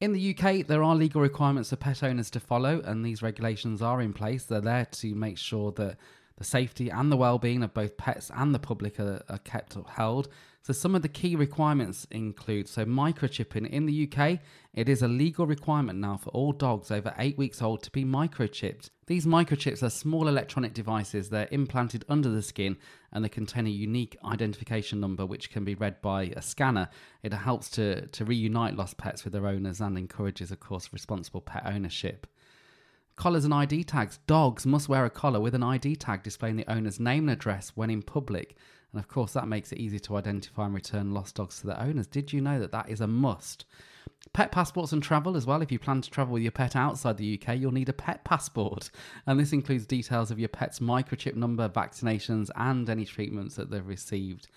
In 0.00 0.12
the 0.12 0.36
UK, 0.36 0.64
there 0.68 0.84
are 0.84 0.94
legal 0.94 1.20
requirements 1.20 1.70
for 1.70 1.76
pet 1.76 2.04
owners 2.04 2.30
to 2.30 2.38
follow, 2.38 2.80
and 2.84 3.04
these 3.04 3.22
regulations 3.22 3.82
are 3.82 4.00
in 4.00 4.12
place. 4.12 4.44
They're 4.44 4.60
there 4.60 4.86
to 4.86 5.14
make 5.16 5.36
sure 5.36 5.72
that 5.72 5.96
the 6.36 6.44
safety 6.44 6.88
and 6.88 7.10
the 7.10 7.16
well-being 7.16 7.64
of 7.64 7.74
both 7.74 7.96
pets 7.96 8.30
and 8.32 8.54
the 8.54 8.60
public 8.60 9.00
are, 9.00 9.24
are 9.28 9.38
kept 9.38 9.74
upheld. 9.74 10.28
So 10.62 10.74
some 10.74 10.94
of 10.94 11.00
the 11.00 11.08
key 11.08 11.36
requirements 11.36 12.06
include 12.10 12.68
so 12.68 12.84
microchipping 12.84 13.68
in 13.70 13.86
the 13.86 14.06
UK. 14.06 14.40
It 14.74 14.90
is 14.90 15.00
a 15.00 15.08
legal 15.08 15.46
requirement 15.46 15.98
now 15.98 16.18
for 16.18 16.28
all 16.30 16.52
dogs 16.52 16.90
over 16.90 17.14
eight 17.18 17.38
weeks 17.38 17.62
old 17.62 17.82
to 17.84 17.90
be 17.90 18.04
microchipped. 18.04 18.90
These 19.06 19.24
microchips 19.24 19.82
are 19.82 19.88
small 19.88 20.28
electronic 20.28 20.74
devices. 20.74 21.30
They're 21.30 21.48
implanted 21.50 22.04
under 22.10 22.28
the 22.28 22.42
skin 22.42 22.76
and 23.10 23.24
they 23.24 23.30
contain 23.30 23.66
a 23.66 23.70
unique 23.70 24.18
identification 24.22 25.00
number 25.00 25.24
which 25.24 25.50
can 25.50 25.64
be 25.64 25.74
read 25.74 26.02
by 26.02 26.24
a 26.36 26.42
scanner. 26.42 26.90
It 27.22 27.32
helps 27.32 27.70
to, 27.70 28.06
to 28.06 28.24
reunite 28.26 28.76
lost 28.76 28.98
pets 28.98 29.24
with 29.24 29.32
their 29.32 29.46
owners 29.46 29.80
and 29.80 29.96
encourages, 29.96 30.50
of 30.50 30.60
course, 30.60 30.92
responsible 30.92 31.40
pet 31.40 31.62
ownership. 31.64 32.26
Collars 33.16 33.46
and 33.46 33.54
ID 33.54 33.84
tags. 33.84 34.18
Dogs 34.26 34.66
must 34.66 34.88
wear 34.90 35.06
a 35.06 35.10
collar 35.10 35.40
with 35.40 35.54
an 35.54 35.62
ID 35.62 35.96
tag 35.96 36.22
displaying 36.22 36.56
the 36.56 36.70
owner's 36.70 37.00
name 37.00 37.28
and 37.28 37.30
address 37.30 37.72
when 37.74 37.90
in 37.90 38.02
public. 38.02 38.56
And 38.92 39.00
of 39.00 39.08
course, 39.08 39.32
that 39.34 39.48
makes 39.48 39.72
it 39.72 39.78
easy 39.78 40.00
to 40.00 40.16
identify 40.16 40.66
and 40.66 40.74
return 40.74 41.12
lost 41.12 41.36
dogs 41.36 41.60
to 41.60 41.68
their 41.68 41.80
owners. 41.80 42.06
Did 42.06 42.32
you 42.32 42.40
know 42.40 42.58
that 42.58 42.72
that 42.72 42.88
is 42.88 43.00
a 43.00 43.06
must? 43.06 43.64
Pet 44.32 44.52
passports 44.52 44.92
and 44.92 45.02
travel 45.02 45.36
as 45.36 45.46
well. 45.46 45.62
If 45.62 45.72
you 45.72 45.78
plan 45.78 46.02
to 46.02 46.10
travel 46.10 46.34
with 46.34 46.42
your 46.42 46.52
pet 46.52 46.76
outside 46.76 47.16
the 47.16 47.40
UK, 47.40 47.56
you'll 47.56 47.72
need 47.72 47.88
a 47.88 47.94
pet 47.94 48.24
passport. 48.24 48.90
And 49.26 49.38
this 49.38 49.52
includes 49.52 49.86
details 49.86 50.30
of 50.30 50.38
your 50.38 50.48
pet's 50.48 50.80
microchip 50.80 51.36
number, 51.36 51.68
vaccinations, 51.68 52.50
and 52.56 52.88
any 52.90 53.04
treatments 53.04 53.54
that 53.56 53.70
they've 53.70 53.86
received. 53.86 54.48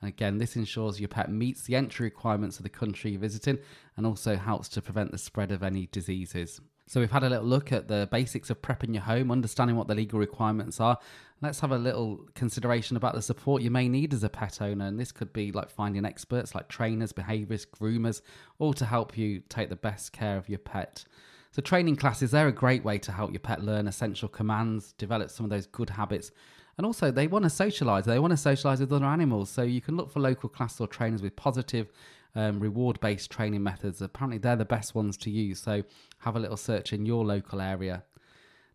And 0.00 0.08
again, 0.08 0.38
this 0.38 0.56
ensures 0.56 1.00
your 1.00 1.08
pet 1.08 1.30
meets 1.30 1.62
the 1.62 1.76
entry 1.76 2.04
requirements 2.04 2.58
of 2.58 2.64
the 2.64 2.68
country 2.68 3.12
you're 3.12 3.20
visiting 3.20 3.58
and 3.96 4.06
also 4.06 4.36
helps 4.36 4.68
to 4.70 4.82
prevent 4.82 5.12
the 5.12 5.18
spread 5.18 5.52
of 5.52 5.62
any 5.62 5.86
diseases. 5.86 6.60
So 6.86 7.00
we've 7.00 7.10
had 7.10 7.22
a 7.22 7.30
little 7.30 7.46
look 7.46 7.72
at 7.72 7.88
the 7.88 8.08
basics 8.10 8.50
of 8.50 8.60
prepping 8.60 8.92
your 8.92 9.02
home, 9.02 9.30
understanding 9.30 9.76
what 9.76 9.88
the 9.88 9.94
legal 9.94 10.18
requirements 10.18 10.80
are. 10.80 10.98
Let's 11.40 11.60
have 11.60 11.72
a 11.72 11.78
little 11.78 12.26
consideration 12.34 12.96
about 12.96 13.14
the 13.14 13.22
support 13.22 13.62
you 13.62 13.70
may 13.70 13.88
need 13.88 14.12
as 14.12 14.22
a 14.24 14.28
pet 14.28 14.60
owner. 14.60 14.86
And 14.86 14.98
this 14.98 15.12
could 15.12 15.32
be 15.32 15.52
like 15.52 15.70
finding 15.70 16.04
experts 16.04 16.54
like 16.54 16.68
trainers, 16.68 17.12
behaviorists, 17.12 17.66
groomers, 17.66 18.20
all 18.58 18.72
to 18.74 18.84
help 18.84 19.16
you 19.16 19.42
take 19.48 19.68
the 19.68 19.76
best 19.76 20.12
care 20.12 20.36
of 20.36 20.48
your 20.48 20.58
pet. 20.58 21.04
So 21.52 21.62
training 21.62 21.96
classes, 21.96 22.30
they're 22.30 22.48
a 22.48 22.52
great 22.52 22.84
way 22.84 22.98
to 22.98 23.12
help 23.12 23.32
your 23.32 23.40
pet 23.40 23.62
learn 23.62 23.86
essential 23.86 24.28
commands, 24.28 24.92
develop 24.92 25.30
some 25.30 25.44
of 25.44 25.50
those 25.50 25.66
good 25.66 25.90
habits. 25.90 26.30
And 26.78 26.86
also 26.86 27.10
they 27.10 27.26
want 27.26 27.44
to 27.44 27.50
socialize. 27.50 28.06
They 28.06 28.18
want 28.18 28.32
to 28.32 28.36
socialize 28.36 28.80
with 28.80 28.92
other 28.92 29.04
animals. 29.04 29.50
So 29.50 29.62
you 29.62 29.80
can 29.80 29.96
look 29.96 30.10
for 30.10 30.20
local 30.20 30.48
classes 30.48 30.80
or 30.80 30.86
trainers 30.86 31.22
with 31.22 31.36
positive 31.36 31.92
um, 32.34 32.60
reward 32.60 33.00
based 33.00 33.30
training 33.30 33.62
methods. 33.62 34.00
Apparently, 34.00 34.38
they're 34.38 34.56
the 34.56 34.64
best 34.64 34.94
ones 34.94 35.16
to 35.18 35.30
use. 35.30 35.60
So 35.60 35.82
have 36.18 36.36
a 36.36 36.40
little 36.40 36.56
search 36.56 36.92
in 36.92 37.06
your 37.06 37.24
local 37.24 37.60
area. 37.60 38.04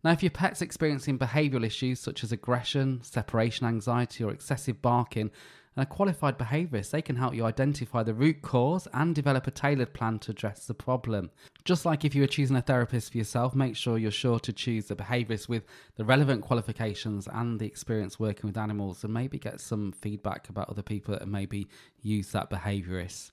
Now, 0.04 0.12
if 0.12 0.22
your 0.22 0.30
pet's 0.30 0.62
experiencing 0.62 1.18
behavioural 1.18 1.66
issues 1.66 1.98
such 1.98 2.22
as 2.22 2.30
aggression, 2.30 3.00
separation 3.02 3.66
anxiety, 3.66 4.22
or 4.22 4.30
excessive 4.30 4.80
barking, 4.80 5.30
and 5.74 5.82
a 5.82 5.86
qualified 5.86 6.38
behaviourist, 6.38 6.90
they 6.90 7.02
can 7.02 7.16
help 7.16 7.34
you 7.34 7.44
identify 7.44 8.02
the 8.02 8.14
root 8.14 8.42
cause 8.42 8.88
and 8.92 9.14
develop 9.14 9.46
a 9.46 9.50
tailored 9.52 9.94
plan 9.94 10.18
to 10.20 10.32
address 10.32 10.66
the 10.66 10.74
problem. 10.74 11.30
Just 11.64 11.84
like 11.84 12.04
if 12.04 12.14
you 12.14 12.20
were 12.22 12.26
choosing 12.28 12.56
a 12.56 12.62
therapist 12.62 13.12
for 13.12 13.18
yourself, 13.18 13.54
make 13.54 13.76
sure 13.76 13.98
you're 13.98 14.10
sure 14.10 14.40
to 14.40 14.52
choose 14.52 14.90
a 14.90 14.96
behaviourist 14.96 15.48
with 15.48 15.64
the 15.96 16.04
relevant 16.04 16.42
qualifications 16.42 17.28
and 17.32 17.60
the 17.60 17.66
experience 17.66 18.18
working 18.18 18.48
with 18.48 18.56
animals, 18.56 19.04
and 19.04 19.14
maybe 19.14 19.38
get 19.38 19.60
some 19.60 19.92
feedback 19.92 20.48
about 20.48 20.68
other 20.68 20.82
people 20.82 21.14
that 21.14 21.28
maybe 21.28 21.68
use 22.02 22.32
that 22.32 22.50
behaviourist. 22.50 23.30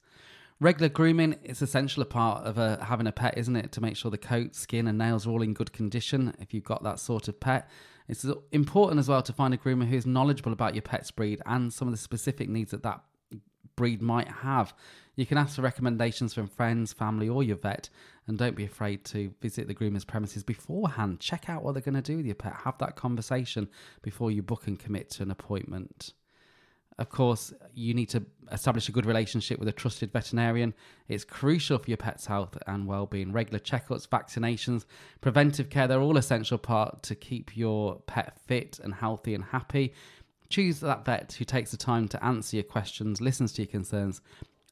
Regular 0.62 0.88
grooming 0.88 1.34
is 1.43 1.62
essential 1.62 2.01
a 2.01 2.06
part 2.06 2.45
of 2.45 2.58
a, 2.58 2.82
having 2.84 3.08
a 3.08 3.12
pet, 3.12 3.38
isn't 3.38 3.58
it? 3.58 3.74
To 3.74 3.82
make 3.82 3.97
sure 3.97 4.10
the 4.10 4.18
coat, 4.18 4.56
skin, 4.56 4.88
and 4.88 4.97
nails 4.97 5.28
are 5.28 5.32
all 5.32 5.41
in 5.41 5.53
good 5.53 5.74
condition 5.74 6.34
if 6.39 6.53
you've 6.53 6.64
got 6.64 6.82
that 6.84 6.99
sort 6.99 7.28
of 7.28 7.39
pet. 7.39 7.70
It's 8.08 8.26
important 8.51 8.99
as 8.99 9.10
well 9.10 9.22
to 9.22 9.34
find 9.34 9.53
a 9.53 9.58
groomer 9.58 9.86
who 9.86 9.97
is 9.97 10.06
knowledgeable 10.06 10.53
about 10.53 10.76
your 10.76 10.82
pet's 10.82 11.12
breed 11.12 11.41
and 11.45 11.74
some 11.74 11.88
of 11.88 11.93
the 11.93 11.97
specific 11.97 12.47
needs 12.47 12.72
that 12.72 12.84
that 12.84 13.01
breed 13.76 14.01
might 14.01 14.30
have. 14.30 14.74
You 15.16 15.26
can 15.26 15.38
ask 15.38 15.56
for 15.56 15.62
recommendations 15.62 16.34
from 16.34 16.47
friends, 16.47 16.93
family, 16.93 17.28
or 17.28 17.43
your 17.43 17.58
vet, 17.58 17.89
and 18.28 18.38
don't 18.38 18.56
be 18.56 18.66
afraid 18.66 19.03
to 19.06 19.34
visit 19.41 19.68
the 19.68 19.76
groomer's 19.76 20.06
premises 20.06 20.43
beforehand. 20.43 21.20
Check 21.20 21.49
out 21.49 21.64
what 21.64 21.74
they're 21.74 21.82
going 21.82 21.95
to 21.95 22.01
do 22.01 22.18
with 22.18 22.26
your 22.26 22.36
pet. 22.36 22.53
Have 22.64 22.78
that 22.78 22.95
conversation 22.95 23.68
before 24.01 24.32
you 24.32 24.41
book 24.41 24.68
and 24.68 24.80
commit 24.80 25.10
to 25.12 25.24
an 25.24 25.32
appointment. 25.32 26.14
Of 26.97 27.09
course, 27.09 27.53
you 27.73 27.93
need 27.93 28.07
to 28.09 28.23
establish 28.51 28.87
a 28.87 28.91
good 28.93 29.05
relationship 29.05 29.59
with 29.59 29.67
a 29.67 29.73
trusted 29.73 30.13
veterinarian. 30.13 30.73
It's 31.09 31.25
crucial 31.25 31.77
for 31.77 31.89
your 31.89 31.97
pet's 31.97 32.25
health 32.25 32.57
and 32.67 32.87
well-being. 32.87 33.33
Regular 33.33 33.59
checkups, 33.59 34.07
vaccinations, 34.07 34.85
preventive 35.19 35.69
care, 35.69 35.87
they're 35.87 35.99
all 35.99 36.17
essential 36.17 36.57
part 36.57 37.03
to 37.03 37.15
keep 37.15 37.57
your 37.57 37.99
pet 38.07 38.39
fit 38.47 38.79
and 38.81 38.93
healthy 38.93 39.35
and 39.35 39.43
happy. 39.43 39.93
Choose 40.49 40.79
that 40.79 41.03
vet 41.03 41.35
who 41.37 41.43
takes 41.43 41.71
the 41.71 41.77
time 41.77 42.07
to 42.07 42.23
answer 42.23 42.55
your 42.57 42.63
questions, 42.63 43.19
listens 43.19 43.51
to 43.53 43.63
your 43.63 43.71
concerns, 43.71 44.21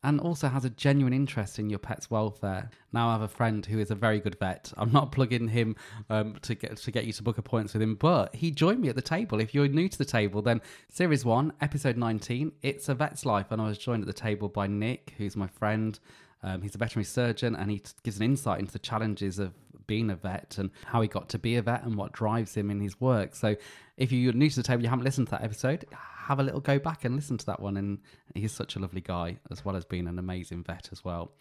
and 0.04 0.20
also 0.20 0.49
has 0.49 0.66
a 0.66 0.70
genuine 0.70 1.14
interest 1.14 1.60
in 1.60 1.70
your 1.70 1.80
pet's 1.80 2.12
welfare. 2.12 2.70
Now 2.91 3.10
I 3.10 3.14
have 3.14 3.22
a 3.22 3.28
friend 3.28 3.66
who 3.66 3.80
is 3.80 3.89
a 3.89 3.95
very 3.95 4.20
good 4.20 4.38
vet. 4.38 4.72
I'm 4.78 4.91
not 4.91 5.12
plugging 5.12 5.47
him 5.47 5.76
um, 6.10 6.38
to 6.41 6.56
get 6.56 6.78
to 6.78 6.91
get 6.91 7.06
you 7.06 7.14
to 7.14 7.24
book 7.24 7.38
appointments 7.38 7.74
with 7.74 7.82
him, 7.82 7.95
but 7.95 8.36
he 8.36 8.51
joined 8.51 8.82
me 8.82 8.89
at 8.89 8.95
the 8.95 9.01
table. 9.01 9.39
If 9.39 9.54
you're 9.54 9.68
new 9.68 9.88
to 9.88 9.97
the 9.97 10.06
table, 10.06 10.41
then 10.41 10.62
series 10.89 11.24
one, 11.24 11.54
episode 11.62 11.97
19, 11.97 12.51
it's 12.62 12.89
a 12.89 12.95
vet's 12.95 13.26
life, 13.26 13.47
and 13.51 13.62
I 13.62 13.68
was 13.68 13.78
joined 13.78 14.04
at 14.04 14.08
the 14.08 14.14
table 14.14 14.49
by 14.49 14.68
Nick, 14.68 15.14
who's 15.18 15.36
my 15.36 15.47
friend. 15.47 15.99
Um, 16.43 16.62
he's 16.62 16.76
a 16.76 16.78
veterinary 16.78 17.06
surgeon, 17.06 17.56
and 17.56 17.72
he 17.72 17.82
gives 18.04 18.18
an 18.18 18.24
insight 18.24 18.60
into 18.60 18.74
the 18.74 18.80
challenges 18.80 19.39
of 19.39 19.54
being 19.88 20.10
a 20.10 20.16
vet 20.16 20.58
and 20.58 20.72
how 20.86 21.01
he 21.01 21.08
got 21.08 21.30
to 21.30 21.39
be 21.39 21.56
a 21.56 21.62
vet 21.62 21.84
and 21.84 21.95
what 21.95 22.12
drives 22.12 22.56
him 22.56 22.70
in 22.70 22.80
his 22.80 22.99
work. 22.99 23.36
So, 23.36 23.56
if 23.97 24.12
you're 24.12 24.34
new 24.34 24.49
to 24.49 24.56
the 24.58 24.64
table, 24.64 24.84
you 24.84 24.89
haven't 24.89 25.06
listened 25.06 25.28
to 25.28 25.32
that 25.32 25.43
episode, 25.43 25.86
have 26.24 26.39
a 26.39 26.43
little 26.43 26.59
go 26.59 26.80
back 26.80 27.05
and 27.05 27.15
listen 27.15 27.38
to 27.38 27.45
that 27.47 27.59
one. 27.59 27.78
And 27.78 27.99
he's 28.34 28.51
such 28.51 28.76
a 28.76 28.80
lovely 28.80 29.01
guy, 29.01 29.38
as 29.51 29.63
well 29.63 29.76
as 29.76 29.86
being 29.86 30.07
an 30.07 30.19
amazing 30.19 30.63
vet 30.63 30.89
as 30.91 31.03
well. 31.03 31.32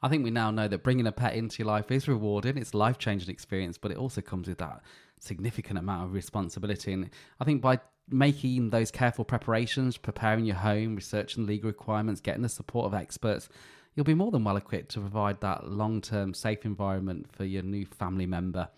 I 0.00 0.08
think 0.08 0.22
we 0.22 0.30
now 0.30 0.50
know 0.50 0.68
that 0.68 0.84
bringing 0.84 1.06
a 1.06 1.12
pet 1.12 1.34
into 1.34 1.58
your 1.58 1.66
life 1.66 1.90
is 1.90 2.06
rewarding. 2.06 2.56
It's 2.56 2.72
life 2.72 2.98
changing 2.98 3.30
experience, 3.30 3.78
but 3.78 3.90
it 3.90 3.96
also 3.96 4.20
comes 4.20 4.48
with 4.48 4.58
that 4.58 4.82
significant 5.18 5.78
amount 5.78 6.04
of 6.04 6.12
responsibility. 6.12 6.92
And 6.92 7.10
I 7.40 7.44
think 7.44 7.60
by 7.60 7.80
making 8.08 8.70
those 8.70 8.90
careful 8.90 9.24
preparations, 9.24 9.96
preparing 9.96 10.44
your 10.44 10.56
home, 10.56 10.94
researching 10.94 11.46
legal 11.46 11.68
requirements, 11.68 12.20
getting 12.20 12.42
the 12.42 12.48
support 12.48 12.86
of 12.86 12.94
experts, 12.94 13.48
you'll 13.94 14.04
be 14.04 14.14
more 14.14 14.30
than 14.30 14.44
well 14.44 14.56
equipped 14.56 14.92
to 14.92 15.00
provide 15.00 15.40
that 15.40 15.68
long 15.68 16.00
term 16.00 16.32
safe 16.32 16.64
environment 16.64 17.26
for 17.32 17.44
your 17.44 17.62
new 17.62 17.84
family 17.84 18.26
member. 18.26 18.68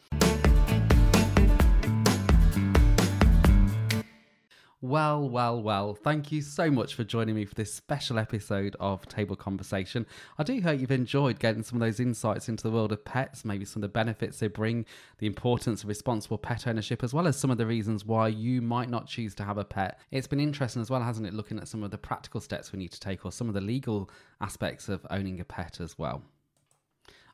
Well, 4.82 5.28
well, 5.28 5.62
well, 5.62 5.94
thank 5.94 6.32
you 6.32 6.40
so 6.40 6.70
much 6.70 6.94
for 6.94 7.04
joining 7.04 7.34
me 7.34 7.44
for 7.44 7.54
this 7.54 7.74
special 7.74 8.18
episode 8.18 8.76
of 8.80 9.06
Table 9.06 9.36
Conversation. 9.36 10.06
I 10.38 10.42
do 10.42 10.58
hope 10.62 10.80
you've 10.80 10.90
enjoyed 10.90 11.38
getting 11.38 11.62
some 11.62 11.76
of 11.76 11.80
those 11.86 12.00
insights 12.00 12.48
into 12.48 12.62
the 12.62 12.70
world 12.70 12.90
of 12.90 13.04
pets, 13.04 13.44
maybe 13.44 13.66
some 13.66 13.82
of 13.82 13.90
the 13.90 13.92
benefits 13.92 14.38
they 14.38 14.46
bring, 14.48 14.86
the 15.18 15.26
importance 15.26 15.82
of 15.82 15.90
responsible 15.90 16.38
pet 16.38 16.66
ownership, 16.66 17.04
as 17.04 17.12
well 17.12 17.26
as 17.26 17.38
some 17.38 17.50
of 17.50 17.58
the 17.58 17.66
reasons 17.66 18.06
why 18.06 18.28
you 18.28 18.62
might 18.62 18.88
not 18.88 19.06
choose 19.06 19.34
to 19.34 19.44
have 19.44 19.58
a 19.58 19.66
pet. 19.66 20.00
It's 20.12 20.26
been 20.26 20.40
interesting 20.40 20.80
as 20.80 20.88
well, 20.88 21.02
hasn't 21.02 21.26
it, 21.26 21.34
looking 21.34 21.58
at 21.58 21.68
some 21.68 21.82
of 21.82 21.90
the 21.90 21.98
practical 21.98 22.40
steps 22.40 22.72
we 22.72 22.78
need 22.78 22.92
to 22.92 23.00
take 23.00 23.26
or 23.26 23.32
some 23.32 23.48
of 23.48 23.54
the 23.54 23.60
legal 23.60 24.08
aspects 24.40 24.88
of 24.88 25.06
owning 25.10 25.40
a 25.40 25.44
pet 25.44 25.78
as 25.78 25.98
well. 25.98 26.22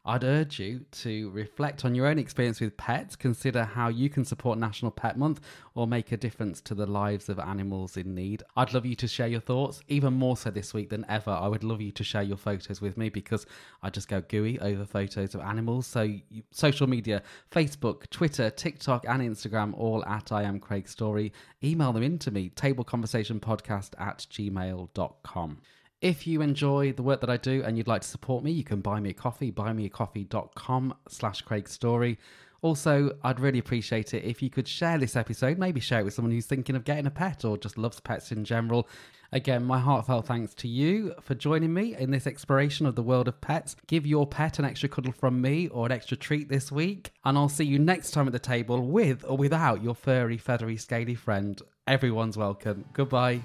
I'd 0.07 0.23
urge 0.23 0.61
you 0.61 0.85
to 1.03 1.31
reflect 1.31 1.85
on 1.85 1.97
your 1.97 2.07
own 2.07 2.17
experience 2.17 2.61
with 2.61 2.77
pets, 2.77 3.17
consider 3.17 3.65
how 3.65 3.89
you 3.89 4.09
can 4.09 4.25
support 4.25 4.57
National 4.57 4.93
Pet 4.93 5.19
Month 5.19 5.41
or 5.75 5.89
make 5.89 6.13
a 6.13 6.17
difference 6.17 6.61
to 6.61 6.77
the 6.77 6.87
lives 6.87 7.29
of 7.29 7.41
animals 7.41 7.97
in 7.97 8.15
need. 8.15 8.45
I'd 8.57 8.73
love 8.73 8.87
you 8.87 8.95
to 8.95 9.09
share 9.09 9.27
your 9.27 9.41
thoughts, 9.41 9.81
even 9.89 10.15
more 10.15 10.37
so 10.37 10.51
this 10.51 10.73
week 10.73 10.91
than 10.91 11.05
ever. 11.09 11.33
I 11.33 11.49
would 11.49 11.65
love 11.65 11.81
you 11.81 11.91
to 11.91 12.05
share 12.05 12.23
your 12.23 12.37
photos 12.37 12.81
with 12.81 12.97
me 12.97 13.09
because 13.09 13.47
I 13.83 13.91
just 13.91 14.07
go 14.07 14.21
gooey 14.21 14.61
over 14.61 14.85
photos 14.85 15.35
of 15.35 15.41
animals. 15.41 15.89
So, 15.89 16.03
you, 16.03 16.45
social 16.53 16.87
media, 16.87 17.21
Facebook, 17.51 18.09
Twitter, 18.11 18.49
TikTok, 18.49 19.05
and 19.09 19.21
Instagram, 19.21 19.75
all 19.77 20.05
at 20.05 20.31
I 20.31 20.45
am 20.45 20.61
Craig 20.61 20.89
Storey. 20.89 21.33
Email 21.65 21.93
them 21.93 22.05
in 22.05 22.21
to 22.21 22.31
me, 22.31 22.51
tableconversationpodcast 22.51 24.01
at 24.01 24.27
gmail.com. 24.31 25.59
If 26.01 26.27
you 26.27 26.43
enjoy 26.43 26.93
the 26.93 27.03
work 27.03 27.21
that 27.23 27.31
I 27.31 27.39
do 27.39 27.63
and 27.65 27.77
you'd 27.77 27.89
like 27.89 28.03
to 28.03 28.09
support 28.09 28.45
me, 28.45 28.51
you 28.51 28.65
can 28.65 28.81
buy 28.81 29.01
me 29.01 29.11
a 29.11 29.15
coffee, 29.15 29.51
buymeacoffee.com 29.51 30.95
slash 31.09 31.43
Craig 31.43 31.69
Storey. 31.69 32.19
Also, 32.63 33.17
I'd 33.23 33.41
really 33.41 33.59
appreciate 33.59 34.13
it 34.13 34.25
if 34.25 34.43
you 34.43 34.51
could 34.51 34.67
share 34.67 34.99
this 34.99 35.17
episode, 35.17 35.59
maybe 35.59 35.81
share 35.81 36.01
it 36.01 36.05
with 36.05 36.15
someone 36.15 36.33
who's 36.33 36.47
thinking 36.47 36.77
of 36.77 36.85
getting 36.85 37.07
a 37.07 37.11
pet 37.11 37.45
or 37.45 37.57
just 37.57 37.79
loves 37.79 38.01
pets 38.01 38.33
in 38.33 38.45
general. 38.45 38.89
Again, 39.33 39.65
my 39.65 39.79
heartfelt 39.79 40.27
thanks 40.27 40.55
to 40.55 40.69
you 40.69 41.15
for 41.21 41.35
joining 41.35 41.73
me 41.75 41.97
in 41.97 42.11
this 42.11 42.27
exploration 42.27 42.87
of 42.87 42.95
the 42.95 43.03
world 43.03 43.29
of 43.29 43.41
pets. 43.41 43.77
Give 43.87 44.07
your 44.07 44.27
pet 44.27 44.59
an 44.59 44.65
extra 44.65 44.89
cuddle 44.89 45.13
from 45.13 45.41
me 45.41 45.69
or 45.69 45.87
an 45.87 45.93
extra 45.93 46.17
treat 46.17 46.49
this 46.49 46.71
week, 46.71 47.11
and 47.25 47.37
I'll 47.37 47.49
see 47.49 47.65
you 47.65 47.79
next 47.79 48.13
time 48.13 48.27
at 48.27 48.33
the 48.33 48.39
table 48.39 48.87
with 48.87 49.25
or 49.27 49.37
without 49.37 49.83
your 49.83 49.95
furry, 49.95 50.37
feathery, 50.37 50.77
scaly 50.77 51.15
friend. 51.15 51.61
Everyone's 51.87 52.37
welcome. 52.37 52.85
Goodbye. 52.93 53.41